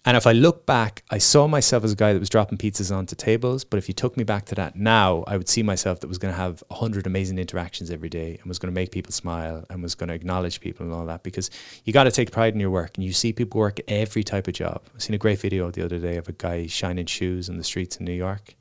[0.05, 2.95] And if I look back, I saw myself as a guy that was dropping pizzas
[2.95, 3.65] onto tables.
[3.65, 6.19] But if you took me back to that now, I would see myself that was
[6.19, 9.13] going to have a hundred amazing interactions every day and was going to make people
[9.13, 11.23] smile and was going to acknowledge people and all that.
[11.23, 11.51] Because
[11.85, 14.47] you got to take pride in your work, and you see people work every type
[14.47, 14.83] of job.
[14.95, 17.65] I seen a great video the other day of a guy shining shoes in the
[17.65, 18.55] streets in New York,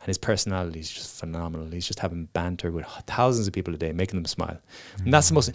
[0.00, 1.68] and his personality is just phenomenal.
[1.70, 4.58] He's just having banter with thousands of people a day, making them smile,
[5.04, 5.52] and that's the most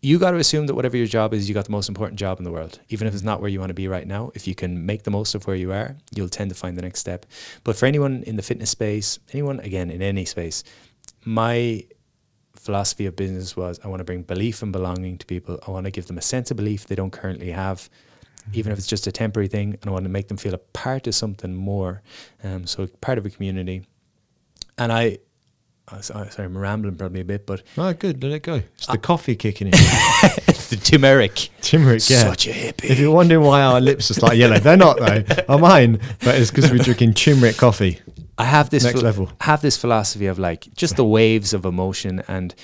[0.00, 2.38] you got to assume that whatever your job is, you got the most important job
[2.38, 2.78] in the world.
[2.88, 5.02] Even if it's not where you want to be right now, if you can make
[5.02, 7.26] the most of where you are, you'll tend to find the next step.
[7.64, 10.62] But for anyone in the fitness space, anyone again in any space,
[11.24, 11.84] my
[12.54, 15.58] philosophy of business was I want to bring belief and belonging to people.
[15.66, 17.90] I want to give them a sense of belief they don't currently have,
[18.52, 20.58] even if it's just a temporary thing, and I want to make them feel a
[20.58, 22.02] part of something more.
[22.44, 23.84] Um, so part of a community.
[24.76, 25.18] And I,
[25.92, 28.22] oh, sorry, sorry, I'm rambling probably a bit, but Oh, good.
[28.22, 28.62] Let it go.
[28.76, 29.72] It's the coffee kicking in.
[29.76, 31.48] it's the turmeric.
[31.62, 32.22] Turmeric, yeah.
[32.22, 32.90] Such a hippie.
[32.90, 35.24] If you're wondering why our lips are slightly yellow, they're not though.
[35.48, 38.00] Are mine, but it's because we're drinking turmeric coffee.
[38.36, 39.32] I have this Next phil- level.
[39.40, 42.54] have this philosophy of like just the waves of emotion and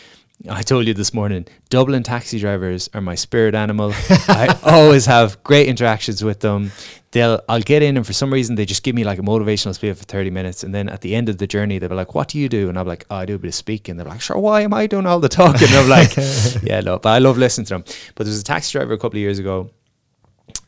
[0.48, 3.92] I told you this morning, Dublin taxi drivers are my spirit animal.
[4.28, 6.72] I always have great interactions with them.
[7.12, 9.74] They'll I'll get in and for some reason they just give me like a motivational
[9.74, 12.14] speech for 30 minutes and then at the end of the journey they'll be like,
[12.14, 12.68] What do you do?
[12.68, 13.96] And I'm like, oh, I do a bit of speaking.
[13.96, 15.68] They're like, Sure, why am I doing all the talking?
[15.68, 16.16] And I'm like,
[16.62, 17.84] Yeah, no, but I love listening to them.
[18.16, 19.70] But there was a taxi driver a couple of years ago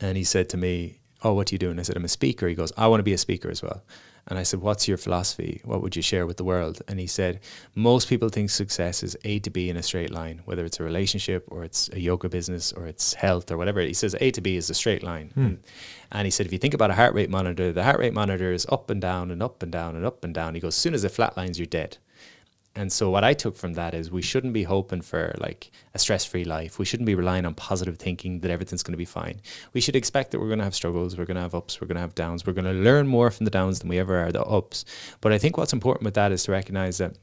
[0.00, 1.70] and he said to me, Oh, what do you do?
[1.70, 2.46] And I said, I'm a speaker.
[2.46, 3.82] He goes, I want to be a speaker as well.
[4.28, 5.60] And I said, What's your philosophy?
[5.64, 6.82] What would you share with the world?
[6.88, 7.40] And he said,
[7.74, 10.82] Most people think success is A to B in a straight line, whether it's a
[10.82, 13.80] relationship or it's a yoga business or it's health or whatever.
[13.80, 15.30] He says A to B is a straight line.
[15.34, 15.44] Hmm.
[15.44, 15.58] And,
[16.12, 18.52] and he said, If you think about a heart rate monitor, the heart rate monitor
[18.52, 20.54] is up and down and up and down and up and down.
[20.54, 21.98] He goes, As soon as it flatlines, you're dead.
[22.76, 25.98] And so what I took from that is we shouldn't be hoping for like a
[25.98, 26.78] stress-free life.
[26.78, 29.40] We shouldn't be relying on positive thinking that everything's going to be fine.
[29.72, 31.86] We should expect that we're going to have struggles, we're going to have ups, we're
[31.86, 32.46] going to have downs.
[32.46, 34.84] We're going to learn more from the downs than we ever are the ups.
[35.22, 37.16] But I think what's important with that is to recognize that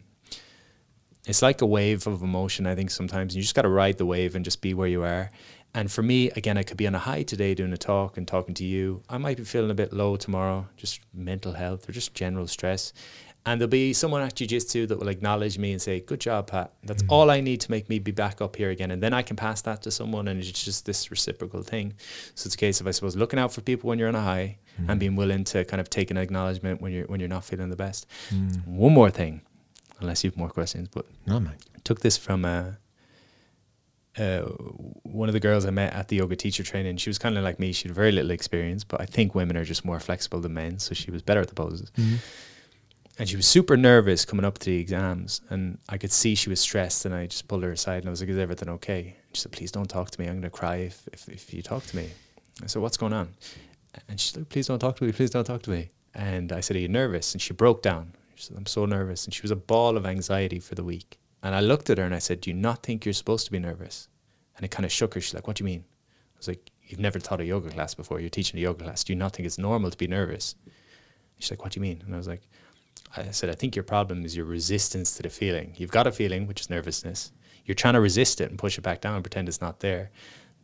[1.27, 2.65] it's like a wave of emotion.
[2.65, 5.03] I think sometimes you just got to ride the wave and just be where you
[5.03, 5.29] are.
[5.75, 8.27] And for me, again, I could be on a high today doing a talk and
[8.27, 9.01] talking to you.
[9.09, 12.93] I might be feeling a bit low tomorrow, just mental health or just general stress.
[13.45, 16.71] And there'll be someone at Jiu-Jitsu that will acknowledge me and say, good job, Pat.
[16.83, 18.89] That's all I need to make me be back up here again.
[18.89, 21.93] And then I can pass that to someone and it's just this reciprocal thing.
[22.35, 24.21] So it's a case of, I suppose, looking out for people when you're on a
[24.21, 27.43] high and being willing to kind of take an acknowledgement when you're, when you're not
[27.43, 28.07] feeling the best.
[28.65, 29.41] One more thing,
[29.99, 31.51] unless you have more questions, but No, mate.
[31.83, 32.71] took this from uh,
[34.17, 34.41] uh,
[35.03, 36.95] one of the girls I met at the yoga teacher training.
[36.97, 37.71] She was kind of like me.
[37.73, 40.79] She had very little experience, but I think women are just more flexible than men.
[40.79, 41.91] So she was better at the poses.
[43.19, 45.41] And she was super nervous coming up to the exams.
[45.49, 47.05] And I could see she was stressed.
[47.05, 49.15] And I just pulled her aside and I was like, Is everything okay?
[49.33, 50.27] She said, Please don't talk to me.
[50.27, 52.09] I'm going to cry if, if, if you talk to me.
[52.63, 53.29] I said, What's going on?
[54.09, 55.11] And she's like, Please don't talk to me.
[55.11, 55.91] Please don't talk to me.
[56.15, 57.33] And I said, Are you nervous?
[57.33, 58.13] And she broke down.
[58.35, 59.25] She said, I'm so nervous.
[59.25, 61.19] And she was a ball of anxiety for the week.
[61.43, 63.51] And I looked at her and I said, Do you not think you're supposed to
[63.51, 64.07] be nervous?
[64.55, 65.21] And it kind of shook her.
[65.21, 65.83] She's like, What do you mean?
[66.35, 68.19] I was like, You've never taught a yoga class before.
[68.19, 69.03] You're teaching a yoga class.
[69.03, 70.55] Do you not think it's normal to be nervous?
[71.37, 72.01] She's like, What do you mean?
[72.05, 72.41] And I was like,
[73.15, 75.73] I said, I think your problem is your resistance to the feeling.
[75.77, 77.31] You've got a feeling, which is nervousness.
[77.65, 80.11] You're trying to resist it and push it back down and pretend it's not there.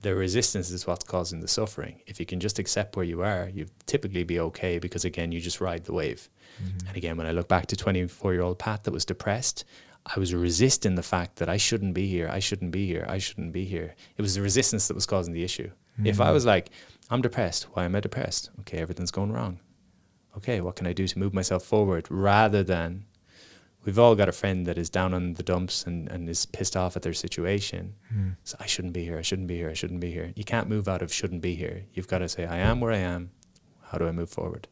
[0.01, 2.01] The resistance is what's causing the suffering.
[2.07, 5.41] If you can just accept where you are, you'd typically be okay because, again, you
[5.41, 6.29] just ride the wave.
[6.61, 6.87] Mm-hmm.
[6.87, 9.65] And again, when I look back to 24 year old Pat that was depressed,
[10.05, 12.29] I was resisting the fact that I shouldn't be here.
[12.31, 13.05] I shouldn't be here.
[13.07, 13.95] I shouldn't be here.
[14.17, 15.69] It was the resistance that was causing the issue.
[16.03, 16.33] If I mm-hmm.
[16.33, 16.69] was like,
[17.09, 18.51] I'm depressed, why am I depressed?
[18.61, 19.59] Okay, everything's going wrong
[20.37, 23.05] okay, what can I do to move myself forward rather than
[23.85, 26.75] we've all got a friend that is down on the dumps and, and is pissed
[26.75, 27.95] off at their situation.
[28.11, 28.29] Hmm.
[28.43, 30.31] So I shouldn't be here, I shouldn't be here, I shouldn't be here.
[30.35, 31.85] You can't move out of shouldn't be here.
[31.93, 33.31] You've got to say, I am where I am.
[33.83, 34.67] How do I move forward?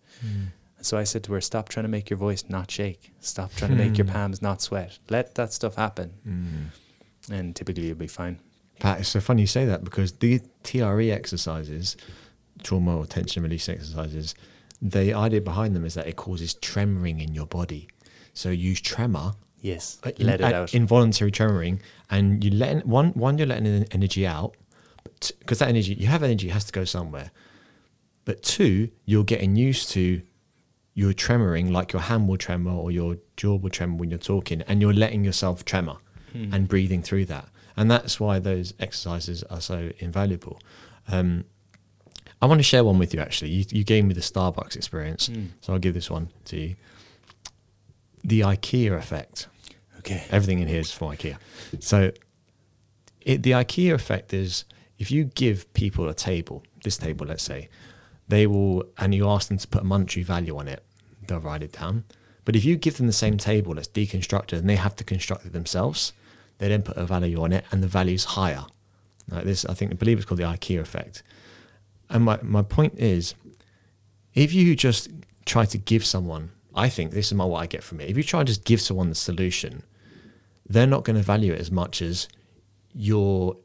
[0.77, 3.11] And so I said to her, stop trying to make your voice not shake.
[3.19, 4.13] Stop trying to make your hmm.
[4.13, 4.99] palms not sweat.
[5.09, 6.13] Let that stuff happen.
[7.31, 8.39] And typically you'll be fine.
[8.79, 11.97] Pat, it's so funny you say that because the TRE exercises,
[12.61, 14.35] trauma or tension release exercises,
[14.81, 17.87] the idea behind them is that it causes tremoring in your body.
[18.33, 19.97] So you use tremor, Yes.
[20.03, 20.73] uh, Let in- it uh, out.
[20.73, 21.79] involuntary tremoring,
[22.09, 24.55] and you let one one you're letting the energy out,
[25.39, 27.31] because that energy you have energy it has to go somewhere.
[28.25, 30.21] But two, you're getting used to
[30.93, 34.61] you're tremoring like your hand will tremor or your jaw will tremor when you're talking,
[34.67, 35.97] and you're letting yourself tremor
[36.51, 37.49] and breathing through that.
[37.75, 40.59] And that's why those exercises are so invaluable.
[41.07, 41.45] Um,
[42.41, 43.51] I want to share one with you actually.
[43.51, 45.45] You, you gave me the Starbucks experience, hmm.
[45.61, 46.75] so I'll give this one to you.
[48.23, 49.47] The IKEA effect.
[49.99, 50.23] okay.
[50.29, 51.37] Everything in here is for IKEA.
[51.79, 52.11] So
[53.21, 54.65] it, the IKEA effect is
[54.97, 57.69] if you give people a table, this table, let's say,
[58.27, 60.83] they will, and you ask them to put a monetary value on it,
[61.27, 62.03] they'll write it down.
[62.45, 65.45] But if you give them the same table that's deconstructed and they have to construct
[65.45, 66.13] it themselves,
[66.57, 68.65] they then put a value on it and the value's higher.
[69.29, 71.23] Like this, I think, I believe it's called the IKEA effect.
[72.09, 73.35] And my, my point is,
[74.33, 75.09] if you just
[75.45, 78.09] try to give someone, I think this is my what I get from it.
[78.09, 79.83] If you try to just give someone the solution,
[80.69, 82.27] they're not going to value it as much as
[82.93, 83.57] you're.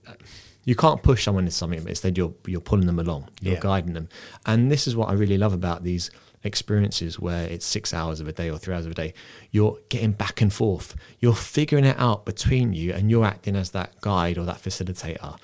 [0.65, 3.61] You can't push someone into something, but instead you're you're pulling them along, you're Yeah.
[3.61, 4.09] guiding them,
[4.47, 6.11] and this is what I really love about these
[6.45, 9.15] experiences where it's six hours of a day or three hours of a day.
[9.51, 10.95] You're getting back and forth.
[11.21, 15.37] You're figuring it out between you, and you're acting as that guide or that facilitator,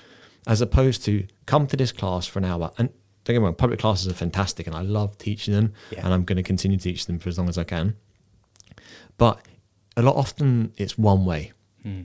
[0.49, 2.89] as opposed to come to this class for an hour and.
[3.25, 6.03] Don't get me wrong, public classes are fantastic and I love teaching them Yeah.
[6.03, 7.95] and I'm going to continue to teach them for as long as I can.
[9.17, 9.45] But
[9.95, 11.51] a lot often it's one way.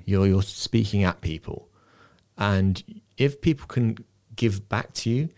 [0.07, 1.69] You're you're speaking at people,
[2.39, 2.83] and
[3.17, 3.97] if people can
[4.37, 5.29] give back to you,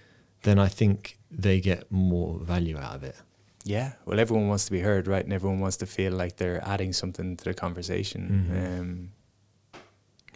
[0.42, 3.16] then I think they get more value out of it.
[3.64, 5.24] Yeah, well, everyone wants to be heard, right?
[5.24, 8.22] And everyone wants to feel like they're adding something to the conversation.
[8.60, 9.10] Um,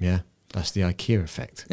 [0.01, 0.21] Yeah,
[0.53, 1.67] that's the IKEA effect.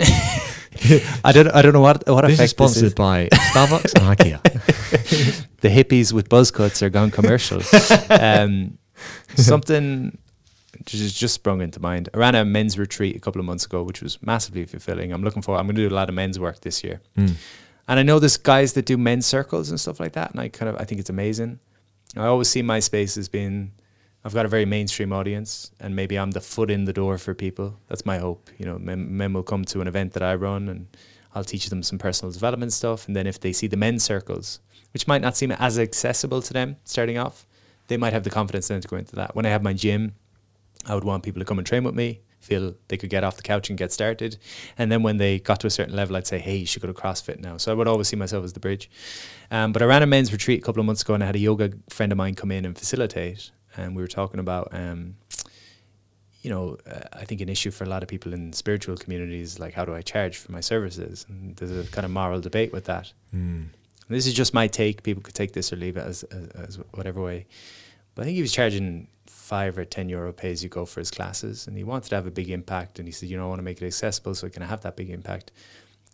[1.26, 2.94] I don't, I don't know what what this is effect sponsored this is.
[2.94, 5.44] by Starbucks and IKEA.
[5.62, 7.62] The hippies with buzz cuts are gone commercial.
[8.12, 8.78] um,
[9.36, 10.16] something
[10.86, 12.10] just just sprung into mind.
[12.14, 15.12] I ran a men's retreat a couple of months ago, which was massively fulfilling.
[15.12, 15.58] I'm looking for.
[15.58, 17.02] I'm going to do a lot of men's work this year.
[17.18, 17.36] Mm.
[17.88, 20.50] And I know there's guys that do men's circles and stuff like that, and I
[20.50, 21.60] kind of I think it's amazing.
[22.16, 23.72] I always see my space as being
[24.24, 27.34] I've got a very mainstream audience, and maybe I'm the foot in the door for
[27.34, 27.80] people.
[27.88, 28.50] That's my hope.
[28.58, 30.88] You know, men, men will come to an event that I run, and
[31.34, 33.08] I'll teach them some personal development stuff.
[33.08, 34.60] And then if they see the men's circles,
[34.92, 37.46] which might not seem as accessible to them starting off,
[37.88, 39.36] they might have the confidence then to go into that.
[39.36, 40.16] When I have my gym,
[40.86, 43.38] I would want people to come and train with me, feel they could get off
[43.38, 44.38] the couch and get started.
[44.78, 46.88] And then when they got to a certain level, I'd say, hey, you should go
[46.88, 47.58] to CrossFit now.
[47.58, 48.90] So I would always see myself as the bridge.
[49.52, 51.36] Um, but I ran a men's retreat a couple of months ago and I had
[51.36, 53.52] a yoga friend of mine come in and facilitate.
[53.78, 55.16] And we were talking about, um,
[56.42, 59.60] you know, uh, I think an issue for a lot of people in spiritual communities,
[59.60, 61.26] like how do I charge for my services?
[61.30, 63.14] And there's a kind of moral debate with that.
[63.36, 63.68] Mm.
[64.10, 65.04] This is just my take.
[65.04, 67.46] People could take this or leave it as, as, as whatever way.
[68.16, 71.02] But I think he was charging five or ten euro pay as you go for
[71.02, 73.00] his classes, and he wanted to have a big impact.
[73.00, 74.82] And he said, you know, I want to make it accessible so I can have
[74.82, 75.52] that big impact.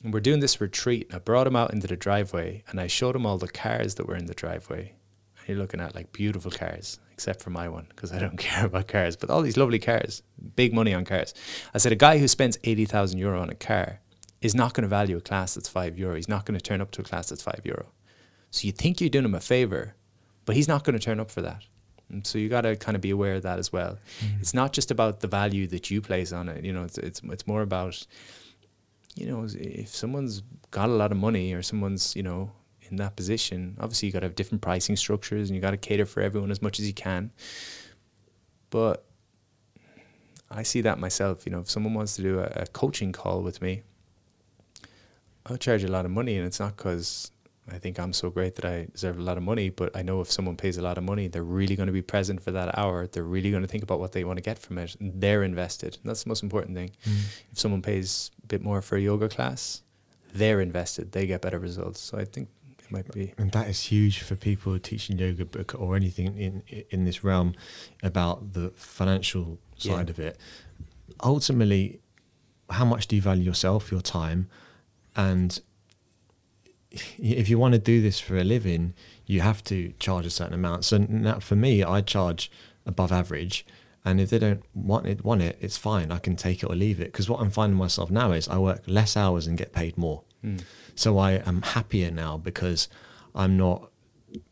[0.04, 1.10] And we're doing this retreat.
[1.14, 4.08] I brought him out into the driveway, and I showed him all the cars that
[4.08, 4.94] were in the driveway.
[5.38, 8.66] And you're looking at like beautiful cars, except for my one because I don't care
[8.66, 9.16] about cars.
[9.16, 10.24] But all these lovely cars,
[10.56, 11.34] big money on cars.
[11.74, 14.00] I said, a guy who spends eighty thousand euro on a car
[14.42, 16.16] is not going to value a class that's five euro.
[16.16, 17.86] He's not going to turn up to a class that's five euro.
[18.52, 19.96] So you think you're doing him a favor,
[20.46, 21.64] but he's not going to turn up for that.
[22.10, 23.98] And so you got to kind of be aware of that as well.
[24.20, 24.42] Mm-hmm.
[24.42, 26.64] It's not just about the value that you place on it.
[26.66, 28.06] You know, it's it's it's more about,
[29.16, 32.52] you know, if someone's got a lot of money or someone's you know
[32.90, 35.78] in that position, obviously you got to have different pricing structures and you got to
[35.78, 37.32] cater for everyone as much as you can.
[38.70, 39.06] But
[40.50, 41.46] I see that myself.
[41.46, 43.84] You know, if someone wants to do a, a coaching call with me,
[45.46, 47.32] I'll charge a lot of money, and it's not because
[47.72, 49.70] I think I'm so great that I deserve a lot of money.
[49.70, 52.02] But I know if someone pays a lot of money, they're really going to be
[52.02, 53.08] present for that hour.
[53.08, 54.96] They're really going to think about what they want to get from it.
[55.00, 55.98] And they're invested.
[56.02, 56.92] And that's the most important thing.
[57.06, 57.44] Mm.
[57.52, 59.82] If someone pays a bit more for a yoga class,
[60.34, 61.12] they're invested.
[61.12, 62.02] They get better results.
[62.02, 62.50] So I think
[62.94, 63.34] might be.
[63.38, 67.56] And that is huge for people teaching yoga book or anything in in this realm
[68.02, 70.12] about the financial side yeah.
[70.12, 70.38] of it.
[71.24, 72.00] Ultimately,
[72.70, 74.48] how much do you value yourself, your time?
[75.16, 75.60] and
[77.18, 78.94] if you want to do this for a living,
[79.26, 80.86] you have to charge a certain amount.
[80.86, 82.52] So now for me, I charge
[82.86, 83.66] above average,
[84.06, 86.12] and if they don't want it, want it, it's fine.
[86.12, 87.06] I can take it or leave it.
[87.06, 90.24] Because what I'm finding myself now is I work less hours and get paid more.
[90.44, 90.62] Mm.
[90.96, 92.88] So I am happier now because
[93.36, 93.90] I'm not.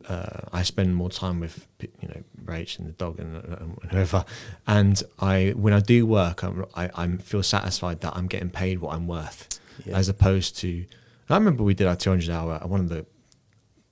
[0.07, 4.25] Uh, I spend more time with you know Rach and the dog and, and whoever,
[4.67, 8.79] and I when I do work, I'm, I I feel satisfied that I'm getting paid
[8.79, 9.97] what I'm worth yeah.
[9.97, 10.85] as opposed to.
[11.29, 12.59] I remember we did our 200 hour.
[12.67, 13.05] One of the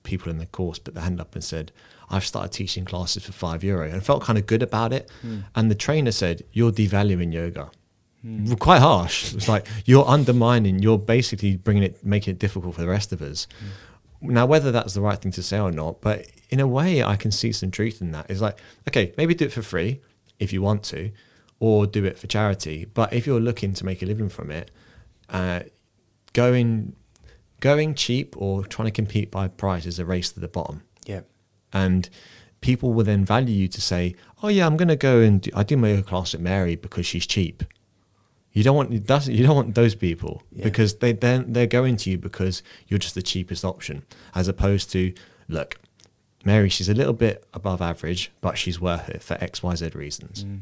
[0.02, 1.72] people in the course put their hand up and said,
[2.08, 5.10] "I've started teaching classes for five euro," and felt kind of good about it.
[5.24, 5.44] Mm.
[5.56, 7.70] And the trainer said, "You're devaluing yoga."
[8.24, 8.58] Mm.
[8.58, 9.34] Quite harsh.
[9.34, 10.80] It's like you're undermining.
[10.80, 13.46] You're basically bringing it, making it difficult for the rest of us.
[14.22, 14.30] Mm.
[14.30, 17.16] Now, whether that's the right thing to say or not, but in a way, I
[17.16, 18.26] can see some truth in that.
[18.28, 20.00] It's like, okay, maybe do it for free
[20.38, 21.10] if you want to,
[21.58, 22.84] or do it for charity.
[22.84, 24.70] But if you're looking to make a living from it,
[25.30, 25.60] uh,
[26.32, 26.96] going
[27.60, 30.82] going cheap or trying to compete by price is a race to the bottom.
[31.04, 31.20] Yeah.
[31.72, 32.08] And
[32.62, 35.50] people will then value you to say, "Oh yeah, I'm going to go and do,
[35.54, 37.62] I do my yoga class at Mary because she's cheap."
[38.52, 40.64] You don't want that's, you don't want those people yeah.
[40.64, 44.04] because they then they're going to you because you're just the cheapest option,
[44.34, 45.14] as opposed to
[45.48, 45.78] look,
[46.44, 49.90] Mary, she's a little bit above average, but she's worth it for X, Y, Z
[49.94, 50.44] reasons.
[50.44, 50.60] Mm.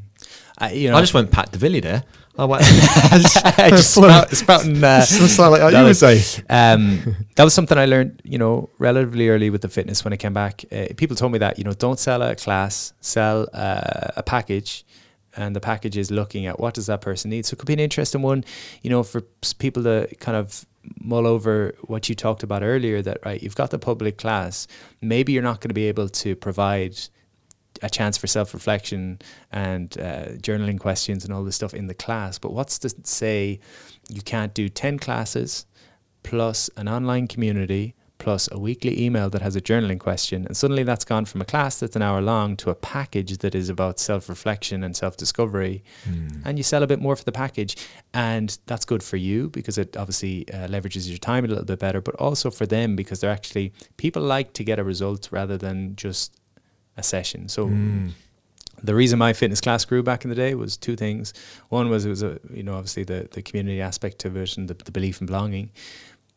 [0.58, 2.02] I, you know, I just went Pat Divilly there.
[2.36, 2.62] I went
[3.10, 4.82] just spout, spouting.
[4.82, 5.06] Uh,
[5.50, 6.20] like you would say.
[6.50, 10.16] Um, that was something I learned, you know, relatively early with the fitness when I
[10.16, 10.64] came back.
[10.72, 14.84] Uh, people told me that you know, don't sell a class, sell uh, a package
[15.36, 17.46] and the package is looking at what does that person need.
[17.46, 18.44] So it could be an interesting one,
[18.82, 19.22] you know, for
[19.58, 20.66] people to kind of
[21.00, 24.66] mull over what you talked about earlier that right you've got the public class
[25.00, 26.96] maybe you're not going to be able to provide
[27.82, 29.18] a chance for self-reflection
[29.52, 33.60] and uh, journaling questions and all this stuff in the class but what's to say
[34.08, 35.66] you can't do 10 classes
[36.22, 40.46] plus an online community plus a weekly email that has a journaling question.
[40.46, 43.54] And suddenly that's gone from a class that's an hour long to a package that
[43.54, 45.82] is about self reflection and self discovery.
[46.08, 46.42] Mm.
[46.44, 47.76] And you sell a bit more for the package.
[48.12, 51.78] And that's good for you because it obviously uh, leverages your time a little bit
[51.78, 55.56] better, but also for them because they're actually, people like to get a result rather
[55.56, 56.36] than just
[56.96, 57.48] a session.
[57.48, 58.10] So, mm.
[58.82, 61.34] The reason my fitness class grew back in the day was two things.
[61.68, 64.68] One was it was a you know obviously the, the community aspect of it and
[64.68, 65.70] the, the belief in belonging,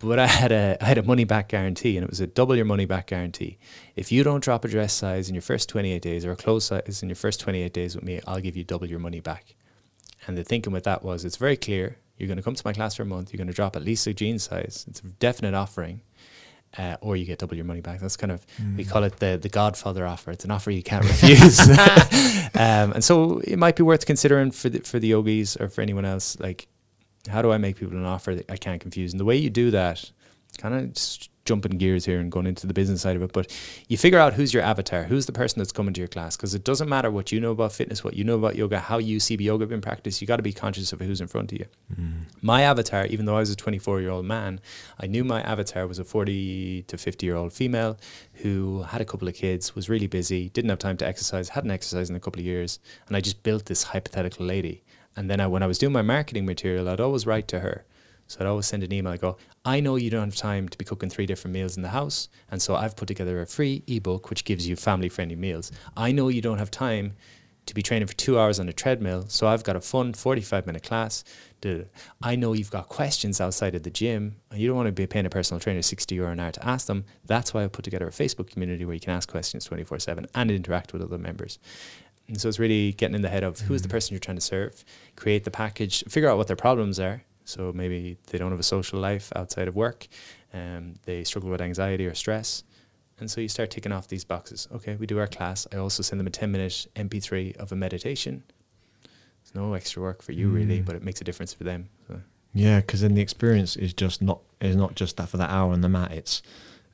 [0.03, 2.55] but I had a I had a money back guarantee, and it was a double
[2.55, 3.57] your money back guarantee.
[3.95, 6.65] If you don't drop a dress size in your first 28 days or a clothes
[6.65, 9.55] size in your first 28 days with me, I'll give you double your money back.
[10.27, 11.97] And the thinking with that was, it's very clear.
[12.17, 13.33] You're going to come to my class for a month.
[13.33, 14.85] You're going to drop at least a jean size.
[14.87, 16.01] It's a definite offering.
[16.77, 17.99] Uh, or you get double your money back.
[17.99, 18.77] That's kind of mm.
[18.77, 20.31] we call it the the Godfather offer.
[20.31, 21.59] It's an offer you can't refuse.
[22.55, 25.81] um, and so it might be worth considering for the for the yogis or for
[25.81, 26.39] anyone else.
[26.39, 26.69] Like
[27.29, 29.13] how do I make people an offer that I can't confuse?
[29.13, 30.11] And the way you do that,
[30.57, 30.97] kind of
[31.43, 33.51] jumping gears here and going into the business side of it, but
[33.87, 36.53] you figure out who's your avatar, who's the person that's coming to your class, because
[36.53, 39.19] it doesn't matter what you know about fitness, what you know about yoga, how you
[39.19, 40.21] see yoga being practiced.
[40.21, 41.65] You got to be conscious of who's in front of you.
[41.99, 42.25] Mm.
[42.41, 44.59] My avatar, even though I was a 24 year old man,
[44.99, 47.97] I knew my avatar was a 40 to 50 year old female
[48.35, 51.71] who had a couple of kids, was really busy, didn't have time to exercise, hadn't
[51.71, 54.83] exercised in a couple of years, and I just built this hypothetical lady.
[55.15, 57.85] And then I, when I was doing my marketing material, I'd always write to her.
[58.27, 59.11] So I'd always send an email.
[59.11, 61.83] I go, I know you don't have time to be cooking three different meals in
[61.83, 65.69] the house, and so I've put together a free ebook which gives you family-friendly meals.
[65.97, 67.13] I know you don't have time
[67.65, 70.81] to be training for two hours on a treadmill, so I've got a fun 45-minute
[70.81, 71.25] class.
[72.23, 75.05] I know you've got questions outside of the gym, and you don't want to be
[75.07, 77.03] paying a personal trainer 60 euro an hour to ask them.
[77.25, 80.51] That's why I put together a Facebook community where you can ask questions 24/7 and
[80.51, 81.59] interact with other members.
[82.31, 84.41] And so it's really getting in the head of who's the person you're trying to
[84.41, 84.85] serve,
[85.17, 87.23] create the package, figure out what their problems are.
[87.43, 90.07] So maybe they don't have a social life outside of work,
[90.53, 92.63] um, they struggle with anxiety or stress.
[93.19, 94.69] And so you start ticking off these boxes.
[94.73, 95.67] Okay, we do our class.
[95.73, 98.43] I also send them a 10 minute MP3 of a meditation.
[99.41, 100.85] It's no extra work for you really, Mm.
[100.85, 101.89] but it makes a difference for them.
[102.07, 102.21] So
[102.53, 105.73] Yeah, because then the experience is just not is not just that for that hour
[105.73, 106.11] on the mat.
[106.13, 106.41] It's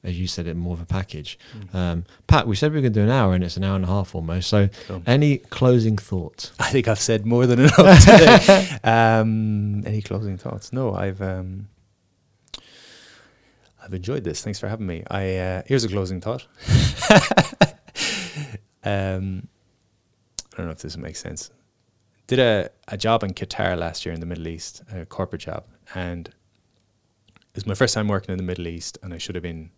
[0.08, 1.38] as you said, it more of a package.
[1.74, 3.76] Um, Pat, we said we were going to do an hour, and it's an hour
[3.76, 4.50] and a half almost.
[4.50, 5.04] So, Cool.
[5.06, 6.52] any closing thoughts?
[6.60, 7.76] I think I've said more than enough
[8.06, 8.68] today.
[8.84, 10.72] um, any closing thoughts?
[10.72, 11.68] No, I've um,
[13.84, 14.42] I've enjoyed this.
[14.42, 15.04] Thanks for having me.
[15.10, 16.48] I uh, here's a closing thought.
[18.84, 19.48] um,
[20.54, 21.52] I don't know if this makes sense.
[22.28, 25.66] Did a, a job in Qatar last year in the Middle East, a corporate job,
[25.96, 29.44] and it was my first time working in the Middle East, and I should have
[29.44, 29.70] been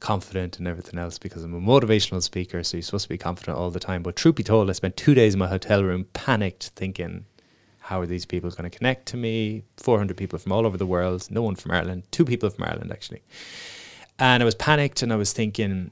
[0.00, 3.56] confident and everything else because I'm a motivational speaker, so you're supposed to be confident
[3.56, 4.02] all the time.
[4.02, 7.26] But truth be told, I spent two days in my hotel room, panicked, thinking,
[7.80, 9.62] how are these people going to connect to me?
[9.76, 12.90] 400 people from all over the world, no one from Ireland, two people from Ireland
[12.90, 13.22] actually.
[14.18, 15.90] And I was panicked and I was thinking,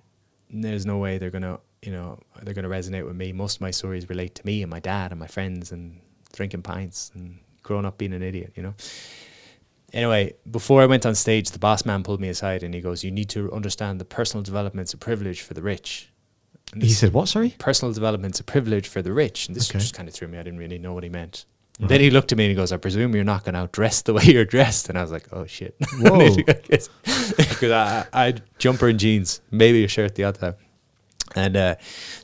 [0.50, 3.32] there's no way they're going to, you know, they're going to resonate with me.
[3.32, 6.00] Most of my stories relate to me and my dad and my friends and
[6.32, 8.74] drinking pints and growing up being an idiot, you know
[9.92, 13.02] anyway, before I went on stage, the boss man pulled me aside and he goes,
[13.04, 16.10] "You need to understand that personal development's a privilege for the rich."
[16.72, 17.28] And He said, "What?
[17.28, 19.46] Sorry." personal development's a privilege for the rich.
[19.48, 19.78] And this Okay.
[19.78, 20.38] just kind of threw me.
[20.38, 21.44] I didn't really know what he meant.
[21.80, 24.02] Then he looked at me and he goes, "I presume you're not going to dress
[24.02, 26.34] the way you're dressed." And I was like, "Oh shit!" Whoa.
[27.38, 30.54] Because I, I had jumper and jeans, maybe a shirt the other time.
[31.36, 31.74] And uh,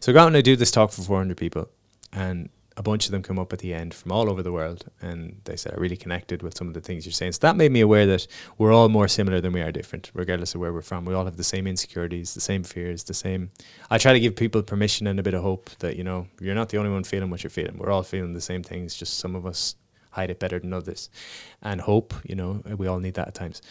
[0.00, 1.68] so I go out and I do this talk for 400 people,
[2.12, 4.86] and a bunch of them come up at the end from all over the world,
[5.00, 7.32] and they said I really connected with some of the things you're saying.
[7.32, 8.26] So that made me aware that
[8.58, 11.04] we're all more similar than we are different, regardless of where we're from.
[11.04, 13.50] We all have the same insecurities, the same fears, the same.
[13.90, 16.54] I try to give people permission and a bit of hope that you know you're
[16.54, 17.78] not the only one feeling what you're feeling.
[17.78, 18.96] We're all feeling the same things.
[18.96, 19.76] Just some of us
[20.10, 21.10] hide it better than others,
[21.62, 22.12] and hope.
[22.24, 23.62] You know, we all need that at times.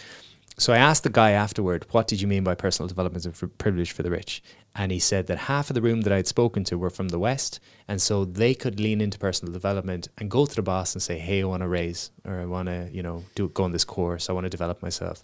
[0.57, 3.47] So I asked the guy afterward, what did you mean by personal development is a
[3.47, 4.43] privilege for the rich?
[4.75, 7.19] And he said that half of the room that I'd spoken to were from the
[7.19, 7.59] West.
[7.87, 11.17] And so they could lean into personal development and go to the boss and say,
[11.17, 13.83] hey, I want to raise or I want to, you know, do go on this
[13.83, 14.29] course.
[14.29, 15.23] I want to develop myself.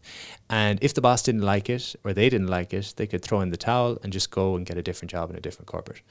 [0.49, 3.41] And if the boss didn't like it or they didn't like it, they could throw
[3.41, 6.01] in the towel and just go and get a different job in a different corporate.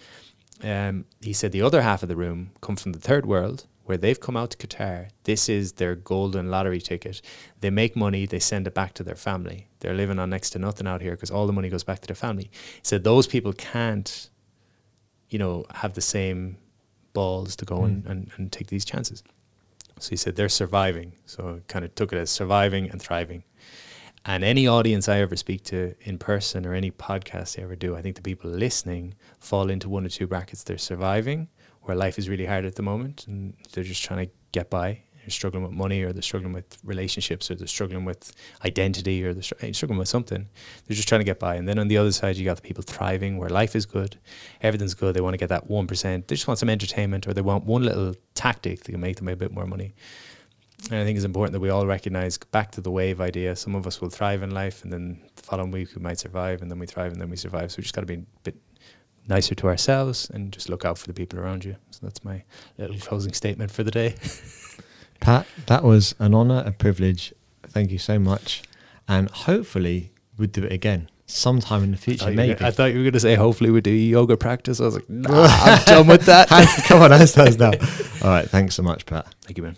[0.62, 3.96] Um, he said the other half of the room come from the third world where
[3.96, 5.08] they've come out to Qatar.
[5.24, 7.22] This is their golden lottery ticket.
[7.60, 9.68] They make money, they send it back to their family.
[9.80, 12.06] They're living on next to nothing out here because all the money goes back to
[12.06, 12.50] their family.
[12.82, 14.28] So those people can't,
[15.30, 16.58] you know, have the same
[17.14, 18.10] balls to go and, mm.
[18.10, 19.22] and, and take these chances.
[19.98, 21.12] So he said they're surviving.
[21.24, 23.42] So kind of took it as surviving and thriving.
[24.24, 27.96] And any audience I ever speak to in person or any podcast I ever do,
[27.96, 30.62] I think the people listening fall into one or two brackets.
[30.62, 31.48] They're surviving,
[31.88, 35.00] where life is really hard at the moment, and they're just trying to get by.
[35.20, 38.32] They're struggling with money, or they're struggling with relationships, or they're struggling with
[38.64, 40.46] identity, or they're eh, struggling with something.
[40.86, 41.56] They're just trying to get by.
[41.56, 44.18] And then on the other side, you got the people thriving, where life is good,
[44.60, 45.14] everything's good.
[45.14, 46.28] They want to get that one percent.
[46.28, 49.28] They just want some entertainment, or they want one little tactic that can make them
[49.28, 49.94] a bit more money.
[50.90, 53.56] And I think it's important that we all recognize back to the wave idea.
[53.56, 56.62] Some of us will thrive in life, and then the following week we might survive,
[56.62, 57.72] and then we thrive, and then we survive.
[57.72, 58.56] So we just got to be a bit
[59.28, 61.76] nicer to ourselves and just look out for the people around you.
[61.90, 62.42] So that's my
[62.78, 64.14] little closing statement for the day.
[65.20, 67.34] Pat, that was an honour, a privilege.
[67.66, 68.62] Thank you so much,
[69.06, 72.24] and hopefully we'll do it again sometime in the future.
[72.24, 72.54] thought you were maybe.
[72.54, 74.80] gonna- I thought you were going to say, hopefully we do yoga practice.
[74.80, 76.48] I was like, nah, I'm done with that.
[76.86, 77.72] Come on, hands hands now.
[78.22, 79.26] All right, thanks so much, Pat.
[79.42, 79.76] Thank you, man.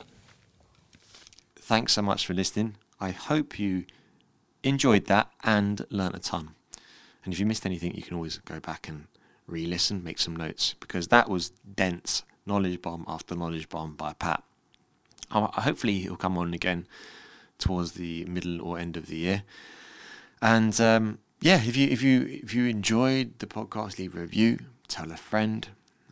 [1.56, 2.76] Thanks so much for listening.
[3.00, 3.84] I hope you
[4.62, 6.50] enjoyed that and learnt a ton.
[7.24, 9.06] And if you missed anything, you can always go back and
[9.50, 14.12] re listen, make some notes, because that was dense knowledge bomb after knowledge bomb by
[14.12, 14.42] Pat.
[15.30, 16.86] Hopefully, he'll come on again
[17.58, 19.42] towards the middle or end of the year.
[20.42, 24.58] And um, yeah, if you if you if you enjoyed the podcast, leave a review,
[24.88, 25.68] tell a friend,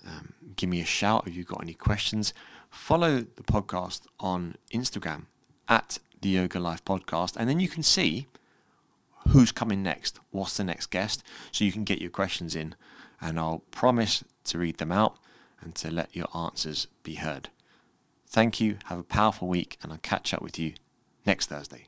[0.06, 2.32] um, give me a shout if you've got any questions.
[2.70, 5.24] Follow the podcast on Instagram
[5.68, 8.26] at the Yoga Life Podcast, and then you can see
[9.28, 12.74] who's coming next, what's the next guest, so you can get your questions in,
[13.20, 15.18] and I'll promise to read them out
[15.60, 17.50] and to let your answers be heard.
[18.26, 18.78] Thank you.
[18.84, 20.74] Have a powerful week, and I'll catch up with you
[21.24, 21.87] next Thursday.